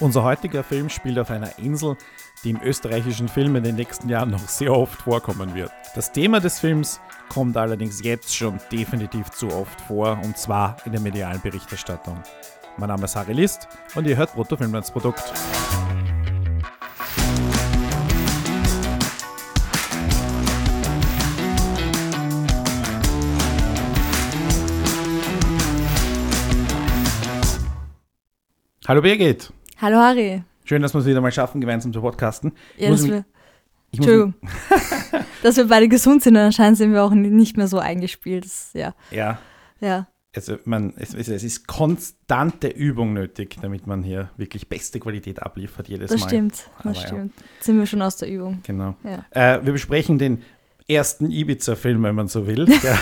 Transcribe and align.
Unser 0.00 0.24
heutiger 0.24 0.64
Film 0.64 0.88
spielt 0.88 1.18
auf 1.18 1.30
einer 1.30 1.58
Insel, 1.58 1.96
die 2.42 2.50
im 2.50 2.60
österreichischen 2.62 3.28
Film 3.28 3.54
in 3.56 3.62
den 3.62 3.76
nächsten 3.76 4.08
Jahren 4.08 4.30
noch 4.30 4.48
sehr 4.48 4.72
oft 4.72 5.02
vorkommen 5.02 5.54
wird. 5.54 5.70
Das 5.94 6.10
Thema 6.10 6.40
des 6.40 6.58
Films 6.58 7.00
kommt 7.28 7.56
allerdings 7.56 8.02
jetzt 8.02 8.34
schon 8.34 8.58
definitiv 8.70 9.30
zu 9.30 9.52
oft 9.52 9.80
vor, 9.82 10.18
und 10.24 10.36
zwar 10.36 10.76
in 10.84 10.92
der 10.92 11.00
medialen 11.00 11.40
Berichterstattung. 11.40 12.20
Mein 12.78 12.88
Name 12.88 13.04
ist 13.04 13.14
Harry 13.16 13.32
List 13.32 13.68
und 13.94 14.06
ihr 14.06 14.16
hört 14.16 14.34
Bruttofilmlandsprodukt. 14.34 15.32
Hallo 28.88 29.00
Birgit. 29.00 29.52
Hallo 29.82 29.96
Harry. 29.96 30.44
Schön, 30.64 30.80
dass 30.80 30.94
wir 30.94 31.00
es 31.00 31.06
wieder 31.06 31.20
mal 31.20 31.32
schaffen, 31.32 31.60
gemeinsam 31.60 31.92
zu 31.92 32.00
podcasten. 32.00 32.52
Ja, 32.78 32.90
dass 32.90 33.04
wir, 33.04 33.24
Entschuldigung. 33.90 34.34
dass 35.42 35.56
wir 35.56 35.66
beide 35.66 35.88
gesund 35.88 36.22
sind, 36.22 36.36
anscheinend 36.36 36.78
sind 36.78 36.92
wir 36.92 37.02
auch 37.02 37.10
nicht 37.10 37.56
mehr 37.56 37.66
so 37.66 37.80
eingespielt. 37.80 38.44
Das, 38.44 38.70
ja. 38.74 38.94
Ja. 39.10 39.40
Ja. 39.80 40.06
Also 40.36 40.56
man, 40.66 40.94
es, 40.98 41.14
es, 41.14 41.28
ist 41.28 41.66
konstante 41.66 42.68
Übung 42.68 43.12
nötig, 43.12 43.56
damit 43.60 43.88
man 43.88 44.04
hier 44.04 44.30
wirklich 44.36 44.68
beste 44.68 45.00
Qualität 45.00 45.42
abliefert 45.42 45.88
jedes 45.88 46.12
das 46.12 46.20
Mal. 46.20 46.28
Stimmt, 46.28 46.52
das 46.52 46.86
Aber 46.86 46.94
stimmt. 46.94 47.32
Sind 47.58 47.78
wir 47.80 47.86
schon 47.86 48.02
aus 48.02 48.16
der 48.18 48.30
Übung. 48.30 48.60
Genau. 48.62 48.94
Ja. 49.02 49.24
Äh, 49.30 49.66
wir 49.66 49.72
besprechen 49.72 50.16
den 50.16 50.44
ersten 50.94 51.30
Ibiza-Film, 51.30 52.02
wenn 52.02 52.14
man 52.14 52.28
so 52.28 52.46
will. 52.46 52.64
Der 52.82 52.98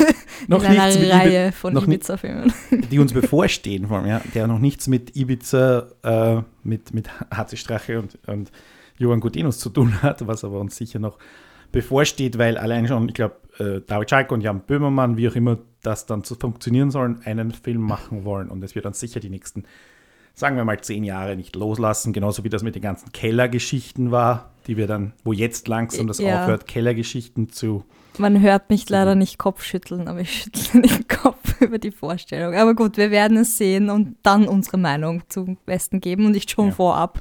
noch 0.49 0.63
In 0.65 0.71
nichts 0.73 0.99
mit 0.99 1.11
Reihe 1.13 1.49
Ibi- 1.49 1.53
von 1.53 1.77
Ibiza-Filmen. 1.77 2.53
die 2.91 2.99
uns 2.99 3.13
bevorstehen, 3.13 3.87
vor 3.89 3.99
allem, 3.99 4.07
ja, 4.09 4.21
der 4.35 4.47
noch 4.47 4.59
nichts 4.59 4.89
mit 4.89 5.17
Ibiza, 5.17 5.87
äh, 6.03 6.43
mit, 6.65 6.95
mit 6.95 7.09
Hatzi 7.31 7.57
Strache 7.57 7.99
und, 8.01 8.19
und 8.27 8.51
Johann 8.99 9.21
Gutenus 9.21 9.59
zu 9.59 9.71
tun 9.71 10.03
hat, 10.03 10.27
was 10.27 10.45
aber 10.45 10.61
uns 10.61 10.77
sicher 10.77 10.99
noch 10.99 11.19
bevorsteht, 11.73 12.39
weil 12.39 12.57
allein 12.59 12.87
schon, 12.89 13.09
ich 13.09 13.15
glaube, 13.15 13.37
äh, 13.59 13.81
David 13.87 14.11
Schalk 14.11 14.33
und 14.33 14.41
Jan 14.41 14.61
Böhmermann, 14.61 15.17
wie 15.17 15.29
auch 15.29 15.37
immer 15.37 15.59
das 15.83 16.07
dann 16.07 16.25
zu 16.25 16.35
funktionieren 16.35 16.91
sollen, 16.91 17.21
einen 17.25 17.53
Film 17.53 17.81
machen 17.83 18.25
wollen 18.25 18.49
und 18.49 18.63
es 18.65 18.75
wird 18.75 18.85
dann 18.87 18.93
sicher 18.93 19.21
die 19.21 19.31
nächsten, 19.31 19.65
sagen 20.35 20.57
wir 20.57 20.65
mal, 20.65 20.81
zehn 20.81 21.05
Jahre 21.05 21.37
nicht 21.37 21.55
loslassen, 21.57 22.13
genauso 22.13 22.45
wie 22.45 22.49
das 22.49 22.63
mit 22.63 22.75
den 22.75 22.83
ganzen 22.83 23.13
Kellergeschichten 23.13 24.11
war, 24.11 24.50
die 24.67 24.77
wir 24.77 24.87
dann, 24.87 25.13
wo 25.25 25.33
jetzt 25.33 25.69
langsam 25.69 26.07
das 26.07 26.19
Ja. 26.19 26.43
aufhört, 26.43 26.67
Kellergeschichten 26.67 27.51
zu 27.51 27.85
Man 28.19 28.41
hört 28.41 28.71
mich 28.71 28.89
leider 28.91 29.15
nicht 29.15 29.39
Kopfschütteln, 29.39 30.09
aber 30.09 30.21
ich 30.21 30.33
schüttle 30.43 30.83
den 30.83 31.09
Kopf 31.09 31.61
über 31.61 31.79
die 31.79 31.91
Vorstellung. 31.91 32.55
Aber 32.55 32.75
gut, 32.75 32.97
wir 32.97 33.11
werden 33.11 33.37
es 33.39 33.57
sehen 33.57 33.89
und 33.91 34.17
dann 34.23 34.47
unsere 34.49 34.79
Meinung 34.79 35.23
zum 35.29 35.57
Besten 35.67 36.01
geben 36.01 36.27
und 36.27 36.33
nicht 36.33 36.51
schon 36.51 36.69
Ja. 36.69 36.73
vorab. 36.75 37.21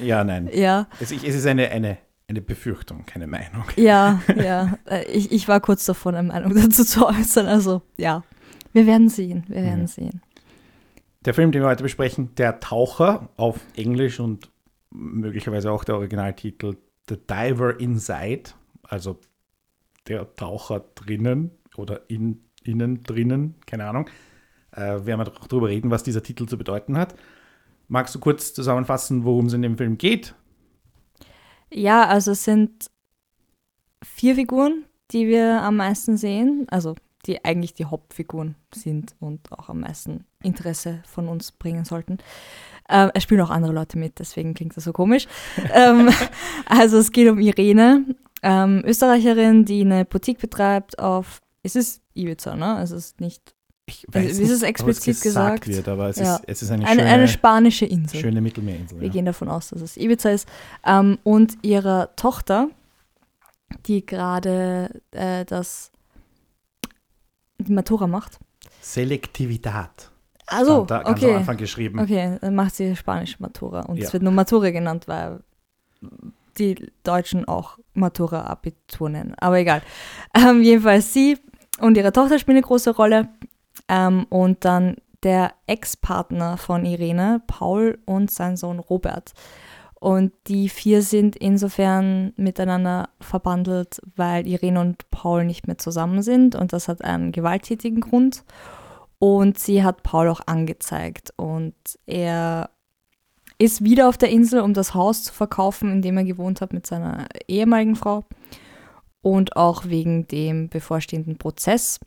äh, 0.00 0.04
ja, 0.06 0.22
nein. 0.24 0.48
Ja, 0.52 0.86
Es, 1.00 1.10
es 1.12 1.22
ist 1.22 1.46
eine, 1.46 1.68
eine, 1.70 1.98
eine 2.28 2.40
Befürchtung, 2.40 3.04
keine 3.06 3.26
Meinung. 3.26 3.64
ja, 3.76 4.20
ja. 4.36 4.78
Äh, 4.86 5.04
Ich, 5.10 5.32
ich 5.32 5.48
war 5.48 5.60
kurz 5.60 5.84
davor, 5.86 6.12
eine 6.14 6.26
Meinung 6.28 6.54
dazu 6.60 6.84
zu 6.84 7.06
äußern. 7.06 7.46
Also 7.46 7.82
ja, 7.96 8.22
wir 8.72 8.86
werden 8.86 9.08
sehen, 9.08 9.44
wir 9.48 9.62
werden 9.62 9.82
Mhm. 9.82 9.86
sehen. 9.88 10.20
Der 11.24 11.34
Film, 11.34 11.50
den 11.50 11.62
wir 11.62 11.68
heute 11.68 11.82
besprechen, 11.82 12.34
Der 12.36 12.60
Taucher 12.60 13.30
auf 13.36 13.58
Englisch 13.76 14.20
und 14.20 14.48
möglicherweise 14.90 15.70
auch 15.70 15.84
der 15.84 15.96
Originaltitel 15.96 16.76
The 17.08 17.16
Diver 17.16 17.78
Inside, 17.78 18.50
also 18.82 19.20
der 20.08 20.34
Taucher 20.34 20.80
drinnen 20.94 21.50
oder 21.76 22.08
in, 22.08 22.44
innen 22.62 23.02
drinnen, 23.02 23.54
keine 23.66 23.86
Ahnung. 23.86 24.08
Äh, 24.72 25.06
werden 25.06 25.20
wir 25.20 25.24
doch 25.24 25.46
drüber 25.46 25.68
reden, 25.68 25.90
was 25.90 26.02
dieser 26.02 26.22
Titel 26.22 26.46
zu 26.46 26.58
bedeuten 26.58 26.98
hat. 26.98 27.14
Magst 27.88 28.14
du 28.14 28.18
kurz 28.18 28.52
zusammenfassen, 28.52 29.24
worum 29.24 29.46
es 29.46 29.52
in 29.52 29.62
dem 29.62 29.76
Film 29.76 29.96
geht? 29.96 30.34
Ja, 31.70 32.06
also 32.06 32.32
es 32.32 32.44
sind 32.44 32.90
vier 34.02 34.34
Figuren, 34.34 34.84
die 35.12 35.26
wir 35.28 35.62
am 35.62 35.76
meisten 35.76 36.16
sehen, 36.16 36.66
also 36.70 36.96
die 37.26 37.44
eigentlich 37.44 37.74
die 37.74 37.86
Hauptfiguren 37.86 38.56
sind 38.72 39.14
und 39.20 39.52
auch 39.52 39.68
am 39.68 39.80
meisten 39.80 40.24
Interesse 40.42 41.02
von 41.06 41.28
uns 41.28 41.52
bringen 41.52 41.84
sollten. 41.84 42.18
Ähm, 42.88 43.10
es 43.14 43.22
spielen 43.24 43.40
auch 43.40 43.50
andere 43.50 43.72
Leute 43.72 43.98
mit, 43.98 44.18
deswegen 44.18 44.54
klingt 44.54 44.76
das 44.76 44.84
so 44.84 44.92
komisch. 44.92 45.26
ähm, 45.72 46.10
also 46.66 46.98
es 46.98 47.10
geht 47.12 47.28
um 47.28 47.38
Irene, 47.38 48.04
ähm, 48.42 48.82
Österreicherin, 48.84 49.64
die 49.64 49.80
eine 49.80 50.04
Boutique 50.04 50.38
betreibt 50.40 50.98
auf, 50.98 51.40
es 51.62 51.74
ist 51.76 52.00
Ibiza, 52.14 52.54
ne? 52.54 52.80
Es 52.82 52.90
ist 52.92 53.20
nicht 53.20 53.54
Ich 53.88 54.04
Also, 54.12 54.42
ist 54.42 54.50
es 54.50 54.62
explizit 54.62 55.20
gesagt? 55.20 55.66
wird, 55.68 55.86
aber 55.88 56.08
es, 56.08 56.16
Ja. 56.16 56.36
ist, 56.36 56.44
es 56.46 56.62
ist 56.62 56.70
eine, 56.70 56.86
eine, 56.86 57.00
schöne, 57.02 57.10
eine 57.12 57.28
spanische 57.28 57.86
Insel. 57.86 58.20
schöne 58.20 58.40
Mittelmeerinsel. 58.40 59.00
Wir 59.00 59.06
Ja. 59.08 59.12
gehen 59.12 59.26
davon 59.26 59.48
aus, 59.48 59.68
dass 59.70 59.80
es 59.80 59.96
Ibiza 59.96 60.30
ist. 60.30 60.48
Ähm, 60.84 61.18
und 61.24 61.58
ihrer 61.62 62.14
Tochter, 62.16 62.68
die 63.86 64.04
gerade 64.06 64.90
äh, 65.12 65.44
das 65.44 65.90
die 67.58 67.72
Matura 67.72 68.06
macht. 68.06 68.38
Selektivität. 68.80 70.10
Also, 70.46 70.84
da 70.84 71.02
ganz 71.02 71.22
am 71.22 71.28
okay. 71.28 71.36
Anfang 71.36 71.56
geschrieben. 71.56 71.98
Okay, 71.98 72.38
dann 72.40 72.54
macht 72.54 72.74
sie 72.74 72.94
Spanisch 72.96 73.40
Matura. 73.40 73.80
Und 73.80 73.96
Ja. 73.96 74.04
es 74.06 74.12
wird 74.12 74.22
nur 74.22 74.32
Matura 74.32 74.70
genannt, 74.70 75.08
weil 75.08 75.40
die 76.58 76.90
Deutschen 77.02 77.46
auch 77.46 77.78
Matura-Abitur 77.94 79.08
nennen. 79.10 79.34
Aber 79.38 79.58
egal. 79.58 79.82
Ähm, 80.34 80.62
jedenfalls 80.62 81.12
sie 81.12 81.38
und 81.80 81.96
ihre 81.96 82.12
Tochter 82.12 82.38
spielen 82.38 82.56
eine 82.58 82.66
große 82.66 82.94
Rolle. 82.94 83.28
Ähm, 83.88 84.26
und 84.30 84.64
dann 84.64 84.96
der 85.22 85.52
Ex-Partner 85.66 86.56
von 86.56 86.84
Irene, 86.84 87.42
Paul 87.46 87.98
und 88.04 88.30
sein 88.30 88.56
Sohn 88.56 88.78
Robert. 88.78 89.32
Und 89.98 90.32
die 90.46 90.68
vier 90.68 91.02
sind 91.02 91.36
insofern 91.36 92.32
miteinander 92.36 93.08
verbandelt, 93.20 94.00
weil 94.14 94.46
Irene 94.46 94.80
und 94.80 95.10
Paul 95.10 95.44
nicht 95.44 95.66
mehr 95.66 95.78
zusammen 95.78 96.22
sind. 96.22 96.54
Und 96.54 96.72
das 96.72 96.88
hat 96.88 97.02
einen 97.02 97.32
gewalttätigen 97.32 98.00
Grund. 98.00 98.44
Und 99.18 99.58
sie 99.58 99.82
hat 99.82 100.02
Paul 100.02 100.28
auch 100.28 100.40
angezeigt. 100.46 101.32
Und 101.36 101.74
er 102.06 102.70
ist 103.58 103.82
wieder 103.82 104.08
auf 104.08 104.18
der 104.18 104.30
Insel, 104.30 104.60
um 104.60 104.74
das 104.74 104.94
Haus 104.94 105.24
zu 105.24 105.32
verkaufen, 105.32 105.90
in 105.90 106.02
dem 106.02 106.18
er 106.18 106.24
gewohnt 106.24 106.60
hat 106.60 106.72
mit 106.72 106.86
seiner 106.86 107.26
ehemaligen 107.48 107.96
Frau. 107.96 108.24
Und 109.22 109.56
auch 109.56 109.86
wegen 109.86 110.28
dem 110.28 110.68
bevorstehenden 110.68 111.38
Prozess. 111.38 111.98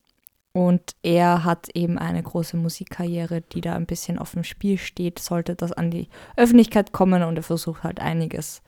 Und 0.52 0.96
er 1.04 1.44
hat 1.44 1.70
eben 1.76 1.98
eine 1.98 2.24
große 2.24 2.58
Musikkarriere, 2.58 3.42
die 3.42 3.62
da 3.62 3.76
ein 3.76 3.86
bisschen 3.86 4.18
auf 4.18 4.32
dem 4.32 4.44
Spiel 4.44 4.78
steht, 4.78 5.20
sollte 5.20 5.56
das 5.56 5.72
an 5.72 5.92
die 5.92 6.10
Öffentlichkeit 6.38 6.92
kommen. 6.92 7.24
Und 7.24 7.38
er 7.38 7.44
versucht 7.44 7.84
halt 7.84 8.00
einiges, 8.00 8.62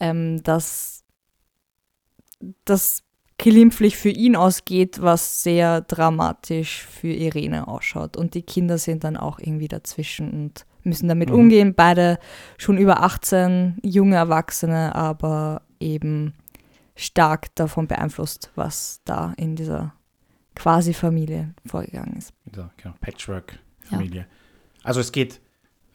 ähm, 0.00 0.42
das, 0.42 1.04
das 2.64 3.05
glimpflich 3.38 3.96
für 3.96 4.08
ihn 4.08 4.34
ausgeht, 4.36 5.02
was 5.02 5.42
sehr 5.42 5.82
dramatisch 5.82 6.82
für 6.82 7.08
Irene 7.12 7.68
ausschaut. 7.68 8.16
Und 8.16 8.34
die 8.34 8.42
Kinder 8.42 8.78
sind 8.78 9.04
dann 9.04 9.16
auch 9.16 9.38
irgendwie 9.38 9.68
dazwischen 9.68 10.30
und 10.30 10.66
müssen 10.84 11.08
damit 11.08 11.28
Mhm. 11.30 11.34
umgehen. 11.36 11.74
Beide 11.74 12.18
schon 12.56 12.78
über 12.78 13.02
18, 13.02 13.76
junge 13.82 14.16
Erwachsene, 14.16 14.94
aber 14.94 15.62
eben 15.80 16.32
stark 16.94 17.54
davon 17.56 17.86
beeinflusst, 17.86 18.50
was 18.54 19.00
da 19.04 19.34
in 19.36 19.54
dieser 19.56 19.92
quasi 20.54 20.94
Familie 20.94 21.54
vorgegangen 21.66 22.16
ist. 22.16 22.32
Ja, 22.56 22.70
genau, 22.78 22.94
Patchwork-Familie. 23.02 24.26
Also 24.82 25.00
es 25.00 25.12
geht, 25.12 25.40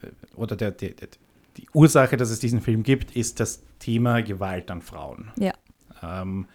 äh, 0.02 0.06
oder 0.36 0.54
der, 0.54 0.70
der, 0.70 0.90
der, 0.90 1.08
die 1.56 1.66
Ursache, 1.74 2.16
dass 2.16 2.30
es 2.30 2.38
diesen 2.38 2.60
Film 2.60 2.84
gibt, 2.84 3.16
ist 3.16 3.40
das 3.40 3.62
Thema 3.80 4.22
Gewalt 4.22 4.70
an 4.70 4.80
Frauen. 4.80 5.32
Ja. 5.36 5.52
Ähm, 6.02 6.46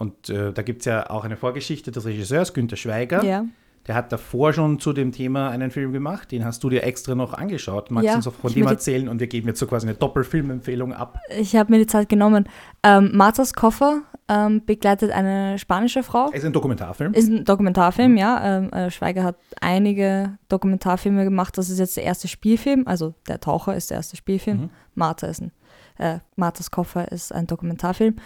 und 0.00 0.30
äh, 0.30 0.50
da 0.50 0.62
gibt 0.62 0.80
es 0.80 0.86
ja 0.86 1.10
auch 1.10 1.24
eine 1.24 1.36
Vorgeschichte 1.36 1.90
des 1.90 2.06
Regisseurs 2.06 2.54
Günter 2.54 2.76
Schweiger. 2.76 3.22
Ja. 3.22 3.44
Der 3.86 3.94
hat 3.94 4.10
davor 4.12 4.54
schon 4.54 4.78
zu 4.78 4.94
dem 4.94 5.12
Thema 5.12 5.50
einen 5.50 5.70
Film 5.70 5.92
gemacht. 5.92 6.32
Den 6.32 6.42
hast 6.42 6.64
du 6.64 6.70
dir 6.70 6.84
extra 6.84 7.14
noch 7.14 7.34
angeschaut. 7.34 7.90
Magst 7.90 8.06
Ja, 8.06 8.12
du 8.12 8.16
uns 8.16 8.26
auch 8.28 8.32
von 8.32 8.52
dem 8.52 8.66
erzählen? 8.66 9.08
Und 9.10 9.20
wir 9.20 9.26
geben 9.26 9.48
jetzt 9.48 9.58
so 9.58 9.66
quasi 9.66 9.86
eine 9.86 9.96
Doppelfilmempfehlung 9.96 10.94
ab. 10.94 11.18
Ich 11.38 11.54
habe 11.54 11.70
mir 11.70 11.78
die 11.78 11.86
Zeit 11.86 12.08
genommen. 12.08 12.48
Ähm, 12.82 13.10
Marthas 13.12 13.52
Koffer 13.52 14.00
ähm, 14.28 14.64
begleitet 14.64 15.10
eine 15.10 15.58
spanische 15.58 16.02
Frau. 16.02 16.28
Es 16.30 16.38
ist 16.38 16.44
ein 16.46 16.54
Dokumentarfilm. 16.54 17.12
Ist 17.12 17.28
ein 17.28 17.44
Dokumentarfilm, 17.44 18.16
ja. 18.16 18.58
Ähm, 18.58 18.72
äh, 18.72 18.90
Schweiger 18.90 19.22
hat 19.22 19.36
einige 19.60 20.38
Dokumentarfilme 20.48 21.24
gemacht. 21.24 21.58
Das 21.58 21.68
ist 21.68 21.78
jetzt 21.78 21.98
der 21.98 22.04
erste 22.04 22.26
Spielfilm. 22.26 22.86
Also 22.86 23.14
der 23.28 23.40
Taucher 23.40 23.76
ist 23.76 23.90
der 23.90 23.98
erste 23.98 24.16
Spielfilm. 24.16 24.60
Mhm. 24.60 24.70
Martha 24.94 25.26
ist 25.26 25.42
ein, 25.42 25.52
äh, 25.98 26.20
Marthas 26.36 26.70
Koffer 26.70 27.12
ist 27.12 27.34
ein 27.34 27.46
Dokumentarfilm. 27.46 28.16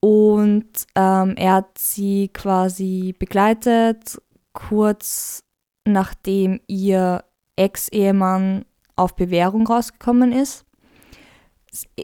Und 0.00 0.70
ähm, 0.94 1.34
er 1.36 1.54
hat 1.54 1.78
sie 1.78 2.28
quasi 2.28 3.14
begleitet, 3.18 4.20
kurz 4.52 5.42
nachdem 5.84 6.60
ihr 6.66 7.24
Ex-Ehemann 7.56 8.64
auf 8.96 9.14
Bewährung 9.14 9.66
rausgekommen 9.66 10.32
ist. 10.32 10.64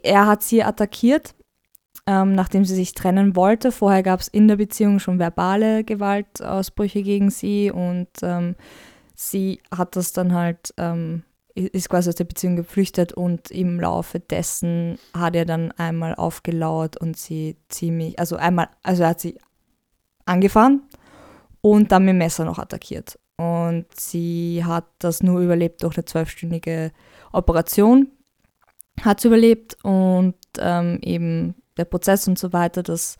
Er 0.03 0.27
hat 0.27 0.43
sie 0.43 0.63
attackiert, 0.63 1.35
ähm, 2.07 2.33
nachdem 2.35 2.65
sie 2.65 2.75
sich 2.75 2.93
trennen 2.93 3.35
wollte. 3.35 3.73
Vorher 3.73 4.03
gab 4.03 4.21
es 4.21 4.29
in 4.29 4.49
der 4.49 4.57
Beziehung 4.57 4.99
schon 4.99 5.19
verbale 5.19 5.83
Gewaltausbrüche 5.83 7.03
gegen 7.03 7.31
sie 7.31 7.71
und 7.71 8.09
ähm, 8.23 8.57
sie 9.15 9.61
hat 9.75 9.97
das 9.97 10.13
dann 10.13 10.35
halt 10.35 10.75
ähm, 10.77 11.25
ist 11.57 11.89
quasi 11.89 12.11
aus 12.11 12.15
der 12.17 12.25
Beziehung 12.25 12.57
geflüchtet 12.57 13.13
und 13.13 13.51
im 13.51 13.81
Laufe 13.81 14.21
dessen 14.21 14.99
hat 15.15 15.35
er 15.35 15.47
dann 15.47 15.73
einmal 15.73 16.15
aufgelauert 16.15 16.99
und 16.99 17.17
sie 17.17 17.57
ziemlich, 17.69 18.19
also 18.19 18.37
einmal, 18.37 18.69
also 18.83 19.05
er 19.05 19.11
hat 19.11 19.21
sie 19.21 19.39
angefahren 20.27 20.83
und 21.63 21.91
dann 21.93 22.05
mit 22.05 22.13
dem 22.13 22.19
Messer 22.19 22.45
noch 22.45 22.59
attackiert. 22.59 23.19
Und 23.39 23.87
sie 23.95 24.63
hat 24.65 24.87
das 24.99 25.23
nur 25.23 25.41
überlebt 25.41 25.83
durch 25.83 25.97
eine 25.97 26.05
zwölfstündige 26.05 26.93
Operation, 27.33 28.09
hat 29.03 29.21
sie 29.21 29.29
überlebt 29.29 29.77
und 29.83 30.37
ähm, 30.59 30.99
eben 31.03 31.55
der 31.77 31.85
Prozess 31.85 32.29
und 32.29 32.39
so 32.39 32.53
weiter, 32.53 32.83
das 32.83 33.17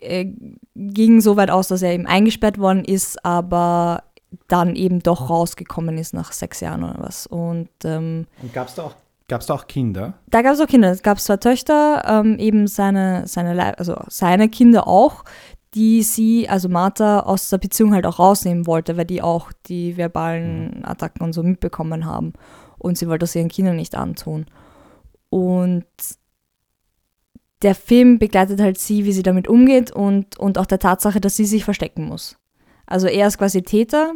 äh, 0.00 0.26
ging 0.74 1.20
so 1.20 1.36
weit 1.36 1.50
aus, 1.50 1.68
dass 1.68 1.82
er 1.82 1.92
eben 1.92 2.06
eingesperrt 2.06 2.58
worden 2.58 2.84
ist, 2.84 3.24
aber 3.24 4.04
dann 4.48 4.76
eben 4.76 5.00
doch 5.00 5.30
rausgekommen 5.30 5.98
ist 5.98 6.14
nach 6.14 6.32
sechs 6.32 6.60
Jahren 6.60 6.84
oder 6.84 6.96
was. 6.98 7.26
Und, 7.26 7.68
ähm, 7.84 8.26
und 8.42 8.52
gab 8.52 8.68
es 8.68 8.74
da 8.74 8.84
auch 8.84 8.94
Gab 9.28 9.42
es 9.42 9.46
da 9.46 9.54
auch 9.54 9.66
Kinder? 9.66 10.14
Da 10.30 10.40
gab 10.40 10.54
es 10.54 10.60
auch 10.60 10.66
Kinder. 10.66 10.90
Es 10.90 11.02
gab 11.02 11.20
zwei 11.20 11.36
Töchter, 11.36 12.02
ähm, 12.06 12.38
eben 12.38 12.66
seine, 12.66 13.26
seine, 13.26 13.78
also 13.78 13.94
seine 14.08 14.48
Kinder 14.48 14.88
auch, 14.88 15.22
die 15.74 16.02
sie, 16.02 16.48
also 16.48 16.70
Martha, 16.70 17.20
aus 17.20 17.50
der 17.50 17.58
Beziehung 17.58 17.92
halt 17.92 18.06
auch 18.06 18.18
rausnehmen 18.18 18.66
wollte, 18.66 18.96
weil 18.96 19.04
die 19.04 19.20
auch 19.20 19.52
die 19.66 19.98
verbalen 19.98 20.78
mhm. 20.78 20.84
Attacken 20.84 21.22
und 21.22 21.34
so 21.34 21.42
mitbekommen 21.42 22.06
haben. 22.06 22.32
Und 22.78 22.96
sie 22.96 23.06
wollte 23.06 23.24
das 23.24 23.34
ihren 23.34 23.48
Kindern 23.48 23.76
nicht 23.76 23.94
antun. 23.94 24.46
Und 25.28 25.84
der 27.60 27.74
Film 27.74 28.18
begleitet 28.18 28.60
halt 28.60 28.78
sie, 28.78 29.04
wie 29.04 29.12
sie 29.12 29.22
damit 29.22 29.46
umgeht 29.46 29.90
und, 29.90 30.38
und 30.38 30.56
auch 30.56 30.66
der 30.66 30.78
Tatsache, 30.78 31.20
dass 31.20 31.36
sie 31.36 31.44
sich 31.44 31.64
verstecken 31.64 32.06
muss. 32.06 32.38
Also 32.88 33.06
er 33.06 33.28
ist 33.28 33.38
quasi 33.38 33.62
Täter, 33.62 34.14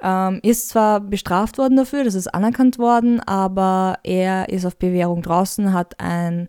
ähm, 0.00 0.40
ist 0.42 0.68
zwar 0.68 1.00
bestraft 1.00 1.58
worden 1.58 1.76
dafür, 1.76 2.04
das 2.04 2.14
ist 2.14 2.28
anerkannt 2.28 2.78
worden, 2.78 3.20
aber 3.20 3.98
er 4.04 4.48
ist 4.48 4.64
auf 4.64 4.76
Bewährung 4.76 5.22
draußen, 5.22 5.72
hat 5.72 5.98
ein, 5.98 6.48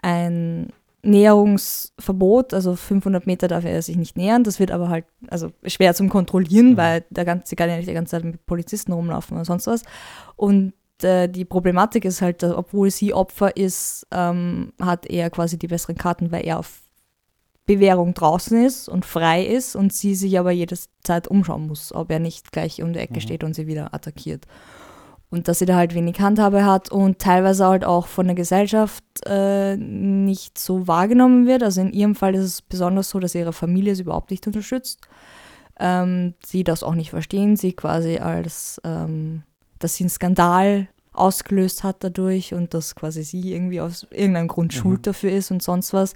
ein 0.00 0.72
Näherungsverbot, 1.02 2.52
also 2.52 2.76
500 2.76 3.26
Meter 3.26 3.48
darf 3.48 3.64
er 3.64 3.80
sich 3.82 3.96
nicht 3.96 4.16
nähern. 4.16 4.44
Das 4.44 4.58
wird 4.58 4.70
aber 4.70 4.88
halt 4.88 5.04
also 5.28 5.52
schwer 5.64 5.94
zum 5.94 6.08
Kontrollieren, 6.08 6.72
mhm. 6.72 6.76
weil 6.76 7.04
der 7.10 7.24
ganze, 7.24 7.48
sie 7.48 7.56
kann 7.56 7.70
ja 7.70 7.76
nicht 7.76 7.88
die 7.88 7.94
ganze 7.94 8.12
Zeit 8.12 8.24
mit 8.24 8.44
Polizisten 8.46 8.92
rumlaufen 8.92 9.36
oder 9.36 9.44
sonst 9.44 9.66
was. 9.66 9.82
Und 10.34 10.72
äh, 11.02 11.28
die 11.28 11.44
Problematik 11.44 12.04
ist 12.04 12.22
halt, 12.22 12.42
dass, 12.42 12.52
obwohl 12.52 12.90
sie 12.90 13.14
Opfer 13.14 13.56
ist, 13.56 14.06
ähm, 14.10 14.72
hat 14.80 15.06
er 15.06 15.30
quasi 15.30 15.58
die 15.58 15.68
besseren 15.68 15.96
Karten, 15.96 16.32
weil 16.32 16.44
er 16.44 16.58
auf 16.58 16.82
Bewährung 17.66 18.14
draußen 18.14 18.64
ist 18.64 18.88
und 18.88 19.04
frei 19.04 19.44
ist 19.44 19.76
und 19.76 19.92
sie 19.92 20.14
sich 20.14 20.38
aber 20.38 20.52
jederzeit 20.52 21.28
umschauen 21.28 21.66
muss, 21.66 21.92
ob 21.92 22.10
er 22.10 22.20
nicht 22.20 22.52
gleich 22.52 22.82
um 22.82 22.92
die 22.92 23.00
Ecke 23.00 23.14
mhm. 23.14 23.20
steht 23.20 23.44
und 23.44 23.54
sie 23.54 23.66
wieder 23.66 23.92
attackiert 23.92 24.46
und 25.30 25.48
dass 25.48 25.58
sie 25.58 25.66
da 25.66 25.76
halt 25.76 25.94
wenig 25.94 26.20
Handhabe 26.20 26.64
hat 26.64 26.90
und 26.90 27.18
teilweise 27.18 27.66
halt 27.66 27.84
auch 27.84 28.06
von 28.06 28.26
der 28.26 28.36
Gesellschaft 28.36 29.04
äh, 29.24 29.76
nicht 29.76 30.58
so 30.58 30.86
wahrgenommen 30.86 31.46
wird. 31.46 31.62
Also 31.62 31.80
in 31.80 31.92
ihrem 31.92 32.14
Fall 32.14 32.34
ist 32.34 32.44
es 32.44 32.62
besonders 32.62 33.10
so, 33.10 33.18
dass 33.18 33.34
ihre 33.34 33.52
Familie 33.52 33.94
sie 33.94 34.02
überhaupt 34.02 34.30
nicht 34.30 34.46
unterstützt. 34.46 35.00
Ähm, 35.78 36.34
sie 36.44 36.64
das 36.64 36.82
auch 36.82 36.94
nicht 36.94 37.10
verstehen, 37.10 37.56
sie 37.56 37.72
quasi 37.72 38.18
als, 38.18 38.80
ähm, 38.84 39.42
dass 39.78 39.96
sie 39.96 40.04
einen 40.04 40.10
Skandal 40.10 40.88
ausgelöst 41.12 41.82
hat 41.82 41.96
dadurch 42.00 42.54
und 42.54 42.72
dass 42.72 42.94
quasi 42.94 43.22
sie 43.24 43.52
irgendwie 43.52 43.80
aus 43.80 44.06
irgendeinem 44.10 44.48
Grund 44.48 44.74
mhm. 44.74 44.78
schuld 44.78 45.06
dafür 45.06 45.32
ist 45.32 45.50
und 45.50 45.62
sonst 45.62 45.92
was. 45.92 46.14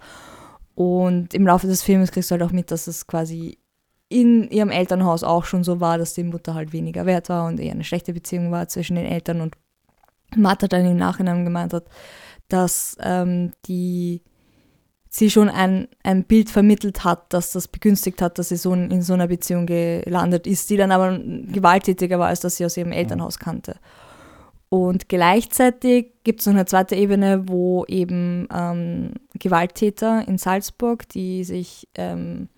Und 0.74 1.34
im 1.34 1.46
Laufe 1.46 1.66
des 1.66 1.82
Films 1.82 2.12
kriegst 2.12 2.30
du 2.30 2.32
halt 2.32 2.42
auch 2.42 2.52
mit, 2.52 2.70
dass 2.70 2.86
es 2.86 3.06
quasi 3.06 3.58
in 4.08 4.48
ihrem 4.50 4.70
Elternhaus 4.70 5.22
auch 5.22 5.44
schon 5.44 5.62
so 5.62 5.80
war, 5.80 5.96
dass 5.96 6.14
die 6.14 6.24
Mutter 6.24 6.54
halt 6.54 6.72
weniger 6.72 7.06
wert 7.06 7.28
war 7.28 7.46
und 7.46 7.60
eher 7.60 7.72
eine 7.72 7.84
schlechte 7.84 8.12
Beziehung 8.12 8.50
war 8.50 8.66
zwischen 8.68 8.96
den 8.96 9.06
Eltern 9.06 9.40
und 9.40 9.54
Martha 10.36 10.66
dann 10.68 10.84
im 10.84 10.96
Nachhinein 10.96 11.44
gemeint 11.44 11.72
hat, 11.72 11.84
dass 12.48 12.96
ähm, 13.00 13.52
die 13.66 14.22
sie 15.08 15.30
schon 15.30 15.48
ein, 15.48 15.88
ein 16.04 16.24
Bild 16.24 16.50
vermittelt 16.50 17.04
hat, 17.04 17.32
dass 17.32 17.52
das 17.52 17.66
begünstigt 17.66 18.22
hat, 18.22 18.38
dass 18.38 18.50
sie 18.50 18.56
so 18.56 18.72
in, 18.72 18.90
in 18.90 19.02
so 19.02 19.12
einer 19.12 19.26
Beziehung 19.26 19.66
gelandet 19.66 20.46
ist, 20.46 20.70
die 20.70 20.76
dann 20.76 20.92
aber 20.92 21.18
gewalttätiger 21.18 22.18
war, 22.18 22.28
als 22.28 22.40
dass 22.40 22.56
sie 22.56 22.64
aus 22.64 22.76
ihrem 22.76 22.92
Elternhaus 22.92 23.38
kannte. 23.38 23.76
Und 24.70 25.08
gleichzeitig 25.08 26.12
gibt 26.22 26.40
es 26.40 26.46
noch 26.46 26.54
eine 26.54 26.64
zweite 26.64 26.94
Ebene, 26.94 27.48
wo 27.48 27.84
eben 27.86 28.46
ähm, 28.54 29.14
Gewalttäter 29.34 30.26
in 30.28 30.38
Salzburg, 30.38 31.08
die 31.08 31.42
sich 31.42 31.88
ähm, 31.96 32.48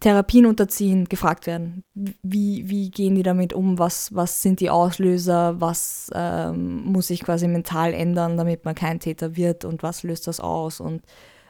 Therapien 0.00 0.46
unterziehen, 0.46 1.04
gefragt 1.04 1.46
werden. 1.46 1.84
Wie, 1.94 2.68
wie 2.70 2.90
gehen 2.90 3.14
die 3.14 3.22
damit 3.22 3.52
um? 3.52 3.78
Was, 3.78 4.14
was 4.14 4.40
sind 4.40 4.60
die 4.60 4.70
Auslöser? 4.70 5.60
Was 5.60 6.10
ähm, 6.14 6.84
muss 6.84 7.08
sich 7.08 7.20
quasi 7.22 7.46
mental 7.46 7.92
ändern, 7.92 8.38
damit 8.38 8.64
man 8.64 8.74
kein 8.74 9.00
Täter 9.00 9.36
wird? 9.36 9.66
Und 9.66 9.82
was 9.82 10.04
löst 10.04 10.26
das 10.26 10.40
aus? 10.40 10.80
Und 10.80 11.02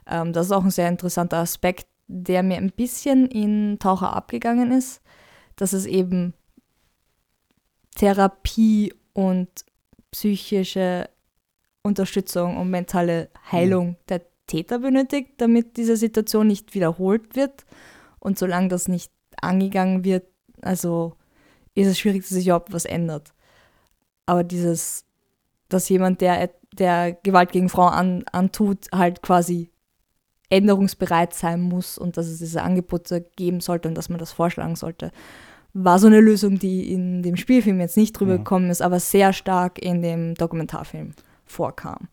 ähm, 0.09 0.32
das 0.32 0.47
ist 0.47 0.53
auch 0.53 0.65
ein 0.65 0.71
sehr 0.71 0.88
interessanter 0.88 1.38
Aspekt, 1.38 1.87
der 2.09 2.43
mir 2.43 2.56
ein 2.56 2.73
bisschen 2.73 3.26
in 3.26 3.79
Taucher 3.79 4.15
abgegangen 4.15 4.73
ist, 4.73 5.00
dass 5.55 5.73
es 5.73 5.87
eben 5.87 6.35
Therapie 7.94 8.93
und 9.12 9.49
psychische 10.11 11.08
Unterstützung 11.82 12.56
und 12.56 12.70
mentale 12.70 13.31
Heilung 13.50 13.88
mhm. 13.88 13.96
der 14.08 14.23
Täter 14.46 14.79
benötigt, 14.79 15.32
damit 15.38 15.76
diese 15.76 15.96
Situation 15.96 16.46
nicht 16.46 16.75
wiederholt 16.75 17.37
wird 17.37 17.64
und 18.19 18.38
solange 18.38 18.69
das 18.69 18.88
nicht 18.88 19.12
angegangen 19.41 20.05
wird, 20.05 20.26
also 20.62 21.14
ist 21.75 21.88
es 21.88 21.99
schwierig, 21.99 22.23
dass 22.23 22.31
sich 22.31 22.46
überhaupt 22.46 22.73
was 22.73 22.85
ändert. 22.85 23.32
Aber 24.26 24.44
dieses, 24.44 25.05
dass 25.69 25.88
jemand, 25.88 26.20
der, 26.20 26.50
der 26.73 27.12
Gewalt 27.12 27.52
gegen 27.52 27.69
Frauen 27.69 27.93
an, 27.93 28.25
antut, 28.32 28.87
halt 28.93 29.23
quasi 29.23 29.70
änderungsbereit 30.50 31.35
sein 31.35 31.61
muss 31.61 31.99
und 31.99 32.17
dass 32.17 32.26
es 32.26 32.38
diese 32.38 32.62
Angebote 32.62 33.29
geben 33.37 33.61
sollte 33.61 33.88
und 33.88 33.94
dass 33.94 34.08
man 34.08 34.19
das 34.19 34.32
vorschlagen 34.32 34.76
sollte, 34.76 35.11
war 35.75 35.99
so 35.99 36.06
eine 36.06 36.21
Lösung, 36.21 36.59
die 36.59 36.93
in 36.93 37.23
dem 37.23 37.37
Spielfilm 37.37 37.81
jetzt 37.81 37.97
nicht 37.97 38.12
drüber 38.12 38.32
ja. 38.32 38.38
Gekommen 38.38 38.71
ist, 38.71 38.81
aber 38.81 39.00
sehr 39.00 39.32
stark 39.32 39.79
in 39.79 40.03
dem 40.03 40.35
Dokumentarfilm 40.35 41.12
vorkam. 41.44 42.09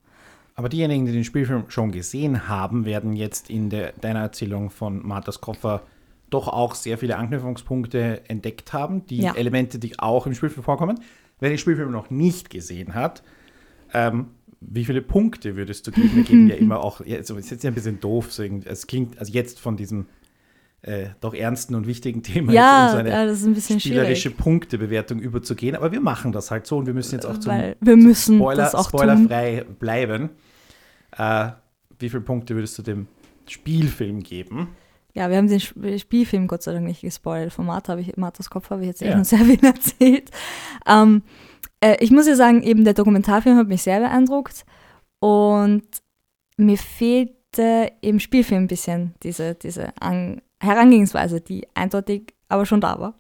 Aber 0.55 0.67
diejenigen, 0.67 1.05
die 1.05 1.11
den 1.11 1.23
Spielfilm 1.23 1.65
schon 1.69 1.91
gesehen 1.91 2.47
haben, 2.47 2.85
werden 2.85 3.13
jetzt 3.13 3.49
in 3.49 3.69
der, 3.69 3.93
deiner 4.01 4.19
Erzählung 4.19 4.69
von 4.69 5.05
Marthas 5.05 5.41
Koffer 5.41 5.83
doch 6.29 6.47
auch 6.47 6.75
sehr 6.75 6.97
viele 6.97 7.17
Anknüpfungspunkte 7.17 8.21
entdeckt 8.27 8.73
haben, 8.73 9.05
die 9.05 9.21
ja. 9.21 9.35
Elemente, 9.35 9.79
die 9.79 9.97
auch 9.99 10.25
im 10.25 10.33
Spielfilm 10.33 10.63
vorkommen. 10.63 10.99
Wer 11.39 11.49
den 11.49 11.57
Spielfilm 11.57 11.91
noch 11.91 12.09
nicht 12.09 12.49
gesehen 12.49 12.95
hat, 12.95 13.21
ähm, 13.93 14.27
wie 14.59 14.85
viele 14.85 15.01
Punkte 15.01 15.55
würdest 15.55 15.87
du 15.87 15.91
geben? 15.91 16.15
Wir 16.15 16.23
geben 16.23 16.47
ja 16.47 16.55
immer 16.57 16.83
auch, 16.83 17.01
also 17.01 17.35
es 17.35 17.45
ist 17.45 17.51
jetzt 17.51 17.65
ein 17.65 17.73
bisschen 17.73 17.99
doof, 17.99 18.31
so 18.31 18.43
es 18.43 18.87
klingt, 18.87 19.17
also 19.19 19.33
jetzt 19.33 19.59
von 19.59 19.75
diesem 19.75 20.05
äh, 20.83 21.09
doch 21.19 21.33
ernsten 21.33 21.75
und 21.75 21.87
wichtigen 21.87 22.23
Thema 22.23 22.51
ja, 22.51 22.85
in 22.85 22.91
so 22.91 22.97
eine 22.97 23.09
ja, 23.09 23.25
das 23.25 23.39
ist 23.39 23.45
ein 23.45 23.53
bisschen 23.53 23.79
spielerische 23.79 24.29
schwierig. 24.29 24.37
Punktebewertung 24.37 25.19
überzugehen, 25.19 25.75
aber 25.75 25.91
wir 25.91 26.01
machen 26.01 26.31
das 26.31 26.51
halt 26.51 26.65
so 26.65 26.77
und 26.77 26.87
wir 26.87 26.93
müssen 26.93 27.15
jetzt 27.15 27.25
auch 27.25 27.37
zum, 27.37 27.53
wir 27.79 27.97
müssen 27.97 28.37
Spoiler, 28.37 28.73
auch 28.73 28.89
spoilerfrei 28.89 29.63
tun. 29.65 29.75
bleiben. 29.75 30.29
Äh, 31.17 31.49
wie 31.99 32.09
viele 32.09 32.21
Punkte 32.21 32.55
würdest 32.55 32.77
du 32.77 32.81
dem 32.81 33.07
Spielfilm 33.47 34.23
geben? 34.23 34.69
Ja, 35.13 35.29
wir 35.29 35.37
haben 35.37 35.49
den 35.49 35.59
Spielfilm 35.59 36.47
Gott 36.47 36.63
sei 36.63 36.73
Dank 36.73 36.85
nicht 36.85 37.01
gespoilt. 37.01 37.51
Von 37.51 37.65
Martha 37.65 37.91
habe 37.91 38.01
ich, 38.01 38.15
Marthas 38.15 38.49
Kopf 38.49 38.69
habe 38.69 38.81
ich 38.81 38.87
jetzt 38.87 39.01
eh 39.01 39.07
ja. 39.07 39.11
schon 39.13 39.23
sehr 39.25 39.39
viel 39.39 39.63
erzählt. 39.63 40.31
Ähm, 40.87 41.21
äh, 41.81 41.97
ich 41.99 42.11
muss 42.11 42.27
ja 42.27 42.35
sagen, 42.35 42.63
eben 42.63 42.85
der 42.85 42.93
Dokumentarfilm 42.93 43.57
hat 43.57 43.67
mich 43.67 43.83
sehr 43.83 43.99
beeindruckt 43.99 44.65
und 45.19 45.83
mir 46.57 46.77
fehlte 46.77 47.91
im 48.01 48.19
Spielfilm 48.19 48.63
ein 48.63 48.67
bisschen 48.67 49.13
diese, 49.21 49.55
diese 49.55 49.93
An 50.01 50.41
Herangehensweise, 50.61 51.41
die 51.41 51.67
eindeutig 51.73 52.33
aber 52.47 52.65
schon 52.65 52.81
da 52.81 52.99
war. 52.99 53.15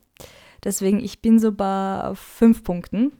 Deswegen, 0.63 0.99
ich 0.99 1.21
bin 1.21 1.39
so 1.39 1.51
bei 1.51 2.11
fünf 2.13 2.63
Punkten, 2.63 3.11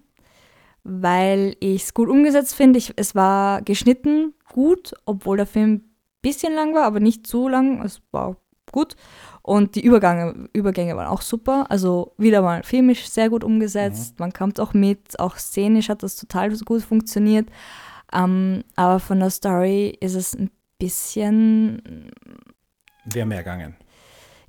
weil 0.84 1.56
ich 1.60 1.84
es 1.84 1.94
gut 1.94 2.08
umgesetzt 2.08 2.54
finde. 2.54 2.80
Es 2.96 3.16
war 3.16 3.62
geschnitten 3.64 4.36
gut, 4.52 4.94
obwohl 5.06 5.38
der 5.38 5.48
Film 5.48 5.74
ein 5.74 5.96
bisschen 6.22 6.54
lang 6.54 6.76
war, 6.76 6.84
aber 6.84 7.00
nicht 7.00 7.26
so 7.26 7.48
lang. 7.48 7.84
Es 7.84 8.02
war 8.12 8.38
gut. 8.72 8.96
Und 9.42 9.76
die 9.76 9.84
Übergänge, 9.84 10.50
Übergänge 10.54 10.96
waren 10.96 11.08
auch 11.08 11.22
super. 11.22 11.66
Also 11.70 12.14
wieder 12.18 12.44
mal 12.44 12.64
filmisch 12.64 13.10
sehr 13.10 13.30
gut 13.30 13.44
umgesetzt. 13.44 14.20
Mhm. 14.20 14.24
Man 14.24 14.34
kommt 14.34 14.60
auch 14.60 14.74
mit. 14.74 15.20
Auch 15.20 15.38
szenisch 15.38 15.90
hat 15.90 16.04
das 16.04 16.16
total 16.16 16.56
gut 16.60 16.84
funktioniert. 16.84 17.50
Ähm, 18.14 18.64
aber 18.76 19.00
von 19.00 19.20
der 19.20 19.32
Story 19.32 19.98
ist 20.00 20.16
es 20.16 20.36
ein 20.36 20.52
bisschen. 20.78 22.12
Wäre 23.06 23.26
mehr 23.26 23.40
gegangen. 23.40 23.76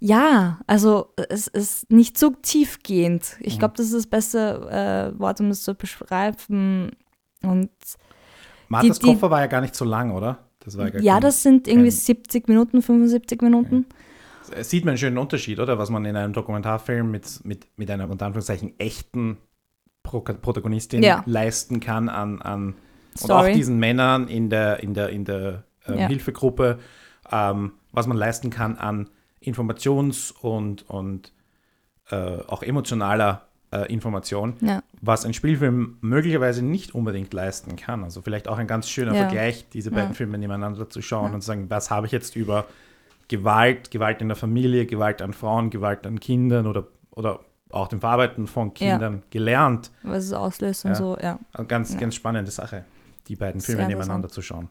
Ja, 0.04 0.58
also 0.66 1.14
es 1.28 1.46
ist 1.46 1.90
nicht 1.92 2.18
so 2.18 2.30
tiefgehend. 2.30 3.36
Ich 3.38 3.54
mhm. 3.54 3.58
glaube, 3.60 3.74
das 3.76 3.86
ist 3.86 3.94
das 3.94 4.06
beste 4.06 5.12
äh, 5.14 5.18
Wort, 5.18 5.40
um 5.40 5.48
das 5.48 5.62
zu 5.62 5.74
beschreiben. 5.74 6.90
Und 7.42 7.70
Marthas 8.68 8.98
die, 8.98 9.06
die, 9.06 9.12
Koffer 9.12 9.30
war 9.30 9.40
ja 9.40 9.46
gar 9.46 9.60
nicht 9.60 9.76
so 9.76 9.84
lang, 9.84 10.10
oder? 10.10 10.38
Das 10.58 10.74
ja, 10.74 10.88
ja 10.98 11.20
das 11.20 11.42
sind 11.42 11.68
irgendwie 11.68 11.90
70 11.90 12.48
Minuten, 12.48 12.82
75 12.82 13.42
Minuten. 13.42 13.76
Mhm 13.76 13.86
sieht 14.60 14.84
man 14.84 14.90
einen 14.90 14.98
schönen 14.98 15.18
Unterschied, 15.18 15.60
oder? 15.60 15.78
Was 15.78 15.90
man 15.90 16.04
in 16.04 16.16
einem 16.16 16.32
Dokumentarfilm 16.32 17.10
mit, 17.10 17.44
mit, 17.44 17.66
mit 17.76 17.90
einer 17.90 18.10
unter 18.10 18.26
Anführungszeichen 18.26 18.78
echten 18.78 19.38
Pro 20.02 20.20
Protagonistin 20.20 21.02
Ja. 21.02 21.22
leisten 21.26 21.80
kann 21.80 22.08
an, 22.08 22.42
an 22.42 22.74
und 23.20 23.30
auch 23.30 23.46
diesen 23.46 23.78
Männern 23.78 24.28
in 24.28 24.50
der, 24.50 24.82
in 24.82 24.94
der, 24.94 25.10
in 25.10 25.24
der 25.24 25.64
ähm, 25.86 25.98
Ja. 25.98 26.06
Hilfegruppe, 26.08 26.78
ähm, 27.30 27.72
was 27.92 28.06
man 28.06 28.16
leisten 28.16 28.50
kann 28.50 28.76
an 28.76 29.08
Informations- 29.44 30.32
und, 30.32 30.88
und 30.88 31.32
äh, 32.10 32.38
auch 32.46 32.62
emotionaler 32.62 33.46
äh, 33.72 33.90
Information, 33.92 34.54
Ja. 34.60 34.82
was 35.00 35.24
ein 35.24 35.32
Spielfilm 35.34 35.96
möglicherweise 36.00 36.62
nicht 36.62 36.94
unbedingt 36.94 37.32
leisten 37.32 37.76
kann. 37.76 38.04
Also 38.04 38.20
vielleicht 38.22 38.48
auch 38.48 38.58
ein 38.58 38.66
ganz 38.66 38.88
schöner 38.88 39.14
Ja. 39.14 39.20
Vergleich, 39.22 39.66
diese 39.70 39.90
beiden 39.90 40.10
Ja. 40.10 40.14
Filme 40.14 40.36
nebeneinander 40.38 40.88
zu 40.90 41.00
schauen 41.00 41.28
Ja. 41.28 41.34
und 41.34 41.40
zu 41.40 41.46
sagen, 41.46 41.70
was 41.70 41.90
habe 41.90 42.06
ich 42.06 42.12
jetzt 42.12 42.36
über 42.36 42.66
Gewalt, 43.28 43.90
Gewalt 43.90 44.20
in 44.20 44.28
der 44.28 44.36
Familie, 44.36 44.84
Gewalt 44.84 45.22
an 45.22 45.32
Frauen, 45.32 45.70
Gewalt 45.70 46.06
an 46.06 46.20
Kindern 46.20 46.66
oder, 46.66 46.86
oder 47.12 47.40
auch 47.70 47.88
dem 47.88 48.00
Verarbeiten 48.00 48.46
von 48.46 48.68
Ja. 48.76 48.90
Kindern 48.90 49.22
gelernt. 49.30 49.90
Was 50.02 50.24
es 50.24 50.32
auslöst 50.34 50.84
und 50.84 50.90
Ja. 50.90 50.94
so, 50.96 51.16
ja. 51.18 51.38
Eine 51.54 51.66
ganz, 51.66 51.94
Ja. 51.94 52.00
ganz 52.00 52.14
spannende 52.14 52.50
Sache, 52.50 52.84
die 53.28 53.36
beiden 53.36 53.62
Filme 53.62 53.86
nebeneinander 53.86 54.28
zu 54.28 54.42
schauen. 54.42 54.68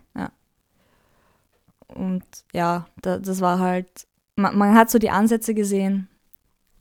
Und 1.87 2.23
ja, 2.53 2.85
da, 3.01 3.17
das 3.17 3.41
war 3.41 3.59
halt, 3.59 4.07
man, 4.35 4.57
man 4.57 4.75
hat 4.75 4.89
so 4.89 4.99
die 4.99 5.09
Ansätze 5.09 5.53
gesehen, 5.53 6.07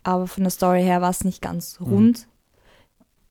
aber 0.03 0.27
von 0.27 0.45
der 0.45 0.51
Story 0.51 0.83
her 0.83 1.01
war 1.03 1.11
es 1.11 1.25
nicht 1.25 1.43
ganz 1.43 1.79
Mhm. 1.81 1.87
rund. 1.87 2.29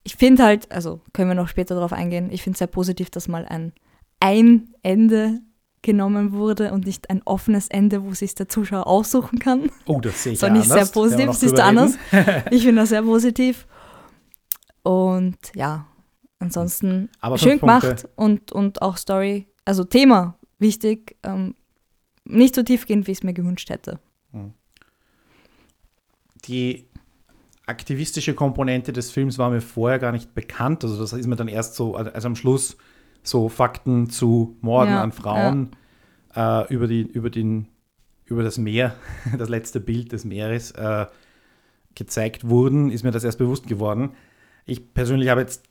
Ich 0.04 0.16
finde 0.16 0.44
halt, 0.44 0.72
also 0.72 1.02
können 1.14 1.30
wir 1.30 1.36
noch 1.36 1.48
später 1.50 1.76
darauf 1.76 1.94
eingehen, 1.94 2.30
ich 2.32 2.42
finde 2.44 2.56
es 2.56 2.60
sehr 2.60 2.68
positiv, 2.68 3.10
dass 3.10 3.28
mal 3.28 3.46
ein, 3.46 3.74
ein 4.20 4.74
Ende 4.82 5.40
genommen 5.82 6.34
wurde 6.34 6.72
und 6.74 6.86
nicht 6.86 7.10
ein 7.10 7.22
offenes 7.24 7.68
Ende, 7.70 8.04
wo 8.04 8.14
sich 8.14 8.36
der 8.36 8.50
Zuschauer 8.50 8.86
aussuchen 8.88 9.40
kann. 9.40 9.72
Oh, 9.86 10.00
das 10.02 10.24
sehe 10.24 10.34
ich 10.34 10.40
So 10.40 10.48
ja 10.48 10.54
nicht 10.54 10.66
sehr 10.66 10.74
anders. 10.78 10.92
Positiv, 10.92 11.34
siehst 11.34 11.58
du 11.58 11.64
anders. 11.64 11.94
Ich 12.52 12.64
finde 12.64 12.82
das 12.82 12.90
sehr 12.90 13.02
positiv. 13.04 13.66
Und 14.84 15.38
ja, 15.56 15.86
ansonsten 16.40 17.10
Aber 17.22 17.38
schön 17.38 17.60
Punkte. 17.60 17.80
gemacht 17.90 18.08
und, 18.16 18.52
und 18.52 18.82
auch 18.82 18.98
Story, 18.98 19.48
also 19.66 19.84
Thema 19.84 20.36
wichtig, 20.58 21.16
ähm, 21.24 21.56
nicht 22.26 22.56
so 22.56 22.64
tiefgehend, 22.64 23.08
wie 23.08 23.12
ich 23.12 23.20
es 23.20 23.24
mir 23.24 23.34
gewünscht 23.34 23.70
hätte. 23.70 24.00
Die 26.46 26.86
aktivistische 27.66 28.34
Komponente 28.34 28.94
des 28.94 29.12
Films 29.12 29.38
war 29.38 29.50
mir 29.50 29.62
vorher 29.62 30.00
gar 30.00 30.12
nicht 30.12 30.34
bekannt. 30.34 30.84
Also 30.84 31.00
das 31.00 31.14
ist 31.14 31.28
mir 31.28 31.36
dann 31.36 31.48
erst 31.48 31.76
so, 31.76 31.96
also 31.96 32.28
am 32.28 32.36
Schluss 32.36 32.78
so 33.22 33.50
Fakten 33.50 34.10
zu 34.10 34.58
Morden 34.62 34.94
Ja, 34.94 35.04
an 35.04 35.12
Frauen 35.12 35.72
äh, 36.36 36.74
über, 36.74 36.88
die, 36.88 37.02
über, 37.02 37.30
den, 37.30 37.68
über 38.26 38.44
das 38.44 38.58
Meer, 38.58 38.96
das 39.38 39.50
letzte 39.50 39.80
Bild 39.80 40.12
des 40.12 40.26
Meeres 40.26 40.72
äh, 40.72 41.06
gezeigt 41.96 42.48
wurden, 42.48 42.92
ist 42.92 43.04
mir 43.04 43.12
das 43.12 43.24
erst 43.24 43.38
bewusst 43.38 43.68
geworden. 43.68 44.12
Ich 44.66 44.94
persönlich 44.94 45.30
habe 45.30 45.42
jetzt 45.42 45.64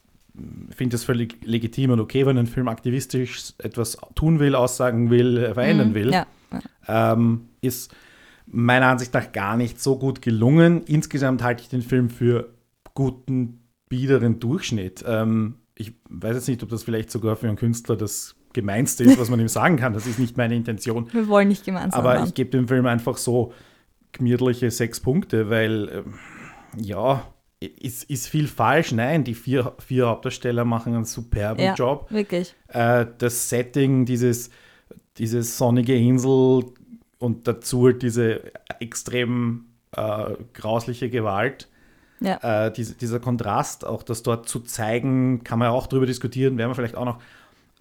finde 0.71 0.97
es 0.97 1.05
völlig 1.05 1.37
legitim 1.45 1.91
und 1.91 2.01
okay, 2.01 2.27
wenn 2.27 2.39
ein 2.39 2.47
Film 2.47 2.69
aktivistisch 2.69 3.55
etwas 3.59 3.99
tun 4.15 4.39
will, 4.39 4.55
aussagen 4.55 5.11
will, 5.11 5.39
äh, 5.39 5.55
verändern 5.55 5.91
Mhm, 5.91 5.95
will 5.95 6.13
Ja, 6.13 6.27
ja. 6.53 7.13
ähm, 7.13 7.49
ist 7.61 7.93
meiner 8.51 8.87
Ansicht 8.87 9.13
nach 9.15 9.33
gar 9.33 9.57
nicht 9.57 9.81
so 9.81 9.99
gut 9.99 10.23
gelungen. 10.23 10.83
Insgesamt 10.85 11.43
halte 11.43 11.63
ich 11.63 11.69
den 11.69 11.83
Film 11.83 12.11
für 12.11 12.55
guten, 12.95 13.61
biederen 13.89 14.41
Durchschnitt. 14.41 15.05
Ähm, 15.07 15.57
ich 15.75 15.93
weiß 16.09 16.35
jetzt 16.35 16.49
nicht, 16.49 16.63
ob 16.63 16.69
das 16.69 16.83
vielleicht 16.83 17.11
sogar 17.11 17.37
für 17.37 17.47
einen 17.49 17.57
Künstler 17.57 17.97
das 17.97 18.35
Gemeinste 18.53 19.05
ist, 19.05 19.19
was 19.19 19.31
man 19.31 19.39
ihm 19.41 19.49
sagen 19.49 19.77
kann. 19.77 19.93
Das 19.93 20.07
ist 20.07 20.19
nicht 20.19 20.37
meine 20.37 20.57
Intention. 20.57 21.09
Wir 21.13 21.29
wollen 21.29 21.49
nicht 21.49 21.65
gemeinsam 21.65 22.01
Aber 22.01 22.15
waren. 22.15 22.27
ich 22.27 22.35
gebe 22.35 22.51
dem 22.51 22.67
Film 22.67 22.87
einfach 22.87 23.17
so 23.19 23.53
gemütliche 24.13 24.71
sechs 24.71 25.01
Punkte, 25.01 25.51
weil, 25.51 25.89
ähm, 25.93 26.15
ja, 26.77 27.25
ist, 27.61 28.05
ist 28.05 28.27
viel 28.29 28.47
falsch. 28.49 28.93
Nein, 28.93 29.25
die 29.25 29.35
vier, 29.35 29.75
vier 29.79 30.07
Hauptdarsteller 30.09 30.65
machen 30.65 30.95
einen 30.95 31.05
superben 31.05 31.61
Ja. 31.61 31.75
Job 31.75 32.11
Wirklich. 32.11 32.55
äh, 32.69 33.07
das 33.19 33.49
Setting, 33.49 34.07
dieses, 34.07 34.51
dieses 35.19 35.59
sonnige 35.59 35.95
Insel 35.95 36.65
und 37.19 37.49
dazu 37.49 37.87
halt 37.87 38.03
diese 38.03 38.53
extrem 38.81 39.67
äh, 39.93 40.35
grausliche 40.55 41.11
Gewalt. 41.11 41.69
Ja. 42.21 42.67
Äh, 42.67 42.73
diese, 42.73 42.95
dieser 42.95 43.21
Kontrast, 43.21 43.87
auch 43.87 44.03
das 44.03 44.23
dort 44.23 44.49
zu 44.49 44.61
zeigen, 44.61 45.45
kann 45.45 45.59
man 45.59 45.67
ja 45.67 45.73
auch 45.73 45.87
drüber 45.87 46.07
diskutieren, 46.07 46.59
werden 46.59 46.71
wir 46.71 46.75
vielleicht 46.75 46.97
auch 46.97 47.05
noch. 47.05 47.21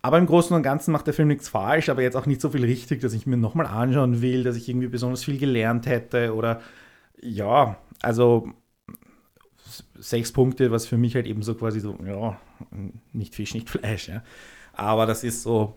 Aber 0.03 0.20
im 0.20 0.27
Großen 0.27 0.56
und 0.56 0.62
Ganzen 0.62 0.91
macht 0.91 1.08
der 1.08 1.13
Film 1.13 1.27
nichts 1.27 1.50
falsch, 1.50 1.89
aber 1.89 2.03
jetzt 2.03 2.15
auch 2.15 2.27
nicht 2.27 2.39
so 2.39 2.51
viel 2.51 2.63
richtig, 2.63 3.01
dass 3.01 3.13
ich 3.13 3.25
mir 3.25 3.38
nochmal 3.38 3.65
anschauen 3.65 4.22
will, 4.22 4.44
dass 4.44 4.56
ich 4.56 4.70
irgendwie 4.70 4.88
besonders 4.88 5.24
viel 5.24 5.39
gelernt 5.39 5.88
hätte 5.88 6.36
oder 6.36 6.62
ja, 7.20 7.77
also 8.01 8.53
sechs 9.98 10.32
Punkte, 10.32 10.72
was 10.72 10.86
für 10.86 10.98
mich 10.98 11.15
halt 11.15 11.25
eben 11.25 11.41
so 11.41 11.56
quasi 11.56 11.79
so, 11.79 11.98
ja, 12.06 12.39
nicht 13.12 13.36
Fisch, 13.36 13.53
nicht 13.53 13.70
Fleisch, 13.70 14.08
ja. 14.08 14.24
Aber 14.74 15.08
das 15.08 15.24
ist 15.24 15.41
so, 15.41 15.74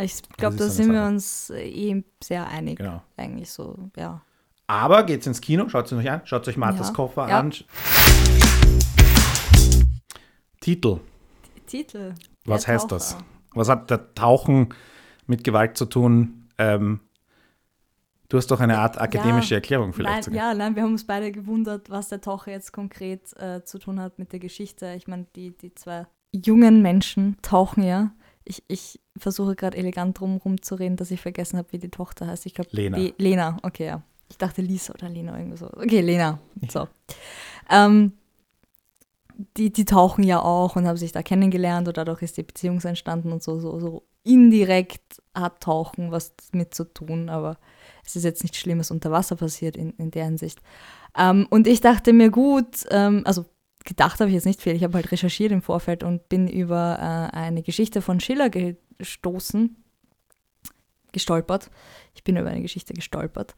Ich 0.00 0.22
glaube, 0.36 0.56
da 0.56 0.68
sind 0.68 0.92
wir 0.92 1.04
uns 1.04 1.50
äh, 1.50 1.62
eh 1.68 2.04
sehr 2.22 2.48
einig. 2.48 2.78
genau. 2.78 3.02
Eigentlich 3.16 3.50
so, 3.50 3.76
ja. 3.96 4.22
Aber 4.66 5.02
geht's 5.04 5.26
ins 5.26 5.40
Kino, 5.40 5.68
schaut 5.68 5.86
es 5.86 5.92
euch 5.92 6.10
an, 6.10 6.22
schaut 6.24 6.48
euch 6.48 6.56
Marthas 6.56 6.88
Ja. 6.88 6.94
Koffer 6.94 7.28
Ja. 7.28 7.40
an. 7.40 7.52
Titel, 10.60 11.00
Titel. 11.66 12.14
was 12.44 12.64
Der 12.64 12.74
heißt 12.74 12.84
Taucher. 12.84 12.94
das? 12.96 13.16
Was 13.54 13.68
hat 13.68 13.90
der 13.90 14.14
Tauchen 14.14 14.68
mit 15.26 15.44
Gewalt 15.44 15.76
zu 15.76 15.84
tun? 15.86 16.48
Ähm, 16.58 17.00
du 18.28 18.36
hast 18.38 18.46
doch 18.50 18.60
eine 18.60 18.78
Art 18.78 19.00
akademische 19.00 19.56
Erklärung 19.56 19.92
vielleicht 19.92 20.14
Nein, 20.14 20.22
sogar. 20.22 20.38
ja, 20.50 20.54
nein, 20.54 20.76
wir 20.76 20.82
haben 20.84 20.92
uns 20.92 21.06
beide 21.06 21.32
gewundert, 21.32 21.90
was 21.90 22.08
der 22.08 22.20
Taucher 22.20 22.52
jetzt 22.52 22.72
konkret 22.72 23.36
äh, 23.38 23.64
zu 23.64 23.78
tun 23.78 24.00
hat 24.00 24.18
mit 24.18 24.32
der 24.32 24.38
Geschichte. 24.38 24.94
Ich 24.96 25.06
meine, 25.08 25.26
die, 25.36 25.50
die 25.56 25.74
zwei 25.74 26.06
jungen 26.32 26.80
Menschen 26.80 27.36
tauchen 27.42 27.82
ja. 27.82 28.12
Ich, 28.44 28.62
ich 28.68 29.00
versuche 29.16 29.54
gerade 29.54 29.76
elegant 29.76 30.18
drum 30.18 30.36
rumzureden, 30.36 30.96
dass 30.96 31.10
ich 31.10 31.20
vergessen 31.20 31.58
habe, 31.58 31.72
wie 31.72 31.78
die 31.78 31.90
Tochter 31.90 32.26
heißt. 32.26 32.46
Ich 32.46 32.54
glaube, 32.54 32.70
Lena. 32.72 32.98
Le 32.98 33.14
Lena, 33.18 33.56
okay, 33.62 33.86
ja. 33.86 34.02
Ich 34.28 34.38
dachte 34.38 34.62
Lisa 34.62 34.94
oder 34.94 35.08
Lena, 35.08 35.38
irgendwie 35.38 35.58
so. 35.58 35.66
Okay, 35.66 36.00
Lena. 36.00 36.38
So. 36.68 36.88
Ähm, 37.70 38.12
die, 39.56 39.72
die 39.72 39.84
tauchen 39.84 40.24
ja 40.24 40.40
auch 40.40 40.76
und 40.76 40.86
haben 40.86 40.96
sich 40.96 41.12
da 41.12 41.22
kennengelernt 41.22 41.88
und 41.88 41.96
dadurch 41.96 42.22
ist 42.22 42.36
die 42.36 42.42
Beziehung 42.42 42.80
entstanden 42.80 43.32
und 43.32 43.42
so, 43.42 43.60
so, 43.60 43.78
so 43.78 44.02
indirekt 44.24 45.22
hat 45.34 45.60
Tauchen 45.60 46.12
was 46.12 46.34
mit 46.52 46.74
zu 46.74 46.84
tun, 46.84 47.28
aber 47.28 47.58
es 48.04 48.16
ist 48.16 48.24
jetzt 48.24 48.42
nichts 48.42 48.58
Schlimmes 48.58 48.90
unter 48.90 49.10
Wasser 49.10 49.36
passiert 49.36 49.76
in, 49.76 49.90
in 49.98 50.10
der 50.10 50.24
Hinsicht. 50.24 50.60
Ähm, 51.16 51.46
und 51.50 51.66
ich 51.66 51.80
dachte 51.80 52.12
mir, 52.12 52.30
gut, 52.30 52.84
ähm, 52.90 53.22
also 53.24 53.44
gedacht 53.84 54.20
habe 54.20 54.28
ich 54.30 54.34
jetzt 54.34 54.46
nicht 54.46 54.60
viel, 54.60 54.74
ich 54.74 54.84
habe 54.84 54.94
halt 54.94 55.12
recherchiert 55.12 55.52
im 55.52 55.62
Vorfeld 55.62 56.04
und 56.04 56.28
bin 56.28 56.48
über 56.48 56.98
äh, 56.98 57.36
eine 57.36 57.62
Geschichte 57.62 58.02
von 58.02 58.20
Schiller 58.20 58.50
gestoßen, 58.50 59.76
gestolpert. 61.12 61.70
Ich 62.14 62.24
bin 62.24 62.36
über 62.36 62.50
eine 62.50 62.62
Geschichte 62.62 62.94
gestolpert. 62.94 63.54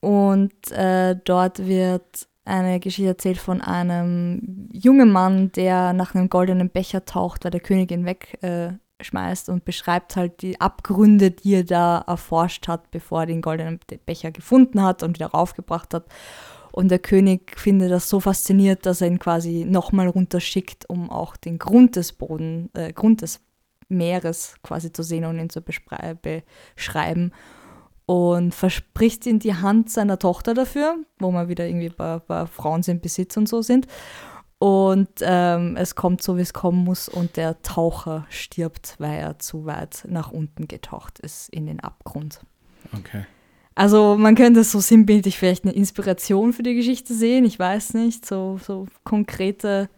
Und 0.00 0.70
äh, 0.70 1.16
dort 1.24 1.66
wird 1.66 2.28
eine 2.44 2.80
Geschichte 2.80 3.08
erzählt 3.08 3.38
von 3.38 3.60
einem 3.60 4.68
jungen 4.72 5.12
Mann, 5.12 5.52
der 5.52 5.92
nach 5.92 6.14
einem 6.14 6.28
goldenen 6.28 6.70
Becher 6.70 7.04
taucht, 7.04 7.44
weil 7.44 7.50
der 7.50 7.60
König 7.60 7.90
ihn 7.92 8.06
wegschmeißt 8.06 9.48
äh, 9.48 9.52
und 9.52 9.64
beschreibt 9.64 10.16
halt 10.16 10.42
die 10.42 10.60
Abgründe, 10.60 11.30
die 11.30 11.56
er 11.56 11.64
da 11.64 11.98
erforscht 12.06 12.66
hat, 12.66 12.90
bevor 12.90 13.20
er 13.20 13.26
den 13.26 13.42
goldenen 13.42 13.78
Becher 14.06 14.30
gefunden 14.30 14.82
hat 14.82 15.02
und 15.02 15.14
wieder 15.14 15.28
raufgebracht 15.28 15.94
hat. 15.94 16.06
Und 16.72 16.90
der 16.90 16.98
König 16.98 17.58
findet 17.58 17.90
das 17.90 18.08
so 18.08 18.20
fasziniert, 18.20 18.86
dass 18.86 19.00
er 19.00 19.08
ihn 19.08 19.18
quasi 19.18 19.64
nochmal 19.64 20.08
runterschickt, 20.08 20.88
um 20.88 21.10
auch 21.10 21.36
den 21.36 21.58
Grund 21.58 21.96
des 21.96 22.12
Boden, 22.12 22.70
äh, 22.74 22.92
Grund 22.92 23.22
des 23.22 23.40
Meeres 23.88 24.54
quasi 24.62 24.92
zu 24.92 25.02
sehen 25.02 25.24
und 25.24 25.38
ihn 25.38 25.50
zu 25.50 25.60
beschrei- 25.60 26.42
beschreiben 26.76 27.32
und 28.06 28.54
verspricht 28.54 29.26
in 29.26 29.38
die 29.38 29.54
Hand 29.54 29.90
seiner 29.90 30.18
Tochter 30.18 30.54
dafür, 30.54 30.96
wo 31.18 31.30
wir 31.30 31.48
wieder 31.48 31.66
irgendwie 31.66 31.90
bei, 31.90 32.18
bei 32.18 32.46
Frauen 32.46 32.82
sind 32.82 33.02
Besitz 33.02 33.36
und 33.36 33.48
so 33.48 33.62
sind. 33.62 33.86
Und 34.58 35.08
ähm, 35.22 35.76
es 35.76 35.94
kommt 35.94 36.22
so, 36.22 36.36
wie 36.36 36.42
es 36.42 36.52
kommen 36.52 36.84
muss 36.84 37.08
und 37.08 37.36
der 37.36 37.62
Taucher 37.62 38.26
stirbt, 38.28 38.96
weil 38.98 39.18
er 39.18 39.38
zu 39.38 39.64
weit 39.64 40.04
nach 40.08 40.30
unten 40.32 40.68
getaucht 40.68 41.18
ist 41.18 41.48
in 41.48 41.66
den 41.66 41.80
Abgrund. 41.80 42.40
Okay. 42.92 43.24
Also 43.74 44.16
man 44.16 44.34
könnte 44.34 44.64
so 44.64 44.80
sinnbildlich 44.80 45.38
vielleicht 45.38 45.64
eine 45.64 45.72
Inspiration 45.72 46.52
für 46.52 46.62
die 46.62 46.74
Geschichte 46.74 47.14
sehen, 47.14 47.44
ich 47.44 47.58
weiß 47.58 47.94
nicht, 47.94 48.26
so, 48.26 48.58
so 48.62 48.86
konkrete 49.04 49.88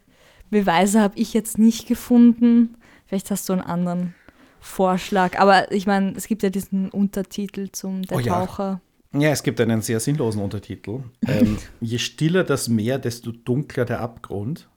Beweise 0.50 1.00
habe 1.00 1.18
ich 1.18 1.32
jetzt 1.32 1.58
nicht 1.58 1.88
gefunden. 1.88 2.76
Vielleicht 3.06 3.30
hast 3.30 3.48
du 3.48 3.54
einen 3.54 3.62
anderen 3.62 4.14
Vorschlag. 4.60 5.38
Aber 5.38 5.72
ich 5.72 5.86
meine, 5.86 6.12
es 6.16 6.26
gibt 6.26 6.42
ja 6.42 6.50
diesen 6.50 6.90
Untertitel 6.90 7.70
zum 7.72 8.02
Der 8.02 8.18
Oh 8.18 8.20
ja. 8.20 8.44
Taucher. 8.44 8.80
Ja, 9.14 9.30
es 9.30 9.42
gibt 9.42 9.60
einen 9.60 9.82
sehr 9.82 10.00
sinnlosen 10.00 10.40
Untertitel. 10.42 11.00
Ähm, 11.26 11.58
je 11.80 11.98
stiller 11.98 12.44
das 12.44 12.68
Meer, 12.68 12.98
desto 12.98 13.32
dunkler 13.32 13.84
der 13.84 14.00
Abgrund. 14.00 14.68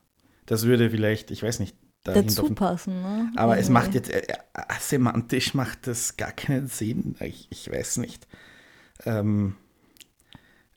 Das 0.46 0.64
würde 0.64 0.90
vielleicht, 0.90 1.30
ich 1.30 1.42
weiß 1.42 1.60
nicht, 1.60 1.76
Dazu 2.14 2.54
passen, 2.54 3.02
ne? 3.02 3.32
Aber 3.34 3.58
es 3.58 3.66
Irgendwie. 3.66 3.72
macht 3.72 3.94
jetzt, 3.94 4.10
äh, 4.10 4.20
äh, 4.20 4.62
semantisch 4.78 5.54
macht 5.54 5.86
das 5.88 6.16
gar 6.16 6.30
keinen 6.32 6.68
Sinn. 6.68 7.16
Ich, 7.20 7.48
ich 7.50 7.70
weiß 7.70 7.96
nicht. 7.98 8.28
Ähm, 9.04 9.54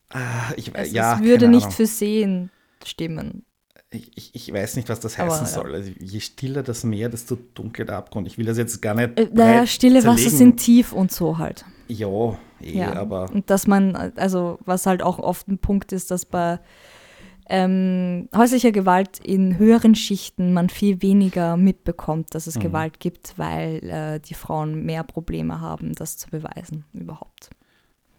ah, 0.09 0.51
ich, 0.57 0.71
Es, 0.75 0.91
ja, 0.91 1.15
es 1.15 1.23
würde 1.23 1.47
nicht 1.47 1.63
Ahnung. 1.63 1.75
für 1.75 1.85
Sehen 1.85 2.51
stimmen. 2.83 3.43
ich, 3.91 4.11
ich, 4.15 4.35
ich 4.35 4.53
weiß 4.53 4.75
nicht, 4.75 4.89
was 4.89 4.99
das 4.99 5.17
Aber, 5.19 5.31
heißen 5.31 5.45
ja. 5.47 5.51
soll. 5.51 5.73
Also 5.75 5.91
je 5.99 6.19
stiller 6.19 6.63
das 6.63 6.83
Meer, 6.83 7.09
desto 7.09 7.38
dunkler 7.53 7.85
der 7.85 7.97
Abgrund. 7.97 8.27
Ich 8.27 8.38
will 8.38 8.45
das 8.45 8.57
jetzt 8.57 8.81
gar 8.81 8.93
nicht. 8.95 9.17
Äh, 9.19 9.29
naja, 9.33 9.65
stille 9.65 9.99
Wasser 10.03 10.15
zerlegen. 10.17 10.38
sind 10.38 10.57
tief 10.57 10.93
und 10.93 11.11
so 11.11 11.38
halt. 11.38 11.65
Ja, 11.88 12.38
eh, 12.61 12.77
Ja. 12.79 12.93
aber. 12.93 13.29
Und 13.31 13.49
dass 13.49 13.65
man, 13.67 13.95
also 13.95 14.59
was 14.65 14.85
halt 14.85 15.01
auch 15.01 15.17
oft 15.19 15.47
ein 15.47 15.57
Punkt 15.57 15.91
ist, 15.91 16.11
dass 16.11 16.25
bei 16.25 16.59
ähm, 17.51 18.29
häuslicher 18.35 18.71
Gewalt 18.71 19.17
in 19.25 19.57
höheren 19.57 19.95
Schichten 19.95 20.53
man 20.53 20.69
viel 20.69 21.01
weniger 21.01 21.57
mitbekommt, 21.57 22.35
dass 22.35 22.45
es 22.45 22.57
Mhm. 22.57 22.61
Gewalt 22.61 22.99
gibt, 22.99 23.33
weil 23.38 23.83
äh, 23.89 24.19
die 24.19 24.35
Frauen 24.35 24.83
mehr 24.85 25.03
Probleme 25.03 25.59
haben, 25.59 25.95
das 25.95 26.17
zu 26.17 26.29
beweisen 26.29 26.85
überhaupt. 26.93 27.49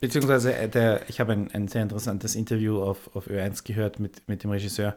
Beziehungsweise, 0.00 0.54
äh, 0.54 0.69
der, 0.69 1.09
ich 1.09 1.21
habe 1.21 1.33
ein, 1.33 1.50
ein 1.52 1.69
sehr 1.69 1.83
interessantes 1.83 2.35
Interview 2.35 2.83
auf, 2.83 3.14
auf 3.14 3.28
Ö1 3.28 3.64
gehört 3.64 4.00
mit, 4.00 4.26
mit 4.28 4.42
dem 4.42 4.50
Regisseur 4.50 4.97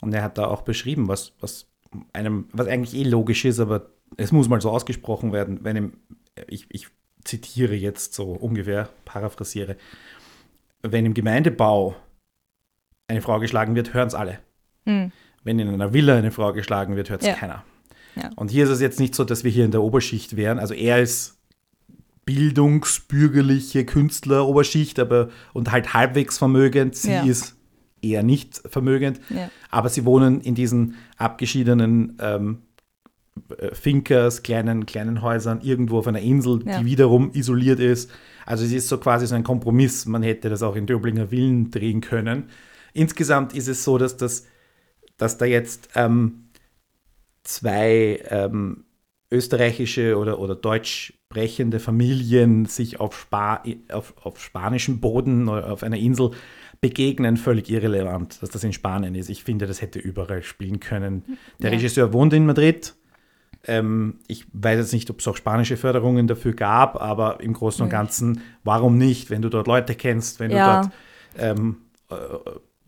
und 0.00 0.14
er 0.14 0.22
hat 0.22 0.38
da 0.38 0.46
auch 0.46 0.62
beschrieben, 0.62 1.08
was, 1.08 1.32
was 1.40 1.66
einem, 2.12 2.48
was 2.52 2.68
eigentlich 2.68 2.94
eh 2.94 3.08
logisch 3.08 3.44
ist, 3.44 3.58
aber 3.58 3.90
es 4.16 4.32
muss 4.32 4.48
mal 4.48 4.60
so 4.60 4.70
ausgesprochen 4.70 5.32
werden, 5.32 5.64
wenn 5.64 5.76
im, 5.76 5.92
ich, 6.46 6.66
ich 6.70 6.88
zitiere 7.24 7.74
jetzt 7.74 8.14
so 8.14 8.32
ungefähr, 8.32 8.88
paraphrasiere, 9.04 9.76
wenn 10.82 11.04
im 11.04 11.14
Gemeindebau 11.14 11.96
eine 13.08 13.22
Frau 13.22 13.40
geschlagen 13.40 13.74
wird, 13.74 13.92
hören 13.94 14.08
es 14.08 14.14
alle. 14.14 14.38
Hm. 14.86 15.10
Wenn 15.42 15.58
in 15.58 15.68
einer 15.68 15.92
Villa 15.92 16.16
eine 16.16 16.30
Frau 16.30 16.52
geschlagen 16.52 16.94
wird, 16.94 17.10
hört 17.10 17.22
es 17.22 17.28
Ja. 17.28 17.34
keiner. 17.34 17.64
Ja. 18.14 18.30
Und 18.36 18.50
hier 18.50 18.64
ist 18.64 18.70
es 18.70 18.80
jetzt 18.80 19.00
nicht 19.00 19.14
so, 19.14 19.24
dass 19.24 19.44
wir 19.44 19.50
hier 19.50 19.64
in 19.64 19.70
der 19.70 19.82
Oberschicht 19.82 20.36
wären. 20.36 20.58
Also 20.58 20.74
er 20.74 21.00
ist 21.00 21.37
bildungsbürgerliche 22.28 23.86
Künstleroberschicht, 23.86 24.98
aber 25.00 25.30
und 25.54 25.72
halt 25.72 25.94
halbwegs 25.94 26.36
vermögend. 26.36 26.94
Sie 26.94 27.10
Ja. 27.10 27.24
ist 27.24 27.56
eher 28.02 28.22
nicht 28.22 28.60
vermögend, 28.66 29.18
Ja. 29.30 29.50
aber 29.70 29.88
sie 29.88 30.04
wohnen 30.04 30.42
in 30.42 30.54
diesen 30.54 30.96
abgeschiedenen 31.16 32.16
ähm, 32.20 32.58
äh, 33.56 33.74
Finkers, 33.74 34.42
kleinen, 34.42 34.84
kleinen 34.84 35.22
Häusern, 35.22 35.62
irgendwo 35.62 35.98
auf 35.98 36.06
einer 36.06 36.20
Insel, 36.20 36.62
Ja. 36.66 36.78
die 36.80 36.84
wiederum 36.84 37.30
isoliert 37.32 37.80
ist. 37.80 38.10
Also 38.44 38.64
es 38.64 38.72
ist 38.72 38.88
so 38.88 38.98
quasi 38.98 39.26
so 39.26 39.34
ein 39.34 39.42
Kompromiss. 39.44 40.04
Man 40.06 40.22
hätte 40.22 40.50
das 40.50 40.62
auch 40.62 40.76
in 40.76 40.86
Döblinger 40.86 41.28
Villen 41.28 41.70
drehen 41.70 42.00
können. 42.02 42.44
Insgesamt 42.92 43.54
ist 43.54 43.68
es 43.68 43.84
so, 43.84 43.96
dass, 43.96 44.16
das, 44.18 44.44
dass 45.16 45.38
da 45.38 45.44
jetzt 45.46 45.88
ähm, 45.94 46.44
zwei 47.42 48.20
ähm, 48.28 48.84
österreichische 49.30 50.16
oder, 50.16 50.38
oder 50.38 50.54
deutsch 50.54 51.12
sprechende 51.30 51.80
Familien 51.80 52.64
sich 52.64 53.00
auf, 53.00 53.18
Spa 53.18 53.62
auf, 53.92 54.14
auf 54.22 54.40
spanischem 54.40 55.00
Boden 55.00 55.48
oder 55.48 55.70
auf 55.70 55.82
einer 55.82 55.98
Insel 55.98 56.30
begegnen, 56.80 57.36
völlig 57.36 57.68
irrelevant, 57.70 58.40
dass 58.40 58.50
das 58.50 58.64
in 58.64 58.72
Spanien 58.72 59.14
ist. 59.14 59.28
Ich 59.28 59.44
finde, 59.44 59.66
das 59.66 59.82
hätte 59.82 59.98
überall 59.98 60.42
spielen 60.42 60.80
können. 60.80 61.24
Der 61.60 61.70
Ja. 61.70 61.76
Regisseur 61.76 62.12
wohnt 62.12 62.32
in 62.32 62.46
Madrid. 62.46 62.94
Ähm, 63.66 64.20
ich 64.28 64.46
weiß 64.52 64.78
jetzt 64.78 64.92
nicht, 64.92 65.10
ob 65.10 65.18
es 65.20 65.28
auch 65.28 65.36
spanische 65.36 65.76
Förderungen 65.76 66.26
dafür 66.28 66.52
gab, 66.54 67.00
aber 67.02 67.40
im 67.40 67.52
Großen 67.52 67.82
und 67.82 67.88
Nee. 67.88 67.92
Ganzen, 67.92 68.40
warum 68.64 68.96
nicht, 68.96 69.28
wenn 69.30 69.42
du 69.42 69.48
dort 69.50 69.66
Leute 69.66 69.94
kennst, 69.94 70.38
wenn 70.40 70.50
Ja. 70.52 70.80
du 70.82 70.86
dort 70.88 70.94
ähm, 71.36 71.76
äh, 72.10 72.14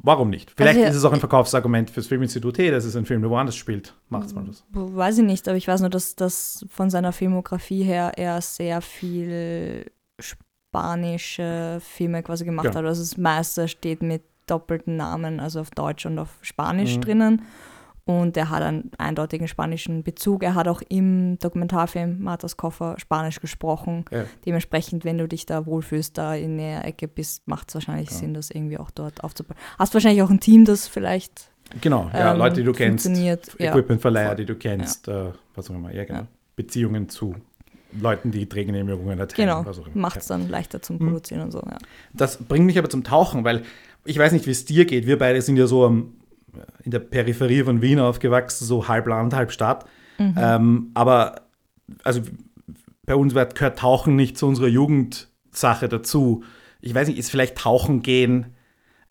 warum 0.02 0.30
nicht? 0.30 0.50
Vielleicht 0.56 0.78
Also, 0.78 0.90
ist 0.90 0.96
es 0.96 1.04
auch 1.04 1.12
ein 1.12 1.20
Verkaufsargument 1.20 1.90
fürs 1.90 2.06
Filminstitut, 2.06 2.58
hey, 2.58 2.70
das 2.70 2.84
ist 2.84 2.96
ein 2.96 3.06
Film, 3.06 3.20
der 3.22 3.30
woanders 3.30 3.56
spielt. 3.56 3.94
Macht's 4.08 4.34
mal 4.34 4.44
das. 4.44 4.64
Weiß 4.70 5.18
ich 5.18 5.24
nicht, 5.24 5.46
aber 5.48 5.56
ich 5.56 5.68
weiß 5.68 5.80
nur, 5.80 5.90
dass 5.90 6.16
das 6.16 6.64
von 6.68 6.90
seiner 6.90 7.12
Filmografie 7.12 7.82
her 7.82 8.12
er 8.16 8.40
sehr 8.40 8.80
viel 8.80 9.90
spanische 10.18 11.78
Filme 11.80 12.22
quasi 12.22 12.44
gemacht 12.44 12.66
Ja. 12.66 12.74
hat. 12.74 12.84
Also 12.84 13.02
das 13.02 13.16
meiste 13.16 13.68
steht 13.68 14.02
mit 14.02 14.22
doppelten 14.46 14.96
Namen, 14.96 15.40
also 15.40 15.60
auf 15.60 15.70
Deutsch 15.70 16.06
und 16.06 16.18
auf 16.18 16.30
Spanisch 16.42 16.96
Mhm. 16.96 17.00
drinnen. 17.02 17.42
Und 18.10 18.36
er 18.36 18.50
hat 18.50 18.62
einen 18.62 18.90
eindeutigen 18.98 19.46
spanischen 19.46 20.02
Bezug. 20.02 20.42
Er 20.42 20.54
hat 20.54 20.66
auch 20.66 20.82
im 20.88 21.38
Dokumentarfilm 21.38 22.22
Marthas 22.22 22.56
Koffer 22.56 22.96
Spanisch 22.98 23.40
gesprochen. 23.40 24.04
Ja. 24.10 24.24
Dementsprechend, 24.44 25.04
wenn 25.04 25.18
du 25.18 25.28
dich 25.28 25.46
da 25.46 25.64
wohlfühlst, 25.66 26.18
da 26.18 26.34
in 26.34 26.58
der 26.58 26.84
Ecke 26.84 27.06
bist, 27.08 27.46
macht 27.46 27.68
es 27.68 27.74
wahrscheinlich 27.74 28.10
Ja. 28.10 28.16
Sinn, 28.16 28.34
das 28.34 28.50
irgendwie 28.50 28.78
auch 28.78 28.90
dort 28.90 29.22
aufzubauen. 29.22 29.56
Hast 29.78 29.94
wahrscheinlich 29.94 30.22
auch 30.22 30.30
ein 30.30 30.40
Team, 30.40 30.64
das 30.64 30.88
vielleicht 30.88 31.50
Genau, 31.80 32.10
ja, 32.12 32.32
ähm, 32.32 32.38
Leute, 32.38 32.56
die 32.56 32.64
du 32.64 32.72
kennst. 32.72 33.06
Equipmentverleiher, 33.06 34.34
die 34.34 34.44
du 34.44 34.56
kennst, 34.56 35.06
äh, 35.08 35.26
was 35.54 35.70
auch 35.70 35.74
immer, 35.74 35.92
ja, 35.94 36.04
genau. 36.04 36.26
Beziehungen 36.56 37.08
zu 37.08 37.36
Leuten, 37.92 38.30
die 38.32 38.48
Drehgenehmigungen 38.48 39.18
erteilen, 39.18 39.48
Genau, 39.48 39.60
immer. 39.62 39.84
macht 39.94 40.18
es 40.20 40.26
dann 40.26 40.48
leichter 40.48 40.82
zum 40.82 40.96
Mhm. 40.96 41.06
Produzieren 41.06 41.42
und 41.42 41.52
so. 41.52 41.58
Ja. 41.58 41.78
Das 42.12 42.38
bringt 42.38 42.66
mich 42.66 42.78
aber 42.78 42.88
zum 42.88 43.04
Tauchen, 43.04 43.44
weil 43.44 43.62
ich 44.04 44.18
weiß 44.18 44.32
nicht, 44.32 44.46
wie 44.46 44.50
es 44.50 44.64
dir 44.64 44.84
geht. 44.84 45.06
Wir 45.06 45.18
beide 45.18 45.40
sind 45.42 45.56
ja 45.56 45.66
so 45.66 45.84
am, 45.84 46.14
in 46.82 46.90
der 46.90 46.98
Peripherie 47.00 47.64
von 47.64 47.82
Wien 47.82 48.00
aufgewachsen, 48.00 48.64
so 48.64 48.88
halb 48.88 49.06
Land, 49.06 49.34
halb 49.34 49.52
Stadt. 49.52 49.86
Mhm. 50.18 50.34
Ähm, 50.36 50.90
aber 50.94 51.42
also 52.04 52.22
bei 53.06 53.14
uns 53.14 53.34
gehört 53.34 53.78
Tauchen 53.78 54.16
nicht 54.16 54.38
zu 54.38 54.46
unserer 54.46 54.68
Jugendsache 54.68 55.88
dazu. 55.88 56.44
Ich 56.80 56.94
weiß 56.94 57.08
nicht, 57.08 57.18
ist 57.18 57.30
vielleicht 57.30 57.58
Tauchen 57.58 58.02
gehen, 58.02 58.54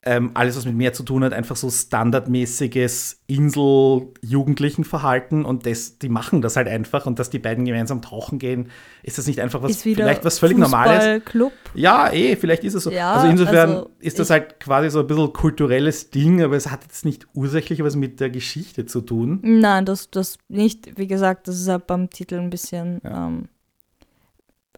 ähm, 0.03 0.31
alles, 0.33 0.55
was 0.55 0.65
mit 0.65 0.75
Meer 0.75 0.93
zu 0.93 1.03
tun 1.03 1.25
hat, 1.25 1.33
einfach 1.33 1.57
so 1.57 1.69
standardmäßiges 1.69 3.19
Insel-Jugendlichen-Verhalten 3.27 5.43
und 5.43 5.65
das, 5.65 5.99
die 5.99 6.07
machen 6.07 6.41
das 6.41 6.55
halt 6.55 6.69
einfach 6.69 7.05
und 7.05 7.19
dass 7.19 7.29
die 7.29 7.39
beiden 7.39 7.65
gemeinsam 7.65 8.01
tauchen 8.01 8.39
gehen, 8.39 8.69
ist 9.03 9.17
das 9.17 9.27
nicht 9.27 9.41
einfach 9.41 9.61
was, 9.61 9.81
vielleicht 9.81 10.23
was 10.23 10.39
völlig 10.39 10.57
Normales? 10.57 11.25
Club. 11.25 11.51
Ja, 11.73 12.13
eh, 12.13 12.37
vielleicht 12.37 12.63
ist 12.63 12.75
es 12.75 12.83
so. 12.83 12.91
Ja, 12.91 13.11
also 13.13 13.27
insofern 13.27 13.69
also 13.71 13.89
ist 13.99 14.19
das 14.19 14.29
halt 14.29 14.61
quasi 14.61 14.89
so 14.89 15.01
ein 15.01 15.07
bisschen 15.07 15.33
kulturelles 15.33 16.11
Ding, 16.11 16.41
aber 16.41 16.55
es 16.55 16.71
hat 16.71 16.83
jetzt 16.83 17.03
nicht 17.03 17.27
ursächlich 17.33 17.83
was 17.83 17.97
mit 17.97 18.21
der 18.21 18.29
Geschichte 18.29 18.85
zu 18.85 19.01
tun. 19.01 19.39
Nein, 19.43 19.83
das, 19.83 20.09
das 20.09 20.37
nicht. 20.47 20.97
Wie 20.97 21.07
gesagt, 21.07 21.49
das 21.49 21.59
ist 21.59 21.67
halt 21.67 21.87
beim 21.87 22.09
Titel 22.09 22.35
ein 22.35 22.49
bisschen. 22.49 23.01
Ja. 23.03 23.27
Ähm, 23.27 23.49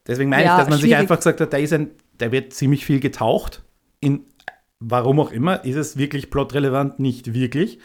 Deswegen 0.07 0.29
meine 0.31 0.45
Ja, 0.45 0.55
ich, 0.55 0.59
dass 0.61 0.69
man 0.69 0.77
sich 0.79 0.85
schwierig. 0.85 0.99
einfach 0.99 1.17
gesagt 1.17 1.41
hat, 1.41 1.53
da, 1.53 1.57
ein, 1.57 1.91
da 2.17 2.31
wird 2.31 2.53
ziemlich 2.53 2.85
viel 2.85 2.99
getaucht. 2.99 3.63
In, 3.99 4.25
warum 4.81 5.19
auch 5.19 5.31
immer, 5.31 5.63
ist 5.63 5.75
es 5.77 5.97
wirklich 5.97 6.29
plotrelevant? 6.29 6.99
Nicht 6.99 7.33
wirklich. 7.33 7.79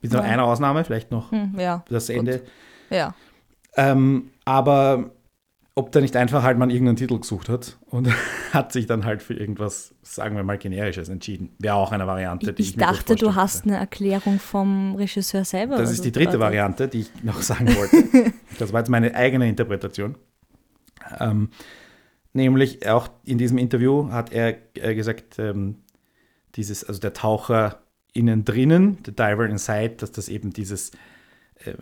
Bis 0.00 0.14
auf 0.14 0.24
Ja. 0.24 0.30
eine 0.30 0.44
Ausnahme, 0.44 0.84
vielleicht 0.84 1.10
noch 1.10 1.32
hm, 1.32 1.54
ja, 1.58 1.84
das 1.88 2.08
Ende. 2.08 2.42
ja. 2.90 3.14
Ähm, 3.76 4.30
aber 4.44 5.10
ob 5.74 5.92
da 5.92 6.00
nicht 6.00 6.16
einfach 6.16 6.42
halt 6.42 6.58
man 6.58 6.70
irgendeinen 6.70 6.96
Titel 6.96 7.18
gesucht 7.20 7.48
hat 7.48 7.78
und 7.90 8.08
hat 8.52 8.72
sich 8.72 8.86
dann 8.86 9.04
halt 9.04 9.22
für 9.22 9.34
irgendwas, 9.34 9.94
sagen 10.02 10.34
wir 10.34 10.42
mal, 10.42 10.58
generisches 10.58 11.08
entschieden. 11.08 11.50
Wäre 11.60 11.76
auch 11.76 11.92
eine 11.92 12.06
Variante, 12.06 12.50
Ich, 12.50 12.56
die 12.56 12.62
ich, 12.62 12.68
ich 12.70 12.74
gut 12.76 12.82
dachte, 12.82 13.14
du 13.14 13.34
hast 13.36 13.64
eine 13.64 13.76
Erklärung 13.76 14.40
vom 14.40 14.96
Regisseur 14.96 15.44
selber. 15.44 15.76
Das 15.76 15.92
ist 15.92 16.04
die 16.04 16.10
dritte. 16.10 16.40
Variante, 16.40 16.88
die 16.88 17.00
ich 17.00 17.10
noch 17.22 17.40
sagen 17.42 17.68
wollte. 17.76 18.32
das 18.58 18.72
war 18.72 18.80
jetzt 18.80 18.88
meine 18.88 19.14
eigene 19.14 19.48
Interpretation. 19.48 20.16
Ähm, 21.20 21.50
nämlich 22.32 22.88
auch 22.88 23.08
in 23.24 23.38
diesem 23.38 23.58
Interview 23.58 24.10
hat 24.10 24.32
er 24.32 24.56
äh, 24.74 24.94
gesagt, 24.96 25.38
ähm, 25.38 25.76
dieses, 26.58 26.84
also 26.84 27.00
der 27.00 27.14
Taucher 27.14 27.80
innen 28.12 28.44
drinnen, 28.44 29.02
der 29.04 29.14
Diver 29.14 29.46
inside, 29.46 29.94
dass 29.96 30.12
das 30.12 30.28
eben 30.28 30.52
dieses, 30.52 30.90
äh, 31.64 31.74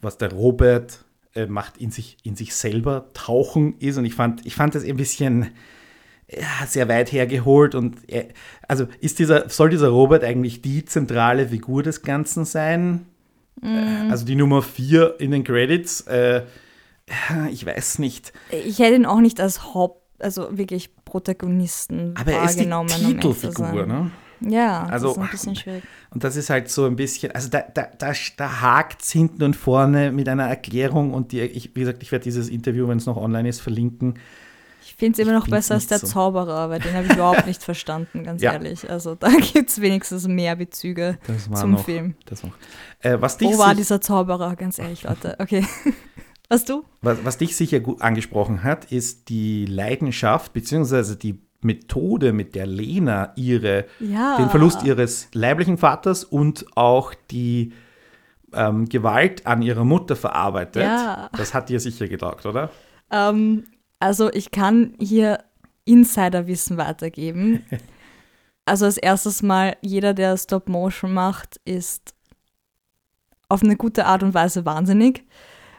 was 0.00 0.18
der 0.18 0.32
Robert 0.32 1.04
äh, 1.34 1.46
macht, 1.46 1.78
in 1.78 1.90
sich, 1.90 2.18
in 2.22 2.36
sich 2.36 2.54
selber 2.54 3.10
tauchen 3.14 3.78
ist. 3.78 3.96
Und 3.96 4.04
ich 4.04 4.14
fand, 4.14 4.46
ich 4.46 4.54
fand 4.54 4.74
das 4.74 4.84
ein 4.84 4.96
bisschen 4.96 5.50
ja, 6.28 6.66
sehr 6.66 6.88
weit 6.88 7.10
hergeholt. 7.12 7.74
Und 7.74 7.96
er, 8.08 8.26
also 8.68 8.86
ist 9.00 9.18
dieser, 9.18 9.48
soll 9.48 9.70
dieser 9.70 9.88
Robert 9.88 10.22
eigentlich 10.22 10.62
die 10.62 10.84
zentrale 10.84 11.48
Figur 11.48 11.82
des 11.82 12.02
Ganzen 12.02 12.44
sein? 12.44 13.06
Mhm. 13.60 14.10
Also 14.10 14.26
die 14.26 14.36
Nummer 14.36 14.62
vier 14.62 15.16
in 15.18 15.30
den 15.30 15.44
Credits? 15.44 16.02
Äh, 16.02 16.42
ich 17.50 17.64
weiß 17.64 17.98
nicht. 17.98 18.32
Ich 18.50 18.78
hätte 18.78 18.96
ihn 18.96 19.06
auch 19.06 19.20
nicht 19.20 19.40
als 19.40 19.74
Haupt, 19.74 20.03
also 20.24 20.48
wirklich 20.56 20.90
Protagonisten 21.04 22.14
Aber 22.18 22.32
er 22.32 22.44
ist 22.44 22.58
die 22.58 22.64
Titelfigur, 23.04 23.86
ne? 23.86 24.10
Ja, 24.40 24.82
Also- 24.84 25.08
das 25.08 25.16
ist 25.16 25.22
ein 25.22 25.30
bisschen 25.30 25.56
schwierig. 25.56 25.82
Und 26.10 26.24
das 26.24 26.36
ist 26.36 26.50
halt 26.50 26.68
so 26.68 26.84
ein 26.86 26.96
bisschen, 26.96 27.32
also 27.32 27.48
da, 27.48 27.62
da, 27.72 27.88
da, 27.98 28.12
da 28.36 28.60
hakt 28.60 29.02
es 29.02 29.10
hinten 29.10 29.42
und 29.42 29.54
vorne 29.56 30.12
mit 30.12 30.28
einer 30.28 30.44
Erklärung 30.48 31.14
und 31.14 31.32
die, 31.32 31.40
ich, 31.40 31.74
wie 31.74 31.80
gesagt, 31.80 32.02
ich 32.02 32.10
werde 32.12 32.24
dieses 32.24 32.48
Interview, 32.48 32.88
wenn 32.88 32.98
es 32.98 33.06
noch 33.06 33.16
online 33.16 33.48
ist, 33.48 33.60
verlinken. 33.60 34.18
Ich 34.86 34.96
finde 34.96 35.14
es 35.20 35.26
immer 35.26 35.36
noch 35.36 35.48
besser 35.48 35.74
als 35.74 35.86
der 35.86 35.98
so. 35.98 36.06
Zauberer, 36.06 36.68
weil 36.68 36.78
den 36.78 36.92
habe 36.94 37.06
ich 37.06 37.12
überhaupt 37.14 37.46
nicht 37.46 37.62
verstanden, 37.62 38.22
ganz 38.22 38.42
Ja. 38.42 38.52
ehrlich. 38.52 38.88
Also 38.90 39.14
da 39.14 39.28
gibt 39.30 39.70
es 39.70 39.80
wenigstens 39.80 40.28
mehr 40.28 40.56
Bezüge 40.56 41.18
zum 41.54 41.72
noch, 41.72 41.84
Film. 41.84 42.14
Das 42.26 42.42
noch. 42.42 42.52
Äh, 43.00 43.16
was, 43.20 43.38
dich 43.38 43.48
Wo 43.48 43.58
war 43.58 43.74
dieser 43.74 44.00
Zauberer, 44.00 44.54
ganz 44.56 44.78
ehrlich, 44.78 45.02
Leute? 45.04 45.36
Okay. 45.38 45.64
Was 46.48 46.64
du? 46.64 46.84
was, 47.00 47.24
was 47.24 47.38
dich 47.38 47.56
sicher 47.56 47.80
gut 47.80 48.02
angesprochen 48.02 48.62
hat, 48.62 48.92
ist 48.92 49.28
die 49.28 49.66
Leidenschaft 49.66 50.52
beziehungsweise 50.52 51.16
die 51.16 51.40
Methode, 51.62 52.32
mit 52.32 52.54
der 52.54 52.66
Lena 52.66 53.32
ihre 53.36 53.86
Ja. 53.98 54.36
den 54.36 54.50
Verlust 54.50 54.82
ihres 54.82 55.28
leiblichen 55.32 55.78
Vaters 55.78 56.22
und 56.22 56.66
auch 56.76 57.14
die 57.30 57.72
ähm, 58.52 58.88
Gewalt 58.88 59.46
an 59.46 59.62
ihrer 59.62 59.84
Mutter 59.84 60.14
verarbeitet. 60.14 60.82
Ja. 60.82 61.30
Das 61.36 61.54
hat 61.54 61.70
dir 61.70 61.80
sicher 61.80 62.06
getaugt, 62.06 62.46
oder? 62.46 62.70
Ähm, 63.10 63.64
also 63.98 64.30
ich 64.30 64.50
kann 64.50 64.94
hier 65.00 65.42
Insiderwissen 65.86 66.76
weitergeben. 66.76 67.64
also 68.66 68.84
als 68.84 68.98
erstes 68.98 69.42
Mal, 69.42 69.76
jeder, 69.80 70.14
der 70.14 70.36
Stop 70.36 70.68
Motion 70.68 71.12
macht, 71.14 71.60
ist 71.64 72.14
auf 73.48 73.62
eine 73.62 73.76
gute 73.76 74.06
Art 74.06 74.22
und 74.22 74.34
Weise 74.34 74.64
wahnsinnig, 74.64 75.24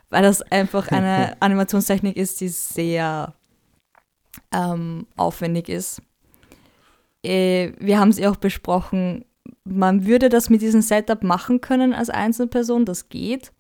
weil 0.09 0.23
das 0.23 0.41
einfach 0.41 0.87
eine 0.89 1.35
Animationstechnik 1.41 2.15
ist, 2.17 2.41
die 2.41 2.47
sehr 2.47 3.33
ähm, 4.53 5.07
aufwendig 5.15 5.69
ist. 5.69 6.01
Äh, 7.23 7.73
wir 7.79 7.99
haben 7.99 8.09
es 8.09 8.19
ja 8.19 8.29
auch 8.29 8.35
besprochen, 8.35 9.25
man 9.63 10.05
würde 10.05 10.29
das 10.29 10.49
mit 10.49 10.61
diesem 10.61 10.81
Setup 10.81 11.23
machen 11.23 11.61
können 11.61 11.93
als 11.93 12.09
Einzelperson, 12.09 12.85
das 12.85 13.09
geht. 13.09 13.51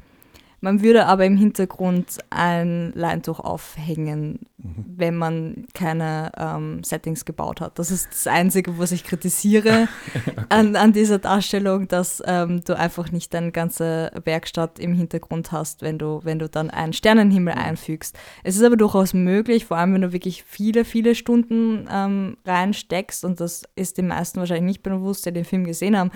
Man 0.65 0.81
würde 0.81 1.05
aber 1.05 1.27
im 1.27 1.37
Hintergrund 1.37 2.17
ein 2.31 2.91
Leintuch 2.95 3.39
aufhängen, 3.39 4.39
mhm. 4.57 4.85
wenn 4.97 5.15
man 5.15 5.67
keine 5.75 6.31
ähm, 6.35 6.83
Settings 6.83 7.23
gebaut 7.23 7.61
hat. 7.61 7.77
Das 7.77 7.91
ist 7.91 8.07
das 8.09 8.25
Einzige, 8.25 8.79
was 8.79 8.91
ich 8.91 9.03
kritisiere 9.03 9.87
okay. 10.15 10.33
an, 10.49 10.75
an, 10.75 10.91
dieser 10.91 11.19
Darstellung, 11.19 11.87
dass 11.87 12.23
ähm, 12.25 12.63
du 12.63 12.75
einfach 12.75 13.11
nicht 13.11 13.31
deine 13.35 13.51
ganze 13.51 14.11
Werkstatt 14.23 14.79
im 14.79 14.95
Hintergrund 14.95 15.51
hast, 15.51 15.83
wenn 15.83 15.99
du, 15.99 16.21
wenn 16.23 16.39
du 16.39 16.49
dann 16.49 16.71
einen 16.71 16.93
Sternenhimmel 16.93 17.53
mhm. 17.53 17.61
einfügst. 17.61 18.17
Es 18.43 18.55
ist 18.55 18.63
aber 18.63 18.75
durchaus 18.75 19.13
möglich, 19.13 19.65
vor 19.65 19.77
allem 19.77 19.93
wenn 19.93 20.01
du 20.01 20.13
wirklich 20.13 20.43
viele, 20.47 20.83
viele 20.83 21.13
Stunden 21.13 21.87
ähm, 21.93 22.37
reinsteckst, 22.43 23.23
und 23.23 23.39
das 23.39 23.65
ist 23.75 23.99
den 23.99 24.07
meisten 24.07 24.39
wahrscheinlich 24.39 24.65
nicht 24.65 24.81
bewusst, 24.81 25.27
die 25.27 25.31
den 25.31 25.45
Film 25.45 25.65
gesehen 25.65 25.95
haben, 25.95 26.09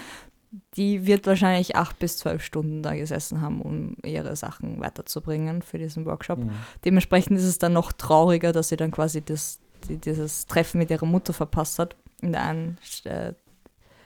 die 0.75 1.05
wird 1.05 1.27
wahrscheinlich 1.27 1.75
acht 1.75 1.99
bis 1.99 2.17
zwölf 2.17 2.43
Stunden 2.43 2.81
da 2.81 2.95
gesessen 2.95 3.41
haben, 3.41 3.61
um 3.61 3.95
ihre 4.03 4.35
Sachen 4.35 4.79
weiterzubringen 4.79 5.61
für 5.61 5.77
diesen 5.77 6.05
Workshop. 6.05 6.39
Mhm. 6.39 6.51
Dementsprechend 6.85 7.37
ist 7.37 7.45
es 7.45 7.59
dann 7.59 7.73
noch 7.73 7.91
trauriger, 7.91 8.51
dass 8.51 8.69
sie 8.69 8.77
dann 8.77 8.91
quasi 8.91 9.21
das, 9.21 9.59
die, 9.87 9.97
dieses 9.97 10.47
Treffen 10.47 10.79
mit 10.79 10.89
ihrer 10.89 11.05
Mutter 11.05 11.33
verpasst 11.33 11.77
hat. 11.77 11.95
In 12.21 12.31
der 12.31 12.43
einen 12.43 12.77
äh, 13.03 13.33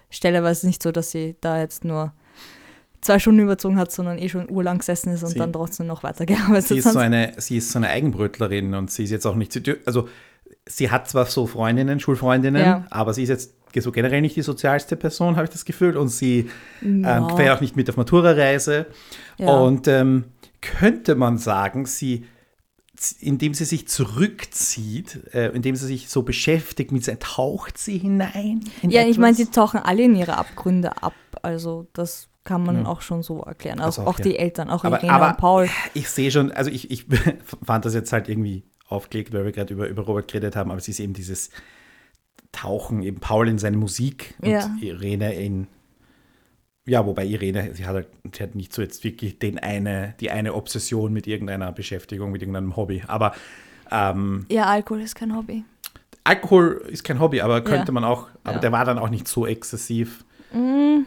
Stelle 0.09 0.43
war 0.43 0.51
es 0.51 0.63
nicht 0.63 0.83
so, 0.83 0.91
dass 0.91 1.11
sie 1.11 1.35
da 1.39 1.59
jetzt 1.59 1.85
nur 1.85 2.13
zwei 2.99 3.19
Stunden 3.19 3.39
überzogen 3.41 3.77
hat, 3.77 3.91
sondern 3.91 4.17
eh 4.17 4.29
schon 4.29 4.49
urlang 4.49 4.79
gesessen 4.79 5.13
ist 5.13 5.23
und 5.23 5.29
sie, 5.29 5.39
dann 5.39 5.53
trotzdem 5.53 5.87
noch 5.87 6.03
weitergearbeitet 6.03 6.67
sie 6.67 6.77
ist 6.77 6.85
hat. 6.85 6.93
So 6.93 6.99
eine, 6.99 7.33
sie 7.37 7.57
ist 7.57 7.71
so 7.71 7.79
eine 7.79 7.89
Eigenbrötlerin 7.89 8.73
und 8.73 8.91
sie 8.91 9.05
ist 9.05 9.11
jetzt 9.11 9.25
auch 9.25 9.35
nicht, 9.35 9.59
also 9.85 10.09
sie 10.67 10.91
hat 10.91 11.09
zwar 11.09 11.25
so 11.25 11.47
Freundinnen, 11.47 11.99
Schulfreundinnen, 11.99 12.61
ja. 12.61 12.85
aber 12.89 13.13
sie 13.13 13.23
ist 13.23 13.29
jetzt 13.29 13.55
so 13.81 13.91
generell 13.91 14.21
nicht 14.21 14.35
die 14.35 14.41
sozialste 14.43 14.95
Person, 14.95 15.35
habe 15.35 15.45
ich 15.45 15.51
das 15.51 15.65
Gefühl. 15.65 15.97
Und 15.97 16.09
sie 16.09 16.49
ja. 16.81 17.17
ähm, 17.17 17.35
fährt 17.35 17.57
auch 17.57 17.61
nicht 17.61 17.75
mit 17.75 17.89
auf 17.89 17.97
Matura-Reise. 17.97 18.85
Ja. 19.37 19.57
Und 19.57 19.87
ähm, 19.87 20.25
könnte 20.61 21.15
man 21.15 21.37
sagen, 21.37 21.85
sie, 21.85 22.25
indem 23.19 23.53
sie 23.53 23.65
sich 23.65 23.87
zurückzieht, 23.87 25.33
äh, 25.33 25.49
indem 25.49 25.75
sie 25.75 25.87
sich 25.87 26.09
so 26.09 26.21
beschäftigt 26.21 26.91
mit, 26.91 27.05
taucht 27.19 27.77
sie 27.77 27.97
hinein? 27.97 28.61
ja, 28.83 29.01
etwas? 29.01 29.11
ich 29.11 29.17
meine, 29.17 29.35
sie 29.35 29.47
tauchen 29.47 29.79
alle 29.79 30.03
in 30.03 30.15
ihre 30.15 30.37
Abgründe 30.37 31.01
ab. 31.01 31.13
Also 31.41 31.87
das 31.93 32.29
kann 32.43 32.63
man 32.63 32.83
ja. 32.83 32.85
auch 32.85 33.01
schon 33.01 33.23
so 33.23 33.41
erklären. 33.41 33.79
Also, 33.79 34.01
also 34.01 34.11
auch, 34.11 34.19
ja. 34.19 34.25
die 34.25 34.37
Eltern, 34.37 34.69
auch 34.69 34.83
aber, 34.83 34.97
Irene 34.97 35.13
aber 35.13 35.29
und 35.29 35.37
Paul. 35.37 35.69
Ich 35.93 36.09
sehe 36.09 36.29
schon, 36.29 36.51
also 36.51 36.69
ich, 36.69 36.91
ich 36.91 37.05
fand 37.65 37.85
das 37.85 37.93
jetzt 37.93 38.11
halt 38.11 38.29
irgendwie 38.29 38.63
aufgelegt, 38.87 39.33
weil 39.33 39.45
wir 39.45 39.51
gerade 39.51 39.73
über, 39.73 39.87
über 39.87 40.03
Robert 40.03 40.27
geredet 40.27 40.55
haben, 40.55 40.71
aber 40.71 40.79
es 40.79 40.87
ist 40.87 40.99
eben 40.99 41.13
dieses 41.13 41.49
tauchen 42.51 43.01
eben 43.01 43.19
Paul 43.19 43.47
in 43.47 43.57
seine 43.57 43.77
Musik 43.77 44.35
und 44.41 44.49
ja. 44.49 44.69
Irene 44.79 45.33
in 45.33 45.67
ja, 46.85 47.05
wobei 47.05 47.25
Irene, 47.25 47.73
sie 47.73 47.85
hat, 47.85 47.93
halt, 47.95 48.07
sie 48.35 48.43
hat 48.43 48.55
nicht 48.55 48.73
so 48.73 48.81
jetzt 48.81 49.05
wirklich 49.05 49.39
den 49.39 49.57
eine, 49.57 50.15
die 50.19 50.31
eine 50.31 50.53
Obsession 50.53 51.13
mit 51.13 51.27
irgendeiner 51.27 51.71
Beschäftigung, 51.71 52.31
mit 52.31 52.41
irgendeinem 52.41 52.75
Hobby. 52.75 53.03
Aber 53.07 53.33
ähm, 53.89 54.45
ja, 54.49 54.65
Alkohol 54.65 55.01
ist 55.01 55.15
kein 55.15 55.35
Hobby. 55.35 55.63
Alkohol 56.25 56.83
ist 56.89 57.03
kein 57.03 57.19
Hobby, 57.19 57.41
aber 57.41 57.61
könnte 57.61 57.87
ja. 57.87 57.93
man 57.93 58.03
auch, 58.03 58.27
aber 58.43 58.55
ja. 58.55 58.59
der 58.59 58.71
war 58.73 58.83
dann 58.83 58.99
auch 58.99 59.09
nicht 59.09 59.27
so 59.27 59.47
exzessiv. 59.47 60.25
Mm. 60.51 61.03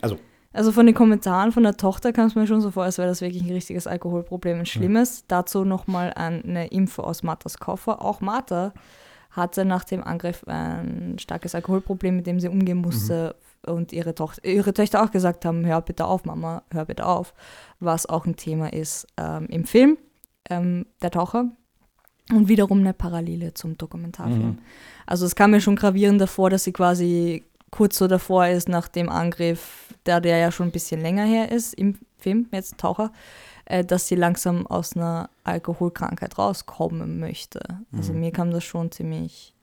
Also. 0.00 0.18
Also 0.52 0.72
von 0.72 0.86
den 0.86 0.94
Kommentaren 0.94 1.52
von 1.52 1.62
der 1.62 1.76
Tochter 1.76 2.12
kam 2.12 2.26
es 2.26 2.34
mir 2.34 2.46
schon 2.46 2.60
so 2.60 2.72
vor, 2.72 2.82
als 2.82 2.98
wäre 2.98 3.08
das 3.08 3.20
wirklich 3.20 3.42
ein 3.42 3.52
richtiges 3.52 3.86
Alkoholproblem, 3.86 4.60
ein 4.60 4.66
schlimmes. 4.66 5.22
Mhm. 5.22 5.24
Dazu 5.28 5.64
nochmal 5.64 6.12
eine 6.14 6.66
Info 6.68 7.02
aus 7.02 7.22
Marthas 7.22 7.58
Koffer. 7.58 8.02
Auch 8.04 8.20
Martha 8.20 8.72
hatte 9.30 9.64
nach 9.64 9.84
dem 9.84 10.02
Angriff 10.02 10.42
ein 10.46 11.16
starkes 11.20 11.54
Alkoholproblem, 11.54 12.16
mit 12.16 12.26
dem 12.26 12.40
sie 12.40 12.48
umgehen 12.48 12.78
musste. 12.78 13.36
Mhm. 13.36 13.72
Und 13.72 13.92
ihre, 13.92 14.14
Tochter, 14.14 14.44
ihre 14.44 14.72
Töchter 14.72 15.04
auch 15.04 15.10
gesagt 15.10 15.44
haben, 15.44 15.66
hör 15.66 15.82
bitte 15.82 16.06
auf, 16.06 16.24
Mama, 16.24 16.62
hör 16.72 16.86
bitte 16.86 17.06
auf. 17.06 17.34
Was 17.78 18.06
auch 18.06 18.24
ein 18.24 18.36
Thema 18.36 18.72
ist 18.72 19.06
ähm, 19.18 19.46
im 19.48 19.66
Film, 19.66 19.98
ähm, 20.48 20.86
der 21.02 21.10
Taucher. 21.10 21.50
Und 22.32 22.48
wiederum 22.48 22.78
eine 22.78 22.94
Parallele 22.94 23.54
zum 23.54 23.76
Dokumentarfilm. 23.76 24.46
Mhm. 24.46 24.58
Also 25.04 25.26
es 25.26 25.34
kam 25.34 25.50
mir 25.50 25.60
schon 25.60 25.76
gravierend 25.76 26.20
davor, 26.20 26.48
dass 26.48 26.64
sie 26.64 26.72
quasi 26.72 27.44
kurz 27.70 27.98
so 27.98 28.06
davor 28.06 28.46
ist 28.46 28.68
nach 28.68 28.88
dem 28.88 29.08
Angriff, 29.08 29.94
der, 30.06 30.20
der 30.20 30.38
ja 30.38 30.52
schon 30.52 30.68
ein 30.68 30.72
bisschen 30.72 31.00
länger 31.00 31.24
her 31.24 31.50
ist 31.50 31.74
im 31.74 31.98
Film, 32.18 32.48
jetzt 32.52 32.78
Taucher, 32.78 33.12
äh, 33.64 33.84
dass 33.84 34.08
sie 34.08 34.16
langsam 34.16 34.66
aus 34.66 34.96
einer 34.96 35.30
Alkoholkrankheit 35.44 36.38
rauskommen 36.38 37.18
möchte. 37.20 37.60
Also 37.96 38.12
mhm. 38.12 38.20
mir 38.20 38.32
kam 38.32 38.50
das 38.50 38.64
schon 38.64 38.90
ziemlich. 38.90 39.54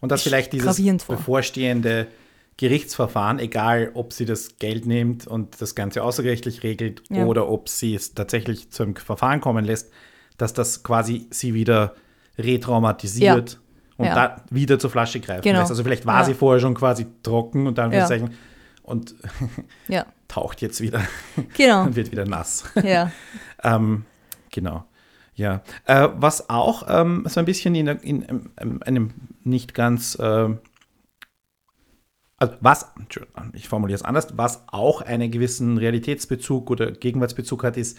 Und 0.00 0.10
dass 0.10 0.22
vielleicht 0.22 0.52
dieses 0.52 0.76
bevorstehende 1.06 2.08
Gerichtsverfahren, 2.56 3.38
egal 3.38 3.92
ob 3.94 4.12
sie 4.12 4.26
das 4.26 4.58
Geld 4.58 4.86
nimmt 4.86 5.26
und 5.26 5.60
das 5.60 5.74
Ganze 5.74 6.02
außergerichtlich 6.02 6.62
regelt 6.62 7.02
ja. 7.08 7.24
oder 7.24 7.48
ob 7.48 7.68
sie 7.68 7.94
es 7.94 8.14
tatsächlich 8.14 8.70
zum 8.70 8.94
Verfahren 8.96 9.40
kommen 9.40 9.64
lässt, 9.64 9.90
dass 10.36 10.52
das 10.52 10.82
quasi 10.82 11.26
sie 11.30 11.54
wieder 11.54 11.94
retraumatisiert 12.38 13.52
ja. 13.52 13.58
Und 14.02 14.08
ja. 14.08 14.14
da 14.14 14.36
wieder 14.50 14.78
zur 14.78 14.90
Flasche 14.90 15.20
greifen 15.20 15.42
genau. 15.42 15.60
lässt. 15.60 15.70
Also 15.70 15.82
vielleicht 15.82 16.06
war 16.06 16.24
sie 16.24 16.34
vorher 16.34 16.60
schon 16.60 16.74
quasi 16.74 17.06
trocken 17.22 17.66
und 17.66 17.78
dann 17.78 17.92
ja. 17.92 18.06
sagen, 18.06 18.34
und 18.82 19.14
ja. 19.88 20.06
taucht 20.28 20.60
jetzt 20.60 20.80
wieder 20.80 21.02
genau. 21.54 21.82
und 21.86 21.96
wird 21.96 22.10
wieder 22.10 22.26
nass. 22.26 22.64
Ja. 22.82 23.12
ähm, 23.62 24.04
genau. 24.50 24.84
Ja. 25.34 25.62
Äh, 25.86 26.08
was 26.14 26.50
auch 26.50 26.84
ähm, 26.88 27.24
so 27.28 27.40
ein 27.40 27.46
bisschen 27.46 27.74
in, 27.74 27.86
in, 27.86 28.22
in, 28.22 28.50
in 28.60 28.82
einem 28.82 29.14
nicht 29.44 29.74
ganz 29.74 30.16
äh, 30.16 30.48
also 32.42 32.54
was, 32.60 32.92
ich 33.52 33.68
formuliere 33.68 33.94
es 33.94 34.02
anders, 34.02 34.36
was 34.36 34.64
auch 34.66 35.00
einen 35.00 35.30
gewissen 35.30 35.78
Realitätsbezug 35.78 36.72
oder 36.72 36.90
Gegenwartsbezug 36.90 37.62
hat, 37.62 37.76
ist, 37.76 37.98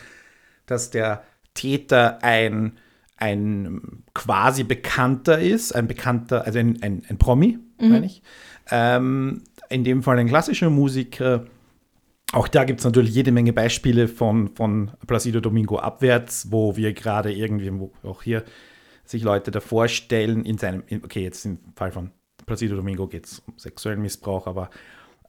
dass 0.65 0.89
der 0.89 1.23
Täter 1.53 2.21
ein, 2.23 2.77
ein 3.17 4.03
quasi 4.13 4.63
Bekannter 4.63 5.39
ist, 5.39 5.73
ein 5.73 5.87
Bekannter, 5.87 6.45
also 6.45 6.59
ein, 6.59 6.81
ein, 6.81 7.03
ein 7.07 7.17
Promi, 7.17 7.59
mhm. 7.79 7.89
meine 7.89 8.05
ich, 8.05 8.21
ähm, 8.71 9.43
in 9.69 9.83
dem 9.83 10.03
Fall 10.03 10.19
ein 10.19 10.27
klassischer 10.27 10.69
Musiker. 10.69 11.45
Auch 12.31 12.47
da 12.47 12.63
gibt 12.63 12.79
es 12.79 12.85
natürlich 12.85 13.13
jede 13.13 13.31
Menge 13.31 13.53
Beispiele 13.53 14.07
von, 14.07 14.55
von 14.55 14.91
Placido 15.05 15.39
Domingo 15.39 15.77
abwärts, 15.77 16.51
wo 16.51 16.75
wir 16.75 16.93
gerade 16.93 17.31
irgendwie, 17.31 17.71
wo 17.71 17.91
auch 18.03 18.23
hier 18.23 18.43
sich 19.05 19.23
Leute 19.23 19.51
davor 19.51 19.87
stellen, 19.87 20.45
in 20.45 20.57
seinem, 20.57 20.83
okay, 21.03 21.23
jetzt 21.23 21.45
im 21.45 21.59
Fall 21.75 21.91
von 21.91 22.11
Placido 22.45 22.75
Domingo 22.75 23.07
geht 23.07 23.25
es 23.25 23.39
um 23.39 23.53
sexuellen 23.57 24.01
Missbrauch, 24.01 24.47
aber 24.47 24.69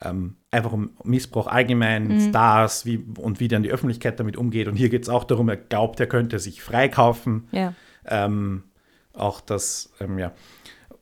ähm, 0.03 0.37
einfach 0.51 0.73
um 0.73 0.91
Missbrauch 1.05 1.47
allgemein, 1.47 2.09
mhm. 2.09 2.29
Stars 2.29 2.87
wie, 2.87 3.05
und 3.19 3.41
wie 3.41 3.49
dann 3.49 3.63
die 3.63 3.71
Öffentlichkeit 3.71 4.21
damit 4.21 4.37
umgeht. 4.37 4.69
Und 4.69 4.77
hier 4.77 4.89
geht 4.89 5.03
es 5.03 5.09
auch 5.09 5.25
darum, 5.25 5.49
er 5.49 5.57
glaubt, 5.57 6.01
er 6.01 6.07
könnte 6.07 6.39
sich 6.39 6.63
freikaufen. 6.63 7.49
Ja. 7.53 7.75
Ähm, 8.07 8.65
auch 9.13 9.41
das, 9.41 9.93
ähm, 10.01 10.19
ja. 10.19 10.33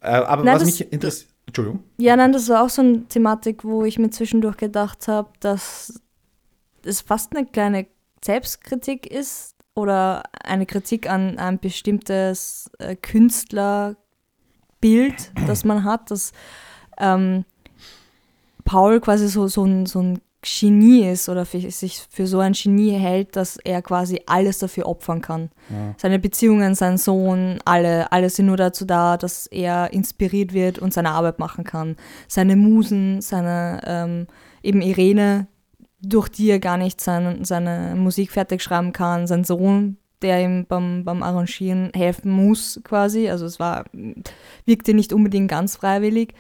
Äh, 0.01 0.11
aber 0.11 0.45
Nein, 0.45 0.57
was 0.57 0.65
mich 0.65 0.93
interessiert. 0.93 1.33
Entschuldigung. 1.47 1.83
Ja, 1.99 2.17
nein, 2.17 2.33
das 2.33 2.49
war 2.49 2.63
auch 2.63 2.69
so 2.69 2.83
eine 2.83 3.05
Thematik, 3.09 3.65
wo 3.65 3.85
ich 3.85 3.99
mir 3.99 4.11
zwischendurch 4.11 4.57
gedacht 4.57 5.09
habe, 5.09 5.31
dass 5.41 6.01
es 6.85 7.01
fast 7.01 7.37
eine 7.37 7.47
kleine 7.47 7.87
Selbstkritik 8.25 9.07
ist 9.07 9.57
oder 9.75 10.23
eine 10.45 10.67
Kritik 10.67 11.11
an 11.11 11.39
ein 11.39 11.59
bestimmtes 11.59 12.71
äh, 12.79 12.95
Künstlerbild, 12.95 13.97
das 15.47 15.65
man 15.65 15.85
hat, 15.85 16.11
dass 16.11 16.33
ähm, 16.99 17.45
Paul 18.65 19.01
quasi 19.01 19.29
so, 19.29 19.49
so, 19.49 19.65
ein, 19.65 19.87
so 19.87 20.01
ein 20.01 20.21
Genie 20.43 21.09
ist 21.09 21.29
oder 21.29 21.47
für, 21.47 21.61
sich 21.71 22.05
für 22.11 22.27
so 22.27 22.41
ein 22.41 22.53
Genie 22.53 22.93
hält, 22.93 23.37
dass 23.37 23.59
er 23.59 23.81
quasi 23.81 24.21
alles 24.27 24.59
dafür 24.59 24.87
opfern 24.87 25.21
kann. 25.21 25.51
Ja. 25.71 25.95
Seine 25.97 26.19
Beziehungen, 26.19 26.75
sein 26.75 26.99
Sohn, 26.99 27.61
alle, 27.65 28.11
alle 28.11 28.29
sind 28.29 28.47
nur 28.47 28.57
dazu 28.57 28.85
da, 28.85 29.17
dass 29.17 29.47
er 29.47 29.93
inspiriert 29.93 30.53
wird 30.53 30.81
und 30.81 30.93
seine 30.93 31.11
Arbeit 31.11 31.39
machen 31.39 31.63
kann. 31.63 31.97
Seine 32.27 32.57
Musen, 32.57 33.21
seine 33.21 33.81
ähm, 33.87 34.27
eben 34.65 34.83
Irene, 34.83 35.47
durch 36.01 36.29
die 36.29 36.51
er 36.51 36.59
gar 36.59 36.77
nicht 36.77 37.01
sein, 37.01 37.45
seine 37.45 37.95
Musik 37.95 38.33
fertig 38.33 38.63
schreiben 38.63 38.93
kann, 38.93 39.29
sein 39.29 39.45
Sohn, 39.45 39.97
der 40.23 40.43
ihm 40.43 40.67
beim, 40.67 41.05
beim 41.05 41.23
Arrangieren 41.23 41.93
helfen 41.95 42.33
muss 42.33 42.81
quasi. 42.83 43.29
Also 43.29 43.47
es 43.47 43.61
war, 43.61 43.85
wirkte 44.65 44.93
nicht 44.93 45.13
unbedingt 45.13 45.49
ganz 45.49 45.77
freiwillig. 45.77 46.35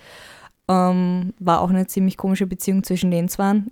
Ähm, 0.73 1.35
war 1.39 1.61
auch 1.61 1.71
eine 1.71 1.87
ziemlich 1.87 2.17
komische 2.17 2.47
Beziehung 2.47 2.83
zwischen 2.83 3.11
den 3.11 3.29
zwei 3.29 3.63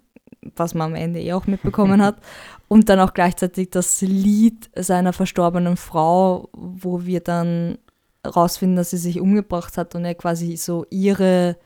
was 0.57 0.75
man 0.75 0.91
am 0.91 0.95
Ende 0.95 1.21
eh 1.21 1.33
auch 1.33 1.47
mitbekommen 1.47 2.03
hat. 2.03 2.17
Und 2.69 2.89
dann 2.89 3.01
auch 3.01 3.15
gleichzeitig 3.15 3.71
das 3.71 4.01
Lied 4.01 4.71
seiner 4.77 5.13
verstorbenen 5.13 5.77
Frau, 5.77 6.49
wo 6.53 7.05
wir 7.05 7.21
dann 7.21 7.79
rausfinden, 8.25 8.77
dass 8.77 8.91
sie 8.91 8.97
sich 8.97 9.21
umgebracht 9.21 9.77
hat 9.77 9.95
und 9.95 10.05
er 10.05 10.15
quasi 10.15 10.57
so 10.57 10.85
ihre 10.91 11.57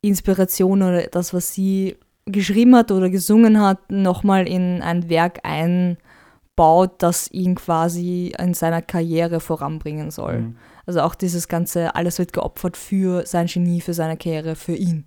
Inspiration 0.00 0.82
oder 0.82 1.02
das, 1.02 1.34
was 1.34 1.52
sie 1.52 1.96
geschrieben 2.24 2.74
hat 2.74 2.90
oder 2.90 3.10
gesungen 3.10 3.60
hat, 3.60 3.90
nochmal 3.90 4.48
in 4.48 4.80
ein 4.82 5.10
Werk 5.10 5.40
einbaut, 5.42 6.94
das 6.98 7.30
ihn 7.30 7.54
quasi 7.54 8.32
in 8.38 8.54
seiner 8.54 8.80
Karriere 8.80 9.38
voranbringen 9.38 10.10
soll. 10.10 10.40
Mhm. 10.40 10.56
Also 10.86 11.00
auch 11.00 11.14
dieses 11.14 11.48
ganze, 11.48 11.94
alles 11.94 12.18
wird 12.18 12.32
geopfert 12.32 12.76
für 12.76 13.26
sein 13.26 13.46
Genie, 13.46 13.80
für 13.80 13.94
seine 13.94 14.16
Karriere, 14.16 14.54
für 14.56 14.74
ihn. 14.74 15.04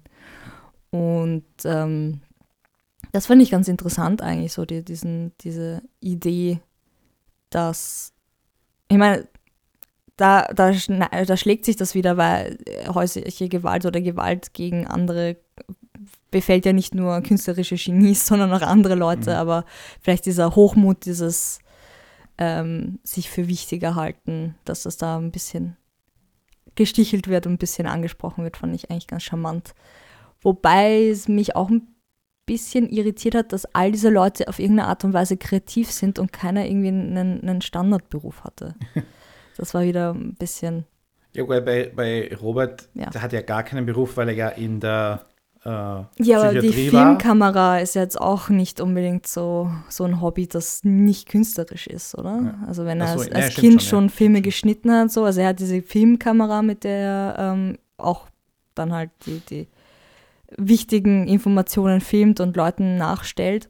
Und 0.90 1.46
ähm, 1.66 2.22
das 3.12 3.28
fand 3.28 3.42
ich 3.42 3.52
ganz 3.52 3.68
interessant 3.68 4.22
eigentlich, 4.22 4.54
so 4.54 4.66
die, 4.66 4.84
diesen, 4.84 5.34
diese 5.42 5.82
Idee, 6.00 6.60
dass, 7.50 8.13
ich 8.90 8.98
meine, 8.98 9.28
da, 10.18 10.48
da, 10.54 10.72
da 10.72 11.38
schlägt 11.38 11.66
sich 11.66 11.76
das 11.76 11.94
wieder, 11.94 12.18
weil 12.18 12.58
häusliche 12.88 13.50
Gewalt 13.50 13.86
oder 13.86 14.02
Gewalt 14.02 14.54
gegen 14.54 14.88
andere 14.88 15.38
befällt 16.32 16.66
ja 16.66 16.74
nicht 16.74 16.94
nur 16.94 17.22
künstlerische 17.22 17.76
Genies, 17.76 18.26
sondern 18.28 18.52
auch 18.52 18.62
andere 18.62 18.96
Leute, 18.96 19.32
mhm. 19.32 19.38
aber 19.38 19.66
vielleicht 20.02 20.26
dieser 20.26 20.56
Hochmut, 20.56 21.06
dieses 21.06 21.60
ähm, 22.38 23.00
sich 23.04 23.30
für 23.30 23.47
wichtiger 23.47 23.95
halten, 23.95 24.56
dass 24.65 24.84
das 24.84 24.97
da 24.97 25.17
ein 25.17 25.32
bisschen 25.32 25.78
gestichelt 26.76 27.28
wird 27.28 27.47
und 27.47 27.54
ein 27.54 27.58
bisschen 27.58 27.88
angesprochen 27.88 28.43
wird, 28.43 28.58
fand 28.58 28.76
ich 28.76 28.89
eigentlich 28.89 29.08
ganz 29.08 29.23
charmant. 29.23 29.73
Wobei 30.41 31.08
es 31.08 31.28
mich 31.28 31.56
auch 31.56 31.69
ein 31.69 31.88
bisschen 32.45 32.89
irritiert 32.89 33.36
hat, 33.36 33.52
dass 33.52 33.65
all 33.73 33.91
diese 33.91 34.10
Leute 34.10 34.47
auf 34.47 34.60
irgendeine 34.60 34.88
Art 34.88 35.04
und 35.04 35.13
Weise 35.13 35.38
kreativ 35.38 35.91
sind 35.91 36.19
und 36.19 36.32
keiner 36.32 36.65
irgendwie 36.65 36.88
einen, 36.89 37.41
einen 37.41 37.62
Standardberuf 37.62 38.43
hatte. 38.43 38.76
Das 39.58 39.73
war 39.73 39.82
wieder 39.82 40.13
ein 40.13 40.36
bisschen. 40.36 40.86
Ja, 41.34 41.47
weil 41.47 41.63
bei, 41.63 41.91
bei 41.93 42.36
Robert, 42.36 42.89
ja. 42.93 43.10
der 43.10 43.23
hat 43.23 43.34
ja 43.34 43.41
gar 43.41 43.63
keinen 43.63 43.88
Beruf, 43.88 44.15
weil 44.15 44.30
er 44.30 44.36
ja 44.36 44.50
in 44.50 44.80
der 44.80 45.26
äh, 45.68 46.24
Ja, 46.24 46.42
aber 46.42 46.60
die 46.60 46.72
Filmkamera 46.72 47.54
war. 47.54 47.82
ist 47.82 47.94
jetzt 47.94 48.20
auch 48.20 48.48
nicht 48.50 48.80
unbedingt 48.80 49.28
so, 49.28 49.70
so 49.90 50.06
ein 50.06 50.22
Hobby, 50.22 50.48
das 50.48 50.84
nicht 50.84 51.28
künstlerisch 51.28 51.88
ist, 51.88 52.18
oder? 52.18 52.42
Ja. 52.42 52.68
Also 52.68 52.86
wenn 52.86 53.02
er 53.02 53.18
so, 53.18 53.20
als, 53.20 53.32
als 53.32 53.56
Kind 53.56 53.84
schon, 53.84 54.04
schon 54.04 54.10
Filme 54.10 54.42
geschnitten 54.42 54.92
hat, 54.92 55.12
so, 55.12 55.26
also 55.26 55.42
er 55.42 55.50
hat 55.50 55.60
diese 55.60 55.82
Filmkamera, 55.82 56.62
mit 56.62 56.84
der 56.84 56.98
er 56.98 57.54
ähm, 57.54 57.78
auch 57.98 58.28
dann 58.76 58.94
halt 58.94 59.12
die, 59.26 59.42
die 59.50 59.68
wichtigen 60.58 61.28
Informationen 61.28 62.00
filmt 62.00 62.40
und 62.40 62.56
Leuten 62.56 62.98
nachstellt. 62.98 63.70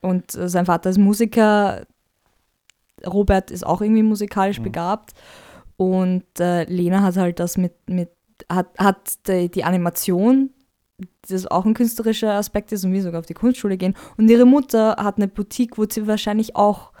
Und 0.00 0.34
äh, 0.34 0.48
sein 0.48 0.66
Vater 0.66 0.90
ist 0.90 0.98
Musiker, 0.98 1.86
Robert 3.06 3.50
ist 3.50 3.64
auch 3.64 3.80
irgendwie 3.80 4.02
musikalisch 4.02 4.58
mhm. 4.58 4.64
begabt. 4.64 5.12
Und 5.76 6.24
äh, 6.40 6.64
Lena 6.64 7.02
hat 7.02 7.16
halt 7.16 7.38
das 7.38 7.56
mit, 7.56 7.74
mit 7.88 8.10
hat, 8.48 8.68
hat 8.78 9.28
die, 9.28 9.48
die 9.48 9.64
Animation, 9.64 10.50
das 11.28 11.46
auch 11.46 11.64
ein 11.64 11.74
künstlerischer 11.74 12.34
Aspekt 12.34 12.72
ist 12.72 12.84
und 12.84 12.92
wir 12.92 13.02
sogar 13.02 13.20
auf 13.20 13.26
die 13.26 13.34
Kunstschule 13.34 13.76
gehen. 13.76 13.94
Und 14.16 14.28
ihre 14.28 14.46
Mutter 14.46 14.96
hat 14.98 15.16
eine 15.16 15.28
Boutique, 15.28 15.78
wo 15.78 15.84
sie 15.88 16.06
wahrscheinlich 16.06 16.56
auch 16.56 16.92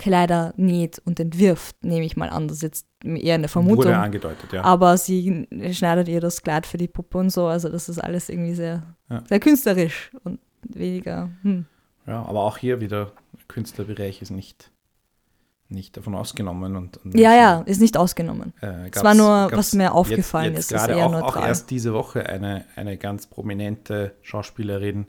Kleider 0.00 0.54
näht 0.56 0.98
und 1.04 1.20
entwirft, 1.20 1.84
nehme 1.84 2.06
ich 2.06 2.16
mal 2.16 2.30
an. 2.30 2.48
Das 2.48 2.58
ist 2.58 2.62
jetzt 2.62 2.86
eher 3.04 3.34
eine 3.34 3.48
Vermutung. 3.48 3.84
Wurde 3.84 3.98
angedeutet, 3.98 4.50
ja. 4.50 4.64
Aber 4.64 4.96
sie 4.96 5.46
schneidet 5.72 6.08
ihr 6.08 6.20
das 6.20 6.40
Kleid 6.40 6.66
für 6.66 6.78
die 6.78 6.88
Puppe 6.88 7.18
und 7.18 7.28
so. 7.28 7.46
Also 7.46 7.68
das 7.68 7.90
ist 7.90 7.98
alles 7.98 8.30
irgendwie 8.30 8.54
sehr, 8.54 8.82
ja. 9.10 9.22
sehr 9.28 9.40
künstlerisch 9.40 10.10
und 10.24 10.40
weniger. 10.62 11.28
Hm. 11.42 11.66
Ja, 12.06 12.24
aber 12.24 12.40
auch 12.40 12.56
hier 12.56 12.80
wieder, 12.80 13.12
Künstlerbereich 13.46 14.22
ist 14.22 14.30
nicht, 14.30 14.70
nicht 15.70 15.96
davon 15.96 16.14
ausgenommen. 16.14 16.76
Und, 16.76 16.96
und 17.04 17.16
ja, 17.16 17.34
ja, 17.34 17.60
ist 17.60 17.80
nicht 17.80 17.96
ausgenommen. 17.96 18.52
Äh, 18.60 18.90
es 18.92 19.02
war 19.02 19.14
nur, 19.14 19.50
was 19.52 19.74
mir 19.74 19.92
aufgefallen 19.92 20.54
jetzt, 20.54 20.70
jetzt 20.70 20.82
ist. 20.82 20.86
Gerade 20.88 21.04
auch, 21.04 21.36
auch 21.36 21.36
erst 21.36 21.70
diese 21.70 21.92
Woche 21.92 22.26
eine, 22.26 22.64
eine 22.76 22.96
ganz 22.96 23.26
prominente 23.26 24.14
Schauspielerin, 24.22 25.06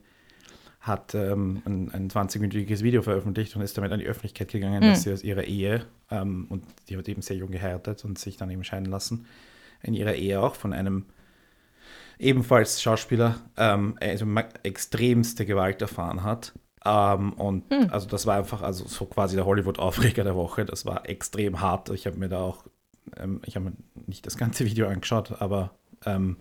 hat 0.82 1.14
ähm, 1.14 1.62
ein, 1.66 1.92
ein 1.92 2.10
20-minütiges 2.10 2.82
Video 2.82 3.04
veröffentlicht 3.04 3.56
und 3.56 3.62
ist 3.62 3.78
damit 3.78 3.92
an 3.92 4.00
die 4.00 4.08
Öffentlichkeit 4.08 4.50
gegangen, 4.52 4.84
mhm. 4.84 4.90
dass 4.90 5.04
sie 5.04 5.14
aus 5.14 5.24
ihrer 5.24 5.44
Ehe, 5.44 5.86
ähm, 6.10 6.48
und 6.50 6.64
die 6.90 6.98
hat 6.98 7.08
eben 7.08 7.22
sehr 7.22 7.38
jung 7.38 7.52
geheiratet 7.52 8.04
und 8.04 8.18
sich 8.18 8.36
dann 8.36 8.50
eben 8.50 8.64
scheiden 8.64 8.88
lassen, 8.88 9.28
in 9.84 9.94
ihrer 9.94 10.16
Ehe 10.16 10.42
auch 10.42 10.56
von 10.56 10.74
einem 10.74 11.06
ebenfalls 12.18 12.82
Schauspieler 12.82 13.36
ähm, 13.58 13.96
also 14.00 14.26
extremste 14.64 15.46
Gewalt 15.46 15.82
erfahren 15.82 16.24
hat. 16.24 16.54
Ähm, 16.84 17.34
und 17.34 17.70
mhm. 17.70 17.90
also 17.92 18.08
das 18.08 18.26
war 18.26 18.38
einfach 18.38 18.62
also 18.62 18.88
so 18.88 19.06
quasi 19.06 19.36
der 19.36 19.46
Hollywood-Aufreger 19.46 20.24
der 20.24 20.36
Woche. 20.36 20.66
Das 20.66 20.86
war 20.86 21.08
extrem 21.08 21.62
hart. 21.62 21.90
Ich 21.90 22.08
habe 22.08 22.18
mir 22.18 22.30
da 22.30 22.42
auch, 22.42 22.66
ähm, 23.18 23.42
ich 23.46 23.56
habe 23.56 23.66
mir 23.66 23.74
nicht 24.08 24.26
das 24.26 24.38
ganze 24.38 24.66
Video 24.66 24.88
angeschaut, 24.88 25.42
aber 25.42 25.72
ähm, 26.06 26.38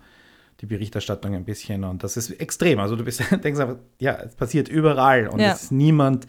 die 0.60 0.66
Berichterstattung 0.66 1.34
ein 1.34 1.44
bisschen 1.44 1.84
und 1.84 2.04
das 2.04 2.16
ist 2.16 2.30
extrem. 2.30 2.80
Also 2.80 2.96
du 2.96 3.04
bist, 3.04 3.22
denkst 3.44 3.60
einfach, 3.60 3.76
ja, 3.98 4.14
es 4.14 4.34
passiert 4.34 4.68
überall 4.68 5.28
und 5.28 5.40
ja. 5.40 5.52
es 5.52 5.64
ist 5.64 5.72
niemand, 5.72 6.26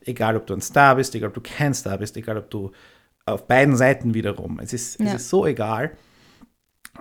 egal 0.00 0.36
ob 0.36 0.46
du 0.46 0.54
ein 0.54 0.60
Star 0.60 0.96
bist, 0.96 1.14
egal 1.14 1.28
ob 1.28 1.34
du 1.34 1.40
kein 1.40 1.74
Star 1.74 1.98
bist, 1.98 2.16
egal 2.16 2.38
ob 2.38 2.50
du 2.50 2.72
auf 3.26 3.46
beiden 3.46 3.76
Seiten 3.76 4.14
wiederum. 4.14 4.58
Es 4.58 4.72
ist, 4.72 4.98
ja. 4.98 5.06
es 5.06 5.14
ist 5.14 5.28
so 5.28 5.46
egal 5.46 5.92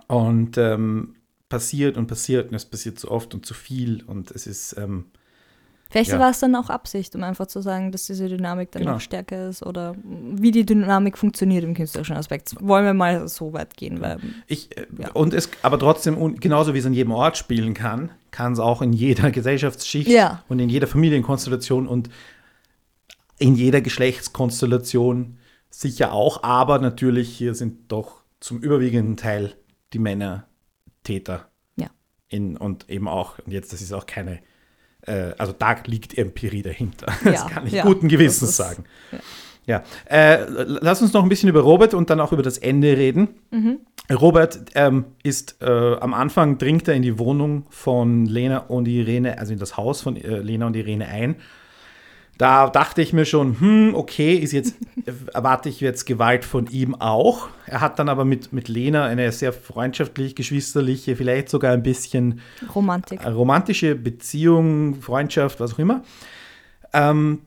und 0.07 0.57
ähm, 0.57 1.15
passiert 1.49 1.97
und 1.97 2.07
passiert 2.07 2.49
und 2.49 2.55
es 2.55 2.65
passiert 2.65 2.99
zu 2.99 3.09
oft 3.09 3.33
und 3.33 3.45
zu 3.45 3.53
viel 3.53 4.03
und 4.03 4.31
es 4.31 4.47
ist 4.47 4.77
ähm, 4.77 5.11
Vielleicht 5.91 6.11
ja. 6.11 6.19
war 6.19 6.29
es 6.29 6.39
dann 6.39 6.55
auch 6.55 6.69
Absicht, 6.69 7.13
um 7.15 7.23
einfach 7.23 7.47
zu 7.47 7.61
sagen, 7.61 7.91
dass 7.91 8.05
diese 8.05 8.29
Dynamik 8.29 8.71
dann 8.71 8.83
genau. 8.83 8.93
noch 8.93 9.01
stärker 9.01 9.49
ist 9.49 9.61
oder 9.61 9.93
wie 10.03 10.51
die 10.51 10.65
Dynamik 10.65 11.17
funktioniert 11.17 11.65
im 11.65 11.73
künstlerischen 11.73 12.15
Aspekt. 12.15 12.55
Wollen 12.61 12.85
wir 12.85 12.93
mal 12.93 13.27
so 13.27 13.51
weit 13.51 13.75
gehen, 13.75 13.99
weil. 13.99 14.19
Ich, 14.47 14.75
äh, 14.77 14.87
ja. 14.97 15.11
Und 15.11 15.33
es, 15.33 15.49
aber 15.63 15.77
trotzdem, 15.77 16.37
genauso 16.37 16.73
wie 16.73 16.77
es 16.77 16.85
an 16.85 16.93
jedem 16.93 17.11
Ort 17.11 17.37
spielen 17.37 17.73
kann, 17.73 18.09
kann 18.31 18.53
es 18.53 18.59
auch 18.59 18.81
in 18.81 18.93
jeder 18.93 19.31
Gesellschaftsschicht 19.31 20.07
ja. 20.07 20.43
und 20.47 20.59
in 20.59 20.69
jeder 20.69 20.87
Familienkonstellation 20.87 21.87
und 21.87 22.09
in 23.37 23.55
jeder 23.55 23.81
Geschlechtskonstellation 23.81 25.39
sicher 25.69 26.13
auch, 26.13 26.43
aber 26.43 26.79
natürlich 26.79 27.35
hier 27.35 27.53
sind 27.53 27.91
doch 27.91 28.21
zum 28.39 28.61
überwiegenden 28.61 29.17
Teil 29.17 29.55
die 29.91 29.99
Männer 29.99 30.47
Täter. 31.03 31.49
Ja. 31.75 31.89
In, 32.29 32.55
und 32.55 32.89
eben 32.89 33.09
auch, 33.09 33.39
und 33.39 33.51
jetzt, 33.51 33.73
das 33.73 33.81
ist 33.81 33.91
auch 33.91 34.05
keine 34.05 34.39
äh, 35.03 35.31
also 35.37 35.53
da 35.57 35.75
liegt 35.85 36.17
Empirie 36.17 36.61
dahinter. 36.61 37.07
Ja, 37.23 37.31
das 37.31 37.47
kann 37.47 37.67
ich 37.67 37.73
ja, 37.73 37.83
guten 37.83 38.07
Gewissens 38.07 38.51
ist, 38.51 38.57
sagen. 38.57 38.85
Ja. 39.65 39.83
Äh, 40.05 40.45
lass 40.47 41.01
uns 41.01 41.13
noch 41.13 41.23
ein 41.23 41.29
bisschen 41.29 41.49
über 41.49 41.61
Robert 41.61 41.93
und 41.93 42.09
dann 42.09 42.19
auch 42.19 42.31
über 42.31 42.43
das 42.43 42.57
Ende 42.57 42.97
reden. 42.97 43.29
Mhm. 43.51 43.79
Robert 44.11 44.59
ähm, 44.75 45.05
ist 45.23 45.57
äh, 45.61 45.95
am 45.95 46.13
Anfang 46.13 46.57
dringt 46.57 46.87
er 46.87 46.95
in 46.95 47.01
die 47.03 47.19
Wohnung 47.19 47.65
von 47.69 48.25
Lena 48.25 48.57
und 48.57 48.87
Irene, 48.87 49.37
also 49.37 49.53
in 49.53 49.59
das 49.59 49.77
Haus 49.77 50.01
von 50.01 50.17
äh, 50.17 50.39
Lena 50.39 50.67
und 50.67 50.75
Irene 50.75 51.07
ein 51.07 51.35
da 52.41 52.71
dachte 52.71 53.03
ich 53.03 53.13
mir 53.13 53.25
schon, 53.25 53.59
hm, 53.59 53.93
okay, 53.93 54.33
ist 54.33 54.51
jetzt, 54.51 54.73
erwarte 55.33 55.69
ich 55.69 55.79
jetzt 55.79 56.05
Gewalt 56.05 56.43
von 56.43 56.65
ihm 56.65 56.95
auch. 56.95 57.49
Er 57.67 57.81
hat 57.81 57.99
dann 57.99 58.09
aber 58.09 58.25
mit, 58.25 58.51
mit 58.51 58.67
Lena 58.67 59.05
eine 59.05 59.31
sehr 59.31 59.53
freundschaftlich, 59.53 60.35
geschwisterliche, 60.35 61.15
vielleicht 61.15 61.49
sogar 61.49 61.71
ein 61.71 61.83
bisschen 61.83 62.41
Romantik. 62.73 63.23
romantische 63.23 63.93
Beziehung, 63.93 64.95
Freundschaft, 64.95 65.59
was 65.59 65.75
auch 65.75 65.79
immer. 65.79 66.01
Ähm, 66.93 67.41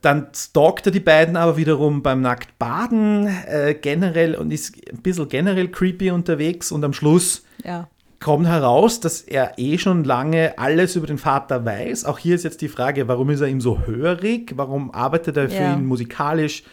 dann 0.00 0.26
stalkt 0.34 0.86
er 0.86 0.92
die 0.92 0.98
beiden 0.98 1.36
aber 1.36 1.56
wiederum 1.56 2.02
beim 2.02 2.20
Nacktbaden 2.20 3.28
äh, 3.46 3.76
generell 3.80 4.34
und 4.34 4.50
ist 4.50 4.74
ein 4.90 5.00
bisschen 5.00 5.28
generell 5.28 5.68
creepy 5.68 6.10
unterwegs 6.10 6.72
und 6.72 6.84
am 6.84 6.92
Schluss 6.92 7.44
ja 7.64 7.88
kommt 8.20 8.46
heraus, 8.46 9.00
dass 9.00 9.20
er 9.22 9.52
eh 9.58 9.78
schon 9.78 10.04
lange 10.04 10.58
alles 10.58 10.96
über 10.96 11.06
den 11.06 11.18
Vater 11.18 11.64
weiß. 11.64 12.04
Auch 12.04 12.18
hier 12.18 12.34
ist 12.34 12.44
jetzt 12.44 12.60
die 12.60 12.68
Frage, 12.68 13.06
warum 13.08 13.30
ist 13.30 13.40
er 13.40 13.48
ihm 13.48 13.60
so 13.60 13.86
hörig? 13.86 14.52
Warum 14.56 14.90
arbeitet 14.92 15.36
er 15.36 15.48
für 15.48 15.62
ja. 15.62 15.74
ihn 15.74 15.86
musikalisch 15.86 16.64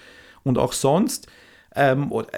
und 0.43 0.57
auch 0.57 0.73
sonst? 0.73 1.27
Ähm, 1.75 2.11
oder, 2.11 2.29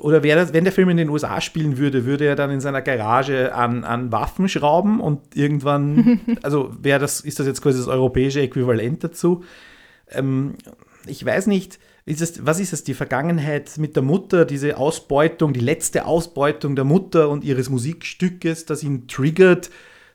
oder 0.00 0.20
das, 0.20 0.52
wenn 0.52 0.64
der 0.64 0.72
Film 0.72 0.90
in 0.90 0.98
den 0.98 1.08
USA 1.08 1.40
spielen 1.40 1.78
würde, 1.78 2.04
würde 2.04 2.26
er 2.26 2.36
dann 2.36 2.50
in 2.50 2.60
seiner 2.60 2.82
Garage 2.82 3.54
an, 3.54 3.84
an 3.84 4.12
Waffen 4.12 4.48
schrauben 4.48 5.00
und 5.00 5.34
irgendwann, 5.34 6.20
also 6.42 6.70
wäre 6.80 7.00
das, 7.00 7.20
ist 7.20 7.40
das 7.40 7.46
jetzt 7.46 7.62
quasi 7.62 7.78
das 7.78 7.88
europäische 7.88 8.42
Äquivalent 8.42 9.02
dazu? 9.02 9.44
Ähm, 10.10 10.56
ich 11.06 11.24
weiß 11.24 11.46
nicht, 11.46 11.78
ist 12.06 12.20
es, 12.20 12.46
was 12.46 12.60
ist 12.60 12.72
es, 12.72 12.84
die 12.84 12.94
Vergangenheit 12.94 13.78
mit 13.78 13.96
der 13.96 14.02
Mutter, 14.04 14.44
diese 14.44 14.76
Ausbeutung, 14.76 15.52
die 15.52 15.60
letzte 15.60 16.06
Ausbeutung 16.06 16.76
der 16.76 16.84
Mutter 16.84 17.28
und 17.28 17.42
ihres 17.42 17.68
Musikstückes, 17.68 18.64
das 18.64 18.84
ihn 18.84 19.08
triggert, 19.08 19.70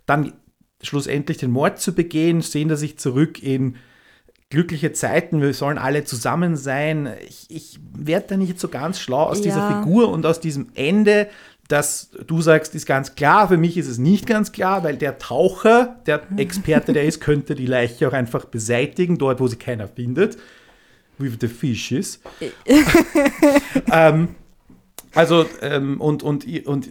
dann 0.06 0.34
schlussendlich 0.82 1.38
den 1.38 1.52
Mord 1.52 1.80
zu 1.80 1.94
begehen, 1.94 2.42
sehen 2.42 2.70
er 2.70 2.78
sich 2.78 2.98
zurück 2.98 3.44
in 3.44 3.76
glückliche 4.50 4.94
Zeiten, 4.94 5.42
wir 5.42 5.54
sollen 5.54 5.78
alle 5.78 6.06
zusammen 6.06 6.56
sein. 6.56 7.10
Ich, 7.28 7.46
ich 7.50 7.80
werde 7.94 8.28
da 8.30 8.38
nicht 8.38 8.60
so 8.60 8.70
ganz 8.70 9.00
schlau 9.00 9.24
aus 9.24 9.40
ja. 9.40 9.44
dieser 9.44 9.68
Figur 9.68 10.10
und 10.12 10.26
aus 10.26 10.40
diesem 10.40 10.70
Ende, 10.76 11.28
das 11.68 12.12
du 12.26 12.42
sagst, 12.42 12.74
ist 12.74 12.86
ganz 12.86 13.16
klar. 13.16 13.50
Für 13.50 13.58
mich 13.58 13.78
ist 13.78 13.88
es 13.88 13.98
nicht 13.98 14.28
ganz 14.28 14.54
klar, 14.54 14.84
weil 14.84 14.96
der 14.96 15.20
Taucher, 15.20 15.98
der 16.06 16.22
Experte, 16.38 16.94
der 16.94 17.04
ist, 17.04 17.20
könnte 17.20 17.54
die 17.54 17.66
Leiche 17.66 18.08
auch 18.08 18.14
einfach 18.14 18.46
beseitigen, 18.46 19.18
dort, 19.18 19.42
wo 19.42 19.48
sie 19.48 19.58
keiner 19.58 19.90
findet 19.90 20.38
with 21.22 21.38
the 21.42 21.48
fishes. 21.48 22.20
ähm, 23.92 24.30
also, 25.14 25.46
ähm, 25.62 26.00
und, 26.00 26.24
und, 26.24 26.46
und 26.66 26.90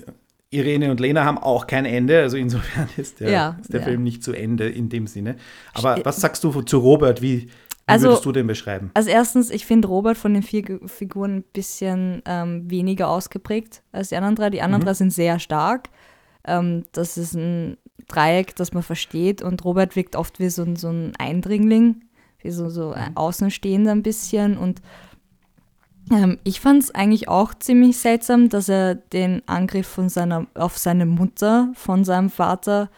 Irene 0.51 0.90
und 0.90 1.01
Lena 1.01 1.25
haben 1.25 1.38
auch 1.38 1.66
kein 1.66 1.85
Ende, 1.85 2.21
also 2.21 2.37
insofern 2.37 2.88
ist 2.97 3.21
der, 3.21 3.31
Ja, 3.31 3.59
ist 3.61 3.73
der 3.73 3.81
ja. 3.81 3.87
Film 3.87 4.03
nicht 4.03 4.23
zu 4.23 4.33
Ende 4.33 4.69
in 4.69 4.88
dem 4.88 5.07
Sinne. 5.07 5.37
Aber 5.75 5.99
was 6.05 6.16
sagst 6.21 6.43
du 6.45 6.62
zu 6.62 6.79
Robert? 6.79 7.23
Wie, 7.23 7.43
wie 7.43 7.51
Also- 7.87 8.09
würdest 8.09 8.25
du 8.25 8.33
den 8.33 8.47
beschreiben? 8.47 8.90
Also 8.95 9.11
erstens, 9.11 9.51
ich 9.51 9.64
finde 9.66 9.88
Robert 9.88 10.16
von 10.19 10.35
den 10.35 10.43
vier 10.43 10.81
Figuren 10.87 11.37
ein 11.38 11.45
bisschen 11.53 12.23
ähm, 12.27 12.69
weniger 12.71 13.09
ausgeprägt 13.09 13.83
als 13.93 14.09
die 14.11 14.16
anderen 14.16 14.37
drei. 14.37 14.51
Die 14.51 14.61
anderen 14.62 14.83
Mhm. 14.83 14.87
drei 14.87 14.95
sind 14.95 15.12
sehr 15.12 15.38
stark. 15.38 15.88
Ähm, 16.45 16.85
das 16.93 17.16
ist 17.16 17.35
ein 17.35 17.77
Dreieck, 18.09 18.57
das 18.57 18.73
man 18.73 18.83
versteht. 18.83 19.40
Und 19.43 19.64
Robert 19.64 19.95
wirkt 19.95 20.16
oft 20.16 20.40
wie 20.40 20.49
so, 20.51 20.62
ein- 20.62 20.77
so 20.77 20.88
ein 20.88 21.12
Eindringling, 21.19 22.03
wie 22.42 22.50
so, 22.50 22.68
so 22.68 22.92
ein 22.92 23.16
Außenstehender 23.16 23.92
ein 23.92 24.03
bisschen. 24.03 24.57
Und 24.57 24.81
ähm, 26.11 26.38
ich 26.44 26.61
fand 26.61 26.83
es 26.83 26.94
eigentlich 26.94 27.29
auch 27.29 27.55
ziemlich 27.55 27.98
seltsam, 27.98 28.48
dass 28.48 28.68
er 28.68 28.94
den 28.94 29.42
Angriff 29.46 29.87
von 29.87 30.09
seiner, 30.09 30.46
auf 30.55 30.79
seine 30.79 31.07
Mutter 31.07 31.70
von 31.74 32.05
seinem 32.05 32.31
Vater 32.31 32.90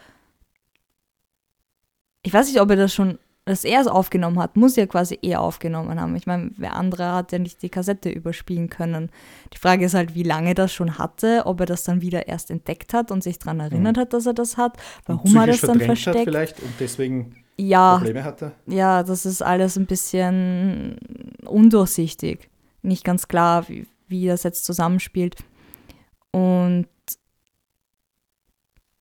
ich 2.23 2.33
weiß 2.33 2.47
nicht, 2.47 2.61
ob 2.61 2.71
er 2.71 2.77
das 2.77 2.95
schon, 2.95 3.19
dass 3.45 3.65
er 3.65 3.81
es 3.81 3.89
aufgenommen 3.89 4.39
hat, 4.39 4.57
muss 4.57 4.77
er 4.77 4.87
quasi 4.87 5.19
er 5.23 5.41
aufgenommen 5.41 6.01
haben. 6.01 6.15
Ich 6.15 6.27
meine, 6.27 6.53
wer 6.57 6.77
andere 6.77 7.13
hat 7.13 7.33
ja 7.33 7.39
nicht 7.39 7.63
die 7.63 7.69
Kassette 7.69 8.11
überspielen 8.11 8.71
können. 8.71 9.11
Die 9.53 9.59
Frage 9.59 9.85
ist 9.85 9.95
halt, 9.95 10.15
wie 10.15 10.23
lange 10.23 10.55
das 10.55 10.73
schon 10.73 10.99
hatte, 10.99 11.43
ob 11.47 11.61
er 11.61 11.67
das 11.67 11.83
dann 11.83 12.01
wieder 12.01 12.29
erst 12.29 12.51
entdeckt 12.51 12.95
hat 12.95 13.11
und 13.11 13.23
sich 13.23 13.39
daran 13.41 13.61
erinnert 13.61 13.99
hat, 13.99 14.13
dass 14.13 14.27
er 14.27 14.35
das 14.35 14.57
hat, 14.57 14.77
warum 15.07 15.35
er 15.37 15.49
das 15.49 15.61
dann 15.61 15.79
verdrängt 15.79 15.91
Hat 15.91 15.99
versteckt. 15.99 16.25
vielleicht 16.25 16.61
und 16.61 16.73
deswegen 16.79 17.42
Ja, 17.57 17.97
Probleme 17.97 18.25
hatte? 18.25 18.53
ja, 18.67 19.03
das 19.03 19.27
ist 19.27 19.43
alles 19.43 19.77
ein 19.77 19.87
bisschen 19.87 20.97
undurchsichtig. 21.45 22.51
Nicht 22.83 23.05
ganz 23.05 23.29
klar, 23.29 23.69
wie, 23.69 23.87
wie 24.09 24.27
das 24.27 24.43
jetzt 24.43 24.65
zusammenspielt. 24.65 25.37
Und 26.31 26.89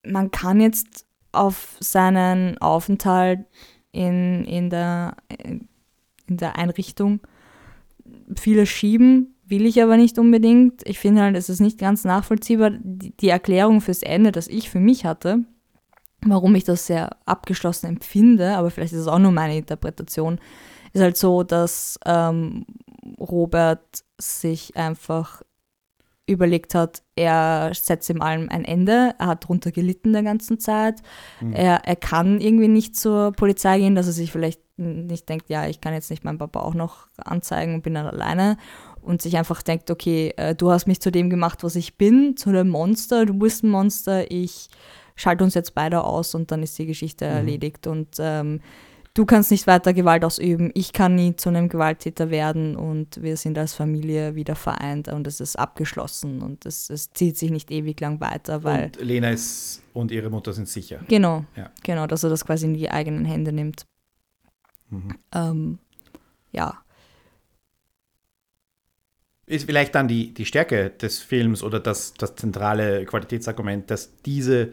man 0.06 0.32
kann 0.32 0.60
jetzt 0.60 1.06
auf 1.32 1.78
seinen 1.80 2.58
Aufenthalt 2.58 3.46
in, 3.92 4.44
in, 4.46 4.70
der, 4.70 5.16
in 5.46 5.68
der 6.28 6.58
Einrichtung 6.58 7.22
vieles 8.36 8.70
schieben, 8.70 9.36
will 9.46 9.66
ich 9.66 9.82
aber 9.82 9.98
nicht 9.98 10.18
unbedingt. 10.18 10.82
Ich 10.88 11.00
finde 11.00 11.22
halt, 11.22 11.36
es 11.36 11.50
ist 11.50 11.60
nicht 11.60 11.78
ganz 11.78 12.04
nachvollziehbar. 12.04 12.72
Die, 12.72 13.16
die 13.16 13.30
Erklärung 13.30 13.82
fürs 13.82 14.04
Ende, 14.04 14.32
das 14.32 14.48
ich 14.48 14.70
für 14.70 14.80
mich 14.80 15.06
hatte, 15.06 15.44
warum 16.26 16.56
ich 16.56 16.64
das 16.64 16.86
sehr 16.88 17.10
abgeschlossen 17.26 17.88
empfinde, 17.88 18.56
aber 18.56 18.72
vielleicht 18.72 18.94
ist 18.94 19.02
es 19.02 19.08
auch 19.08 19.20
nur 19.20 19.32
meine 19.32 19.58
Interpretation, 19.58 20.40
ist 20.94 21.02
halt 21.02 21.18
so, 21.18 21.44
dass 21.44 22.00
ähm, 22.06 22.66
Robert 23.20 24.04
sich 24.20 24.76
einfach 24.76 25.42
überlegt 26.28 26.76
hat, 26.76 27.02
er 27.16 27.72
setzt 27.74 28.10
ihm 28.10 28.22
allem 28.22 28.50
ein 28.50 28.64
Ende, 28.64 29.16
er 29.18 29.28
hat 29.28 29.48
drunter 29.48 29.72
gelitten 29.72 30.14
der 30.14 30.24
ganzen 30.24 30.60
Zeit, 30.60 31.02
Mhm. 31.42 31.54
er, 31.54 31.86
er 31.86 31.96
kann 31.96 32.40
irgendwie 32.40 32.68
nicht 32.68 32.96
zur 32.96 33.32
Polizei 33.34 33.80
gehen, 33.80 33.96
dass 33.96 34.08
er 34.08 34.14
sich 34.14 34.32
vielleicht 34.32 34.62
nicht 34.78 35.28
denkt, 35.30 35.50
ja, 35.50 35.68
ich 35.68 35.82
kann 35.82 35.94
jetzt 35.94 36.10
nicht 36.10 36.24
meinen 36.24 36.38
Papa 36.38 36.62
auch 36.62 36.74
noch 36.74 37.08
anzeigen 37.18 37.76
und 37.76 37.84
bin 37.84 37.94
dann 37.94 38.08
alleine. 38.08 38.58
Und 39.02 39.22
sich 39.22 39.36
einfach 39.36 39.64
denkt, 39.64 39.90
okay, 39.90 40.32
äh, 40.38 40.54
du 40.54 40.72
hast 40.72 40.86
mich 40.86 41.02
zu 41.02 41.12
dem 41.12 41.32
gemacht, 41.32 41.64
was 41.64 41.76
ich 41.76 41.98
bin, 41.98 42.38
zu 42.38 42.50
einem 42.50 42.70
Monster, 42.70 43.26
du 43.26 43.34
bist 43.34 43.64
ein 43.64 43.70
Monster, 43.70 44.30
ich 44.30 44.70
schalte 45.16 45.44
uns 45.44 45.54
jetzt 45.54 45.74
beide 45.76 46.04
aus 46.04 46.36
und 46.36 46.52
dann 46.52 46.64
ist 46.64 46.78
die 46.78 46.86
Geschichte 46.86 47.26
Mhm. 47.26 47.32
erledigt 47.32 47.88
und 47.88 48.10
ähm, 48.20 48.62
du 49.14 49.26
kannst 49.26 49.52
nicht 49.52 49.68
weiter 49.68 49.94
Gewalt 49.94 50.24
ausüben, 50.24 50.72
ich 50.74 50.94
kann 50.94 51.16
nie 51.16 51.36
zu 51.36 51.50
einem 51.50 51.68
Gewalttäter 51.70 52.30
werden 52.30 52.76
und 52.78 53.22
wir 53.22 53.36
sind 53.38 53.58
als 53.58 53.74
Familie 53.74 54.36
wieder 54.36 54.56
vereint 54.56 55.10
und 55.10 55.28
es 55.28 55.42
ist 55.42 55.58
abgeschlossen 55.60 56.42
und 56.42 56.66
es, 56.66 56.90
es 56.90 57.12
zieht 57.12 57.38
sich 57.38 57.52
nicht 57.52 57.72
ewig 57.72 58.00
lang 58.00 58.22
weiter, 58.22 58.64
weil 58.64 58.86
Und 58.86 59.02
Lena 59.02 59.30
ist 59.32 59.82
und 59.94 60.12
ihre 60.12 60.30
Mutter 60.30 60.54
sind 60.54 60.70
sicher. 60.70 61.00
genau, 61.08 61.44
Ja. 61.58 61.70
genau, 61.84 62.08
dass 62.08 62.24
er 62.24 62.30
das 62.30 62.46
quasi 62.46 62.66
in 62.68 62.74
die 62.74 62.90
eigenen 62.90 63.26
Hände 63.26 63.52
nimmt. 63.52 63.86
Mhm. 64.90 65.18
Ähm, 65.34 65.80
ja, 66.54 66.78
Ist 69.48 69.66
vielleicht 69.66 69.96
dann 69.96 70.08
die, 70.08 70.34
die 70.34 70.46
Stärke 70.46 70.92
des 70.92 71.20
Films 71.20 71.62
oder 71.62 71.82
das, 71.82 72.14
das 72.14 72.36
zentrale 72.36 73.04
Qualitätsargument, 73.06 73.92
dass 73.92 74.16
diese 74.22 74.72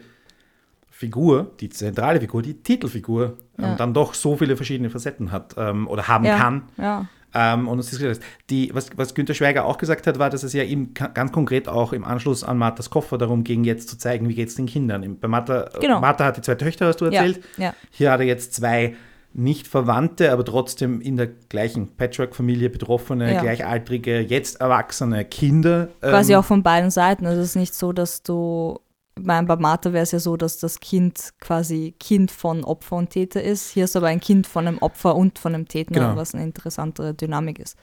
Figur, 0.99 1.51
die 1.61 1.69
zentrale 1.69 2.19
Figur, 2.19 2.41
die 2.41 2.55
Titelfigur, 2.61 3.37
Ja. 3.57 3.71
ähm, 3.71 3.77
dann 3.77 3.93
doch 3.93 4.13
so 4.13 4.35
viele 4.35 4.57
verschiedene 4.57 4.89
Facetten 4.89 5.31
hat 5.31 5.55
ähm, 5.57 5.87
oder 5.87 6.07
haben 6.09 6.25
ja, 6.25 6.37
kann. 6.37 6.63
ja, 6.77 7.05
Ähm, 7.33 7.67
und 7.69 7.79
es 7.79 7.93
ist 7.93 8.21
die, 8.49 8.71
was, 8.73 8.89
was 8.97 9.13
Günter 9.13 9.33
Schweiger 9.33 9.63
auch 9.63 9.77
gesagt 9.77 10.07
hat, 10.07 10.19
war, 10.19 10.29
dass 10.29 10.43
es 10.43 10.51
ja 10.51 10.63
ihm 10.63 10.93
ka- 10.93 11.07
ganz 11.07 11.31
konkret 11.31 11.69
auch 11.69 11.93
im 11.93 12.03
Anschluss 12.03 12.43
an 12.43 12.57
Marthas 12.57 12.89
Koffer 12.89 13.17
darum 13.17 13.43
ging, 13.45 13.63
jetzt 13.63 13.87
zu 13.87 13.97
zeigen, 13.97 14.27
wie 14.27 14.33
geht 14.35 14.49
es 14.49 14.55
den 14.55 14.65
Kindern. 14.65 15.17
Bei 15.21 15.27
Martha, 15.29 15.69
Genau. 15.79 16.01
Martha 16.01 16.25
hat 16.25 16.35
die 16.37 16.41
zwei 16.41 16.55
Töchter, 16.55 16.87
hast 16.87 16.99
du 16.99 17.05
erzählt. 17.05 17.39
ja, 17.57 17.73
Hier 17.91 18.11
hat 18.11 18.19
er 18.19 18.25
jetzt 18.25 18.53
zwei 18.55 18.95
nicht 19.31 19.67
Verwandte, 19.67 20.31
aber 20.33 20.43
trotzdem 20.43 20.99
in 21.01 21.15
der 21.15 21.27
gleichen 21.27 21.95
Patchwork-Familie 21.95 22.69
betroffene, 22.71 23.31
Ja. 23.35 23.41
gleichaltrige, 23.41 24.19
jetzt 24.21 24.59
erwachsene 24.59 25.23
Kinder. 25.23 25.87
quasi 26.01 26.33
ähm, 26.33 26.39
auch 26.39 26.45
von 26.45 26.63
beiden 26.63 26.89
Seiten. 26.89 27.25
Also 27.27 27.39
es 27.41 27.49
ist 27.49 27.55
nicht 27.55 27.75
so, 27.75 27.93
dass 27.93 28.23
du, 28.23 28.79
bei 29.23 29.55
Martha 29.57 29.93
wäre 29.93 30.03
es 30.03 30.11
ja 30.11 30.19
so, 30.19 30.37
dass 30.37 30.57
das 30.57 30.79
Kind 30.79 31.33
quasi 31.39 31.93
Kind 31.99 32.31
von 32.31 32.63
Opfer 32.63 32.95
und 32.97 33.09
Täter 33.11 33.41
ist. 33.43 33.69
Hier 33.71 33.85
ist 33.85 33.95
aber 33.95 34.07
ein 34.07 34.19
Kind 34.19 34.47
von 34.47 34.67
einem 34.67 34.77
Opfer 34.79 35.15
und 35.15 35.39
von 35.39 35.53
einem 35.55 35.67
Täter, 35.67 35.93
Genau. 35.93 36.15
was 36.15 36.33
eine 36.33 36.43
interessantere 36.43 37.13
Dynamik 37.13 37.59
ist. 37.59 37.77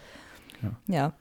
Ja. 0.62 0.70
ja. 0.94 1.12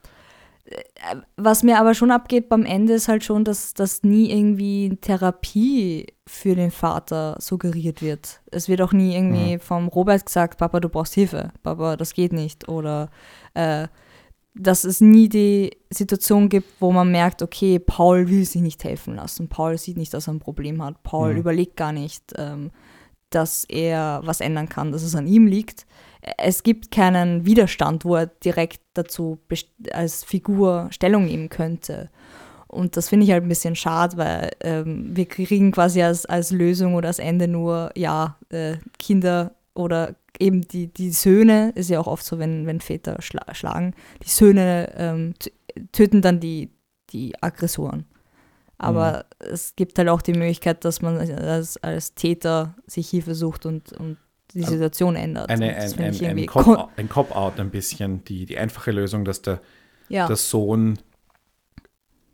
Äh, 0.64 1.16
Was 1.36 1.62
mir 1.62 1.78
aber 1.78 1.94
schon 1.94 2.10
abgeht 2.10 2.48
beim 2.48 2.64
Ende 2.64 2.94
ist 2.94 3.08
halt 3.08 3.24
schon, 3.24 3.44
dass 3.44 3.74
das 3.74 4.02
nie 4.02 4.30
irgendwie 4.30 4.96
Therapie 5.00 6.06
für 6.26 6.54
den 6.56 6.70
Vater 6.70 7.36
suggeriert 7.38 8.02
wird. 8.02 8.40
Es 8.50 8.68
wird 8.68 8.82
auch 8.82 8.92
nie 8.92 9.14
irgendwie 9.14 9.58
vom 9.58 9.88
Robert 9.88 10.26
gesagt, 10.26 10.58
Papa, 10.58 10.80
du 10.80 10.88
brauchst 10.88 11.14
Hilfe, 11.14 11.52
Papa, 11.62 11.96
das 11.96 12.14
geht 12.14 12.32
nicht. 12.32 12.68
Oder 12.68 13.10
äh, 13.54 13.86
dass 14.58 14.84
es 14.84 15.00
nie 15.00 15.28
die 15.28 15.76
Situation 15.90 16.48
gibt, 16.48 16.80
wo 16.80 16.90
man 16.92 17.10
merkt, 17.10 17.42
okay, 17.42 17.78
Paul 17.78 18.28
will 18.28 18.44
sich 18.44 18.62
nicht 18.62 18.82
helfen 18.84 19.16
lassen. 19.16 19.48
Paul 19.48 19.76
sieht 19.78 19.96
nicht, 19.96 20.14
dass 20.14 20.28
er 20.28 20.34
ein 20.34 20.40
Problem 20.40 20.82
hat. 20.82 21.02
Paul 21.02 21.34
Mhm. 21.34 21.40
überlegt 21.40 21.76
gar 21.76 21.92
nicht, 21.92 22.32
ähm, 22.36 22.70
dass 23.30 23.64
er 23.64 24.22
was 24.24 24.40
ändern 24.40 24.68
kann, 24.68 24.92
dass 24.92 25.02
es 25.02 25.14
an 25.14 25.26
ihm 25.26 25.46
liegt. 25.46 25.86
Es 26.38 26.62
gibt 26.62 26.90
keinen 26.90 27.44
Widerstand, 27.44 28.04
wo 28.04 28.16
er 28.16 28.26
direkt 28.26 28.80
dazu 28.94 29.38
als 29.92 30.24
Figur 30.24 30.88
Stellung 30.90 31.26
nehmen 31.26 31.48
könnte. 31.48 32.10
Und 32.68 32.96
das 32.96 33.08
finde 33.08 33.24
ich 33.26 33.32
halt 33.32 33.44
ein 33.44 33.48
bisschen 33.48 33.76
schade, 33.76 34.16
weil 34.16 34.50
ähm, 34.60 35.10
wir 35.16 35.26
kriegen 35.26 35.70
quasi 35.70 36.02
als, 36.02 36.26
als 36.26 36.50
Lösung 36.50 36.94
oder 36.94 37.08
als 37.08 37.18
Ende 37.18 37.46
nur, 37.46 37.90
ja, 37.96 38.36
äh, 38.50 38.76
Kinder 38.98 39.52
oder 39.74 40.14
eben 40.40 40.62
die, 40.62 40.88
die 40.88 41.10
Söhne, 41.10 41.72
ist 41.74 41.90
ja 41.90 42.00
auch 42.00 42.06
oft 42.06 42.24
so, 42.24 42.38
wenn, 42.38 42.66
wenn 42.66 42.80
Väter 42.80 43.20
schla 43.20 43.54
schlagen, 43.54 43.94
die 44.24 44.28
Söhne 44.28 44.92
ähm, 44.96 45.34
töten 45.92 46.22
dann 46.22 46.40
die, 46.40 46.70
die 47.10 47.34
Aggressoren. 47.42 48.06
Aber 48.78 49.24
es 49.38 49.74
gibt 49.74 49.98
halt 49.98 50.08
auch 50.08 50.20
die 50.20 50.34
Möglichkeit, 50.34 50.84
dass 50.84 51.00
man 51.00 51.16
als, 51.16 51.76
als 51.78 52.14
Täter 52.14 52.74
sich 52.86 53.08
Hilfe 53.08 53.34
sucht 53.34 53.64
und, 53.64 53.92
und 53.94 54.18
die 54.52 54.60
Also 54.60 54.72
Situation 54.72 55.16
ändert. 55.16 55.48
eine, 55.48 55.74
ein, 55.74 55.88
finde 55.88 56.04
ein, 56.04 56.14
ich 56.14 56.24
ein, 56.24 56.46
Cop, 56.46 56.90
ein 56.96 57.08
Cop-Out 57.08 57.58
ein 57.58 57.70
bisschen, 57.70 58.24
die, 58.24 58.46
die 58.46 58.58
einfache 58.58 58.90
Lösung, 58.90 59.24
dass 59.24 59.42
der, 59.42 59.60
ja, 60.08 60.26
der 60.26 60.36
Sohn 60.36 60.98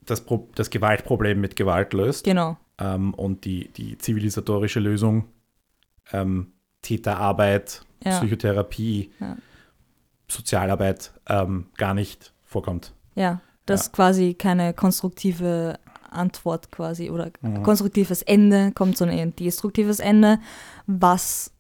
das, 0.04 0.20
Pro, 0.22 0.48
das 0.54 0.70
Gewaltproblem 0.70 1.40
mit 1.40 1.56
Gewalt 1.56 1.92
löst 1.92 2.24
genau. 2.24 2.56
ähm, 2.78 3.14
und 3.14 3.44
die, 3.44 3.68
die 3.68 3.98
zivilisatorische 3.98 4.80
Lösung, 4.80 5.28
ähm, 6.12 6.51
Täterarbeit, 6.82 7.84
Ja. 8.04 8.18
Psychotherapie, 8.18 9.10
Ja. 9.20 9.36
Sozialarbeit 10.28 11.12
ähm, 11.28 11.66
gar 11.76 11.94
nicht 11.94 12.32
vorkommt. 12.44 12.92
Ja, 13.14 13.40
dass 13.66 13.86
Ja. 13.86 13.92
quasi 13.92 14.34
keine 14.34 14.72
konstruktive 14.74 15.78
Antwort 16.10 16.70
quasi 16.70 17.10
oder 17.10 17.30
Mhm. 17.40 17.62
konstruktives 17.62 18.22
Ende 18.22 18.72
kommt, 18.72 18.96
sondern 18.96 19.16
eher 19.16 19.24
ein 19.26 19.36
destruktives 19.36 20.00
Ende, 20.00 20.38
was 20.86 21.52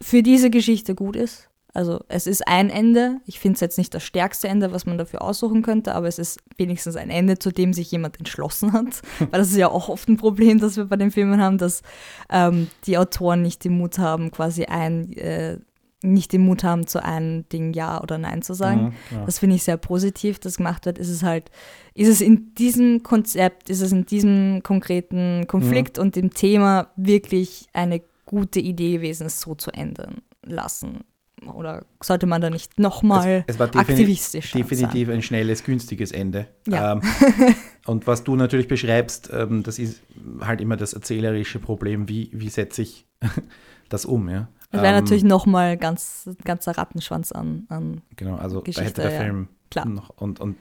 für 0.00 0.22
diese 0.22 0.50
Geschichte 0.50 0.94
gut 0.94 1.16
ist. 1.16 1.47
Also 1.74 2.00
es 2.08 2.26
ist 2.26 2.46
ein 2.48 2.70
Ende. 2.70 3.20
Ich 3.26 3.38
finde 3.38 3.54
es 3.54 3.60
jetzt 3.60 3.78
nicht 3.78 3.92
das 3.92 4.02
stärkste 4.02 4.48
Ende, 4.48 4.72
was 4.72 4.86
man 4.86 4.98
dafür 4.98 5.22
aussuchen 5.22 5.62
könnte, 5.62 5.94
aber 5.94 6.08
es 6.08 6.18
ist 6.18 6.40
wenigstens 6.56 6.96
ein 6.96 7.10
Ende, 7.10 7.38
zu 7.38 7.50
dem 7.50 7.72
sich 7.72 7.90
jemand 7.90 8.18
entschlossen 8.18 8.72
hat. 8.72 9.02
Weil 9.18 9.40
das 9.40 9.50
ist 9.50 9.56
ja 9.56 9.68
auch 9.68 9.88
oft 9.88 10.08
ein 10.08 10.16
Problem, 10.16 10.60
das 10.60 10.76
wir 10.76 10.86
bei 10.86 10.96
den 10.96 11.10
Filmen 11.10 11.40
haben, 11.40 11.58
dass 11.58 11.82
ähm, 12.30 12.68
die 12.86 12.96
Autoren 12.96 13.42
nicht 13.42 13.64
den 13.64 13.76
Mut 13.76 13.98
haben, 13.98 14.30
quasi 14.30 14.64
ein, 14.64 15.12
äh, 15.12 15.58
nicht 16.02 16.32
den 16.32 16.42
Mut 16.46 16.64
haben, 16.64 16.86
zu 16.86 17.04
einem 17.04 17.46
Ding 17.50 17.74
Ja 17.74 18.02
oder 18.02 18.16
Nein 18.16 18.40
zu 18.40 18.54
sagen. 18.54 18.96
Mhm, 19.10 19.16
ja. 19.16 19.24
Das 19.26 19.38
finde 19.38 19.56
ich 19.56 19.62
sehr 19.62 19.76
positiv, 19.76 20.38
das 20.38 20.56
gemacht 20.56 20.86
wird. 20.86 20.96
Ist 20.96 21.10
es 21.10 21.22
halt, 21.22 21.50
ist 21.92 22.08
es 22.08 22.22
in 22.22 22.54
diesem 22.54 23.02
Konzept, 23.02 23.68
ist 23.68 23.82
es 23.82 23.92
in 23.92 24.06
diesem 24.06 24.62
konkreten 24.62 25.46
Konflikt 25.46 25.98
und 25.98 26.16
dem 26.16 26.32
Thema 26.32 26.90
wirklich 26.96 27.66
eine 27.74 28.00
gute 28.24 28.60
Idee 28.60 28.92
gewesen, 28.92 29.26
es 29.26 29.40
so 29.40 29.54
zu 29.54 29.70
ändern 29.70 30.22
lassen. 30.44 31.04
Oder 31.46 31.84
sollte 32.02 32.26
man 32.26 32.40
da 32.40 32.50
nicht 32.50 32.78
nochmal 32.78 33.44
es, 33.46 33.54
es 33.54 33.58
war 33.58 33.68
defini 33.68 33.80
aktivistisch 34.00 34.52
definitiv 34.52 35.08
sein? 35.08 35.16
ein 35.16 35.22
schnelles, 35.22 35.64
günstiges 35.64 36.12
Ende. 36.12 36.46
Ja. 36.66 36.92
Ähm, 36.94 37.02
und 37.86 38.06
was 38.06 38.24
du 38.24 38.36
natürlich 38.36 38.68
beschreibst, 38.68 39.30
ähm, 39.32 39.62
das 39.62 39.78
ist 39.78 40.02
halt 40.40 40.60
immer 40.60 40.76
das 40.76 40.92
erzählerische 40.92 41.58
Problem, 41.58 42.08
wie, 42.08 42.30
wie 42.32 42.48
setze 42.48 42.82
ich 42.82 43.06
das 43.88 44.04
um, 44.04 44.28
ja. 44.28 44.48
Das 44.70 44.82
wäre 44.82 44.94
Ähm, 44.96 45.02
natürlich 45.04 45.24
nochmal 45.24 45.76
ganz 45.76 46.28
ganzer 46.44 46.72
Rattenschwanz 46.76 47.32
an, 47.32 47.64
an 47.68 48.02
Genau, 48.16 48.36
also 48.36 48.60
Geschichte, 48.60 48.82
da 48.82 48.88
hätte 48.88 49.02
der 49.02 49.12
ja. 49.12 49.20
Film 49.24 49.48
Klar. 49.70 49.86
noch 49.86 50.10
und, 50.10 50.40
und 50.40 50.56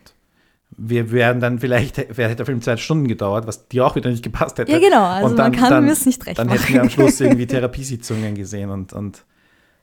wir 0.78 1.12
wären 1.12 1.40
dann 1.40 1.60
vielleicht, 1.60 1.98
wäre 2.18 2.36
der 2.36 2.46
Film 2.46 2.62
zwei 2.62 2.78
Stunden 2.78 3.08
gedauert, 3.08 3.48
was 3.48 3.68
dir 3.68 3.86
auch 3.86 3.96
wieder 3.96 4.10
nicht 4.10 4.24
gepasst 4.24 4.58
hätte. 4.60 4.72
Ja, 4.72 4.80
genau, 4.80 5.04
also 5.04 5.30
Und 5.30 5.38
dann- 5.38 5.52
man 5.52 5.60
kann 5.60 5.88
es 5.88 6.06
nicht 6.06 6.26
recht 6.26 6.38
Dann 6.40 6.48
machen. 6.48 6.60
hätten 6.60 6.74
wir 6.74 6.82
am 6.82 6.90
Schluss 6.90 7.20
irgendwie 7.22 7.48
Therapiesitzungen 7.48 8.36
gesehen 8.36 8.70
und, 8.70 8.94
und 8.94 9.24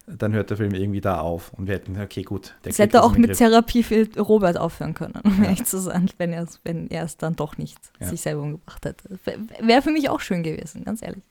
dann 0.06 0.32
hört 0.34 0.50
der 0.50 0.56
Film 0.58 0.74
irgendwie 0.74 1.00
da 1.00 1.18
auf 1.20 1.52
und 1.54 1.66
wir 1.66 1.74
hätten, 1.74 1.98
okay, 2.00 2.22
gut. 2.22 2.54
Der 2.64 2.70
Es 2.70 2.76
kriegt 2.76 2.78
hätte 2.78 2.92
das 2.98 3.02
auch 3.02 3.16
mit 3.16 3.28
Griff. 3.30 3.38
Therapie 3.38 3.82
für 3.82 4.06
Robert 4.20 4.58
aufhören 4.58 4.94
können, 4.94 5.14
um 5.24 5.38
Ja. 5.38 5.44
ehrlich 5.44 5.64
zu 5.64 5.78
sein, 5.80 6.10
wenn 6.18 6.32
er 6.32 6.42
es 6.42 6.60
wenn 6.64 6.90
er 6.90 7.04
es 7.04 7.16
dann 7.16 7.36
doch 7.36 7.56
nicht 7.58 7.78
Ja. 8.00 8.08
sich 8.08 8.20
selber 8.20 8.42
umgebracht 8.42 8.84
hätte. 8.84 9.18
Wäre 9.60 9.82
für 9.82 9.90
mich 9.92 10.10
auch 10.10 10.20
schön 10.20 10.42
gewesen, 10.42 10.84
ganz 10.84 11.00
ehrlich. 11.02 11.22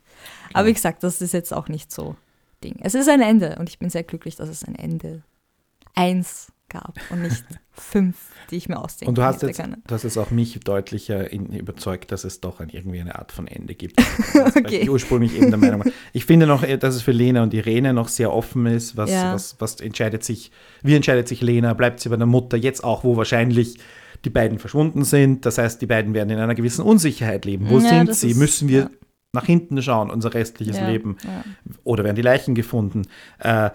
Genau. 0.48 0.60
Aber 0.60 0.68
wie 0.68 0.74
gesagt, 0.74 1.04
das 1.04 1.22
ist 1.22 1.34
jetzt 1.34 1.54
auch 1.54 1.68
nicht 1.68 1.92
so 1.92 2.16
Ding. 2.64 2.78
Es 2.82 2.96
ist 2.96 3.10
ein 3.10 3.22
Ende 3.22 3.58
und 3.60 3.70
ich 3.70 3.78
bin 3.80 3.90
sehr 3.90 4.04
glücklich, 4.04 4.36
dass 4.38 4.50
es 4.50 4.64
ein 4.64 4.76
Ende 4.76 5.22
eins 5.96 6.52
gab 6.74 6.96
und 7.10 7.22
nicht 7.22 7.44
fünf, 7.72 8.18
die 8.52 8.58
ich 8.58 8.68
mir 8.68 8.78
ausdenken 8.80 9.10
Und 9.10 9.18
du 9.18 9.24
hast 9.24 9.42
jetzt, 9.44 9.58
können. 9.60 9.82
du 9.88 9.94
hast 9.96 10.04
jetzt 10.04 10.18
auch 10.18 10.32
mich 10.32 10.60
deutlicher 10.60 11.32
in, 11.32 11.46
überzeugt, 11.54 12.12
dass 12.12 12.24
es 12.26 12.42
doch 12.42 12.60
ein, 12.60 12.70
irgendwie 12.70 13.00
eine 13.00 13.16
Art 13.18 13.32
von 13.32 13.48
Ende 13.48 13.76
gibt. 13.76 14.02
Okay. 14.56 14.80
ich 14.82 14.90
ursprünglich 14.90 15.36
eben 15.36 15.50
der 15.52 15.58
Meinung. 15.60 15.86
war. 15.86 15.92
Ich 16.14 16.26
finde 16.26 16.46
noch, 16.48 16.64
eh, 16.64 16.78
dass 16.78 16.96
es 16.96 17.02
für 17.02 17.12
Lena 17.12 17.44
und 17.44 17.54
Irene 17.54 17.94
noch 17.94 18.08
sehr 18.08 18.32
offen 18.34 18.66
ist. 18.66 18.98
Was, 18.98 19.10
Ja. 19.12 19.34
was, 19.34 19.56
was 19.60 19.80
entscheidet 19.80 20.24
sich, 20.24 20.52
wie 20.82 20.96
entscheidet 20.96 21.28
sich 21.28 21.42
Lena? 21.42 21.74
Bleibt 21.74 22.00
sie 22.02 22.10
bei 22.10 22.18
der 22.18 22.26
Mutter 22.28 22.58
jetzt 22.58 22.84
auch, 22.84 23.04
wo 23.04 23.16
wahrscheinlich 23.18 23.78
die 24.26 24.30
beiden 24.30 24.60
verschwunden 24.60 25.04
sind? 25.06 25.46
Das 25.46 25.58
heißt, 25.58 25.82
die 25.82 25.86
beiden 25.88 26.14
werden 26.14 26.30
in 26.30 26.40
einer 26.40 26.56
gewissen 26.56 26.84
Unsicherheit 26.84 27.46
leben. 27.46 27.70
Wo 27.70 27.80
Ja, 27.80 27.90
sind 27.90 28.16
sie? 28.16 28.32
ist- 28.32 28.38
Müssen 28.38 28.68
wir 28.70 28.80
ja. 28.80 28.90
nach 29.34 29.46
hinten 29.46 29.82
schauen, 29.82 30.10
unser 30.12 30.34
restliches 30.34 30.80
Leben? 30.80 31.18
Oder 31.84 32.04
werden 32.04 32.16
die 32.16 32.22
Leichen 32.22 32.56
gefunden? 32.56 33.04
Äh, 33.40 33.72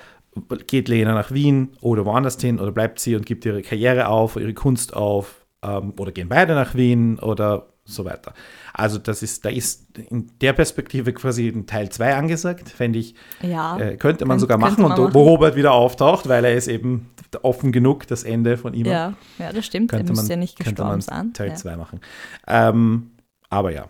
geht 0.67 0.89
Lena 0.89 1.15
nach 1.15 1.31
Wien 1.33 1.71
oder 1.81 2.05
woanders 2.05 2.41
hin 2.41 2.59
oder 2.61 2.73
bleibt 2.73 3.01
sie 3.01 3.17
und 3.17 3.27
gibt 3.27 3.45
ihre 3.45 3.63
Karriere 3.63 4.09
auf, 4.09 4.37
ihre 4.37 4.55
Kunst 4.55 4.95
auf? 4.95 5.47
Ähm, 5.63 5.93
oder 5.99 6.13
gehen 6.13 6.29
beide 6.29 6.55
nach 6.55 6.75
Wien 6.75 7.19
oder 7.19 7.67
so 7.85 8.05
weiter? 8.05 8.33
Also 8.73 8.99
das 8.99 9.23
ist, 9.25 9.45
da 9.45 9.49
ist 9.49 9.89
in 10.11 10.31
der 10.41 10.53
Perspektive 10.53 11.13
quasi 11.13 11.49
ein 11.49 11.67
Teil 11.67 11.89
2 11.89 12.15
angesagt, 12.15 12.69
fände 12.69 13.01
ich, 13.01 13.15
Ja, 13.43 13.77
äh, 13.79 13.97
könnte 13.97 14.25
man 14.25 14.35
Könnt- 14.37 14.41
sogar 14.43 14.59
machen. 14.59 14.83
man 14.83 14.97
und 14.97 15.15
wo 15.15 15.23
Robert 15.25 15.57
wieder 15.57 15.73
auftaucht, 15.73 16.29
weil 16.29 16.45
er 16.45 16.55
ist 16.55 16.69
eben 16.69 17.11
offen 17.43 17.73
genug, 17.73 18.07
das 18.07 18.23
Ende 18.23 18.57
von 18.57 18.73
ihm. 18.75 18.87
ja, 18.87 19.15
ja, 19.39 19.53
das 19.53 19.67
stimmt. 19.67 19.93
Er 19.93 19.99
könnte 19.99 20.13
müsste 20.13 20.27
man, 20.27 20.31
ja 20.31 20.37
nicht 20.37 20.59
gestorben 20.59 21.01
sein. 21.01 21.33
Teil 21.33 21.49
ja. 21.49 21.55
2 21.57 21.77
machen. 21.77 22.01
Ähm, 22.47 23.11
aber 23.51 23.73
ja. 23.73 23.89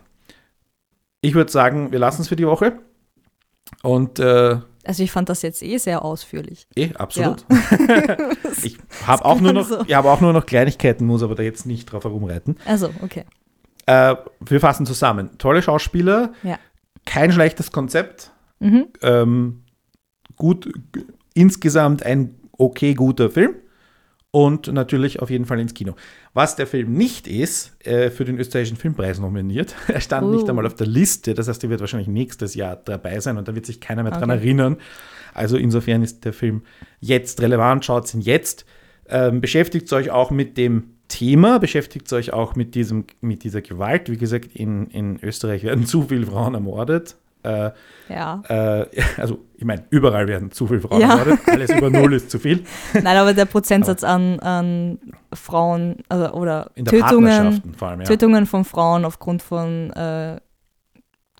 Ich 1.21 1.35
würde 1.35 1.51
sagen, 1.51 1.91
wir 1.91 1.99
lassen 1.99 2.21
es 2.23 2.29
für 2.29 2.35
die 2.35 2.47
Woche. 2.47 2.79
Und 3.83 4.19
äh, 4.19 4.57
Also 4.85 5.03
ich 5.03 5.11
fand 5.11 5.29
das 5.29 5.41
jetzt 5.41 5.61
eh 5.63 5.77
sehr 5.77 6.03
ausführlich. 6.03 6.67
Eh, 6.75 6.93
absolut. 6.95 7.45
ich 8.63 8.77
habe 9.05 9.25
auch, 9.25 9.39
nur 9.39 9.53
noch, 9.53 9.67
so. 9.67 9.83
ich 9.85 9.93
hab 9.95 10.05
auch 10.05 10.21
nur 10.21 10.33
noch 10.33 10.45
Kleinigkeiten, 10.45 11.05
muss 11.05 11.23
aber 11.23 11.35
da 11.35 11.43
jetzt 11.43 11.65
nicht 11.65 11.85
drauf 11.91 12.03
herumreiten. 12.03 12.57
Also, 12.65 12.89
okay. 13.01 13.23
Äh, 13.85 14.15
wir 14.41 14.59
fassen 14.59 14.85
zusammen. 14.85 15.31
Tolle 15.37 15.61
Schauspieler, 15.61 16.33
Ja. 16.43 16.57
kein 17.05 17.31
schlechtes 17.31 17.71
Konzept, 17.71 18.31
Mhm. 18.59 18.87
ähm, 19.01 19.63
gut, 20.35 20.69
insgesamt 21.33 22.03
ein 22.03 22.35
okay 22.57 22.93
guter 22.93 23.29
Film 23.29 23.55
und 24.31 24.71
natürlich 24.71 25.21
auf 25.21 25.29
jeden 25.29 25.45
Fall 25.45 25.59
ins 25.59 25.73
Kino. 25.73 25.95
Was 26.33 26.55
der 26.55 26.67
Film 26.67 26.93
nicht 26.93 27.27
ist, 27.27 27.75
äh, 27.85 28.09
für 28.11 28.25
den 28.25 28.37
österreichischen 28.37 28.77
Filmpreis 28.77 29.19
nominiert. 29.19 29.75
Er 29.87 30.01
stand 30.01 30.27
Oh. 30.27 30.31
nicht 30.31 30.47
einmal 30.49 30.65
auf 30.67 30.75
der 30.75 30.87
Liste, 30.87 31.33
das 31.33 31.47
heißt, 31.47 31.63
er 31.63 31.69
wird 31.69 31.79
wahrscheinlich 31.81 32.07
nächstes 32.09 32.53
Jahr 32.55 32.75
dabei 32.75 33.19
sein 33.19 33.37
und 33.37 33.47
da 33.47 33.55
wird 33.55 33.65
sich 33.65 33.79
keiner 33.81 34.03
mehr 34.03 34.11
dran 34.11 34.29
Okay. 34.29 34.39
erinnern. 34.39 34.77
Also 35.33 35.57
insofern 35.57 36.03
ist 36.03 36.25
der 36.25 36.33
Film 36.33 36.61
jetzt 36.99 37.41
relevant, 37.41 37.85
schaut 37.85 38.13
ihn 38.13 38.21
jetzt. 38.21 38.65
Ähm, 39.07 39.41
beschäftigt 39.41 39.91
euch 39.93 40.11
auch 40.11 40.29
mit 40.29 40.57
dem 40.57 40.91
Thema, 41.07 41.57
beschäftigt 41.57 42.11
euch 42.13 42.31
auch 42.33 42.55
mit, 42.55 42.75
diesem, 42.75 43.05
mit 43.21 43.43
dieser 43.43 43.61
Gewalt. 43.63 44.11
Wie 44.11 44.17
gesagt, 44.17 44.55
in, 44.55 44.85
in 44.87 45.19
Österreich 45.23 45.63
werden 45.63 45.85
zu 45.87 46.03
viele 46.03 46.27
Frauen 46.27 46.53
ermordet. 46.53 47.15
Äh, 47.43 47.71
Ja. 48.09 48.41
äh, 48.49 48.85
also, 49.17 49.39
ich 49.55 49.63
meine, 49.65 49.85
überall 49.91 50.27
werden 50.27 50.51
zu 50.51 50.67
viele 50.67 50.81
Frauen 50.81 50.99
Ja. 51.01 51.09
ermordet. 51.17 51.39
Alles 51.47 51.71
über 51.71 51.89
Null 51.89 52.13
ist 52.13 52.29
zu 52.31 52.39
viel. 52.39 52.63
Nein, 52.93 53.17
aber 53.17 53.33
der 53.33 53.45
Prozentsatz 53.45 54.03
an, 54.03 54.39
an 54.39 54.99
Frauen 55.33 55.97
also, 56.09 56.31
oder 56.33 56.71
In 56.75 56.85
der 56.85 56.99
Tötungen, 56.99 57.61
allem, 57.81 57.99
ja. 58.01 58.05
Tötungen 58.05 58.45
von 58.45 58.65
Frauen 58.65 59.05
aufgrund 59.05 59.41
von 59.41 59.91
äh, 59.91 60.37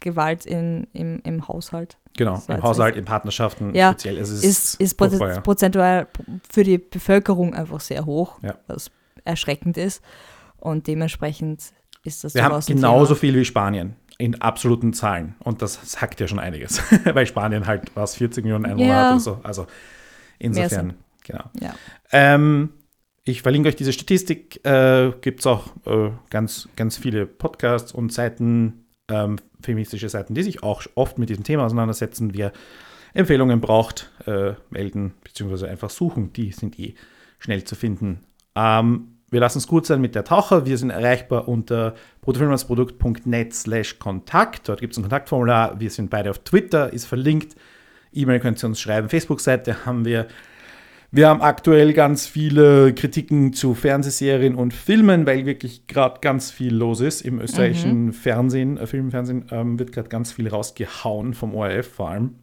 Gewalt 0.02 0.46
in, 0.46 0.88
im, 0.94 1.20
im 1.26 1.48
Haushalt 1.48 1.98
Genau, 2.18 2.42
war 2.48 2.56
im 2.58 2.64
Haushalt, 2.64 2.96
in 2.96 3.06
Partnerschaften 3.06 3.76
Ja, 3.76 3.92
speziell. 3.92 4.18
Es 4.18 4.30
ist, 4.30 4.80
ist 4.80 4.98
furchtbar, 4.98 5.28
proz- 5.30 5.36
ja. 5.36 5.42
prozentual 5.42 6.08
für 6.50 6.64
die 6.64 6.78
Bevölkerung 6.78 7.54
einfach 7.54 7.80
sehr 7.82 8.06
hoch, 8.06 8.40
was 8.68 8.90
erschreckend 9.26 9.78
ist. 9.78 10.02
Und 10.58 10.88
dementsprechend 10.88 11.62
ist 12.04 12.24
das 12.24 12.34
Wir 12.34 12.44
haben 12.44 12.60
genauso 12.66 13.08
Thema. 13.14 13.20
viel 13.20 13.36
wie 13.36 13.46
Spanien 13.46 13.96
in 14.20 14.40
absoluten 14.42 14.94
Zahlen. 14.94 15.34
Und 15.40 15.62
das 15.64 15.80
sagt 15.92 16.20
ja 16.20 16.28
schon 16.28 16.38
einiges. 16.40 16.84
Weil 17.06 17.26
Spanien 17.26 17.66
halt 17.66 17.90
was 17.96 18.16
40 18.18 18.44
Millionen 18.44 18.66
Einwohner 18.66 18.88
Ja. 18.90 19.04
hat 19.06 19.12
oder 19.14 19.20
so. 19.20 19.40
Also 19.42 19.66
insofern, 20.38 20.94
genau. 21.24 21.46
Ja. 21.60 21.74
Ähm, 22.12 22.70
ich 23.24 23.42
verlinke 23.42 23.70
euch 23.70 23.76
diese 23.76 23.94
Statistik. 23.94 24.64
Äh, 24.66 25.14
Gibt 25.22 25.40
es 25.40 25.48
auch 25.48 25.68
äh, 25.86 26.12
ganz, 26.30 26.68
ganz 26.76 26.98
viele 26.98 27.26
Podcasts 27.26 27.92
und 27.94 28.12
Seiten, 28.14 28.86
ähm, 29.08 29.38
feministische 29.62 30.10
Seiten, 30.10 30.34
die 30.36 30.44
sich 30.44 30.64
auch 30.64 30.84
oft 30.96 31.18
mit 31.18 31.30
diesem 31.30 31.44
Thema 31.44 31.66
auseinandersetzen. 31.66 32.34
Wer 32.34 32.52
Empfehlungen 33.14 33.62
braucht, 33.62 34.12
äh, 34.28 34.54
melden 34.70 35.14
bzw. 35.24 35.68
einfach 35.68 35.90
suchen. 35.90 36.34
Die 36.34 36.52
sind 36.52 36.78
eh 36.78 36.94
schnell 37.40 37.64
zu 37.64 37.76
finden. 37.76 38.20
Ähm, 38.56 39.19
wir 39.32 39.40
lassen 39.40 39.60
es 39.60 39.68
gut 39.68 39.86
sein 39.86 40.02
mit 40.02 40.16
der 40.16 40.24
Taucher. 40.24 40.66
Wir 40.66 40.78
sind 40.78 40.90
erreichbar 40.90 41.48
unter 41.48 41.94
brutofilmersprodukt.net 42.22 43.54
slash 43.54 44.00
Kontakt. 44.00 44.68
Dort 44.68 44.82
gibt 44.82 44.94
es 44.94 44.98
ein 44.98 45.04
Kontaktformular. 45.04 45.80
Wir 45.80 45.90
sind 45.92 46.10
beide 46.10 46.32
auf 46.32 46.40
Twitter, 46.40 46.92
ist 46.92 47.06
verlinkt. 47.06 47.56
E-Mail 48.12 48.40
könnt 48.40 48.64
ihr 48.64 48.68
uns 48.68 48.80
schreiben. 48.80 49.10
Facebook-Seite 49.10 49.86
haben 49.86 50.06
wir. 50.06 50.28
Wir 51.12 51.28
haben 51.28 51.42
aktuell 51.42 51.94
ganz 51.94 52.28
viele 52.28 52.94
Kritiken 52.94 53.52
zu 53.54 53.74
Fernsehserien 53.74 54.54
und 54.54 54.76
Filmen, 54.76 55.26
weil 55.26 55.48
wirklich 55.48 55.88
gerade 55.88 56.20
ganz 56.22 56.52
viel 56.52 56.76
los 56.76 57.02
ist 57.02 57.22
im 57.22 57.40
österreichischen 57.42 58.14
Fernsehen, 58.14 58.78
äh, 58.78 58.86
Filmfernsehen 58.86 59.46
ähm, 59.50 59.80
wird 59.80 59.92
gerade 59.92 60.10
ganz 60.10 60.32
viel 60.32 60.48
rausgehauen 60.48 61.34
vom 61.34 61.56
ORF 61.56 61.88
vor 61.88 62.12
allem. 62.12 62.36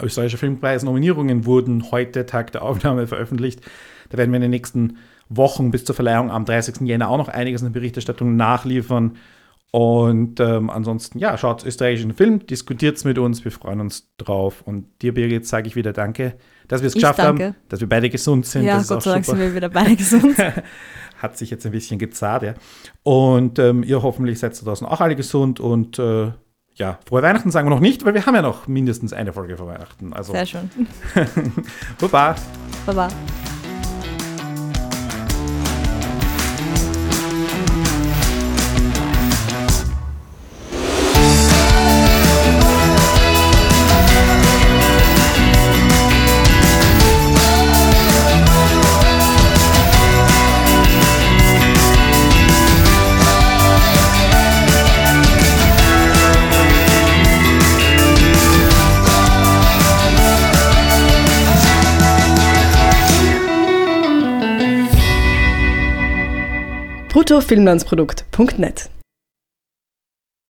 Österreichische 0.00 0.38
Filmpreis-Nominierungen 0.38 1.44
wurden 1.44 1.90
heute, 1.90 2.24
Tag 2.24 2.52
der 2.52 2.62
Aufnahme, 2.62 3.06
veröffentlicht. 3.06 3.60
Da 4.08 4.16
werden 4.16 4.30
wir 4.30 4.36
in 4.36 4.42
den 4.42 4.50
nächsten 4.50 4.96
Wochen 5.30 5.70
bis 5.70 5.84
zur 5.84 5.94
Verleihung 5.94 6.30
am 6.30 6.44
30. 6.44 6.82
Jänner 6.82 7.08
auch 7.08 7.16
noch 7.16 7.28
einiges 7.28 7.62
in 7.62 7.72
der 7.72 7.80
Berichterstattung 7.80 8.36
nachliefern. 8.36 9.16
Und 9.72 10.40
ähm, 10.40 10.68
ansonsten, 10.68 11.20
ja, 11.20 11.38
schaut 11.38 11.64
österreichischen 11.64 12.12
Film, 12.12 12.44
diskutiert 12.44 12.96
es 12.96 13.04
mit 13.04 13.18
uns, 13.18 13.44
wir 13.44 13.52
freuen 13.52 13.80
uns 13.80 14.08
drauf. 14.18 14.62
Und 14.64 14.86
dir, 15.00 15.14
Birgit, 15.14 15.46
sage 15.46 15.68
ich 15.68 15.76
wieder 15.76 15.92
Danke, 15.92 16.34
dass 16.66 16.82
wir 16.82 16.88
es 16.88 16.94
geschafft 16.94 17.20
haben, 17.20 17.38
danke. 17.38 17.58
dass 17.68 17.80
wir 17.80 17.88
beide 17.88 18.10
gesund 18.10 18.46
sind. 18.46 18.64
Ja, 18.64 18.78
das 18.78 18.88
Gott 18.88 19.04
sei 19.04 19.12
Dank 19.12 19.24
sind 19.24 19.38
wir 19.38 19.54
wieder 19.54 19.68
beide 19.68 19.94
gesund. 19.94 20.36
Hat 21.18 21.38
sich 21.38 21.50
jetzt 21.50 21.64
ein 21.66 21.72
bisschen 21.72 21.98
gezahlt, 22.00 22.42
ja. 22.42 22.54
Und 23.04 23.60
ähm, 23.60 23.84
ihr 23.84 24.02
hoffentlich 24.02 24.40
seid 24.40 24.60
da 24.60 24.64
draußen 24.64 24.86
auch 24.86 25.00
alle 25.00 25.14
gesund 25.14 25.60
und 25.60 25.98
äh, 26.00 26.32
ja, 26.74 26.98
frohe 27.06 27.22
Weihnachten 27.22 27.50
sagen 27.50 27.68
wir 27.68 27.74
noch 27.74 27.80
nicht, 27.80 28.04
weil 28.04 28.14
wir 28.14 28.24
haben 28.26 28.34
ja 28.34 28.42
noch 28.42 28.66
mindestens 28.66 29.12
eine 29.12 29.32
Folge 29.32 29.56
vor 29.56 29.66
Weihnachten. 29.66 30.12
Also, 30.12 30.32
Sehr 30.32 30.46
schön. 30.46 30.70
Baba. 32.00 32.34
Baba. 32.86 33.08
bruttofilmlandsprodukt.net 67.20 68.90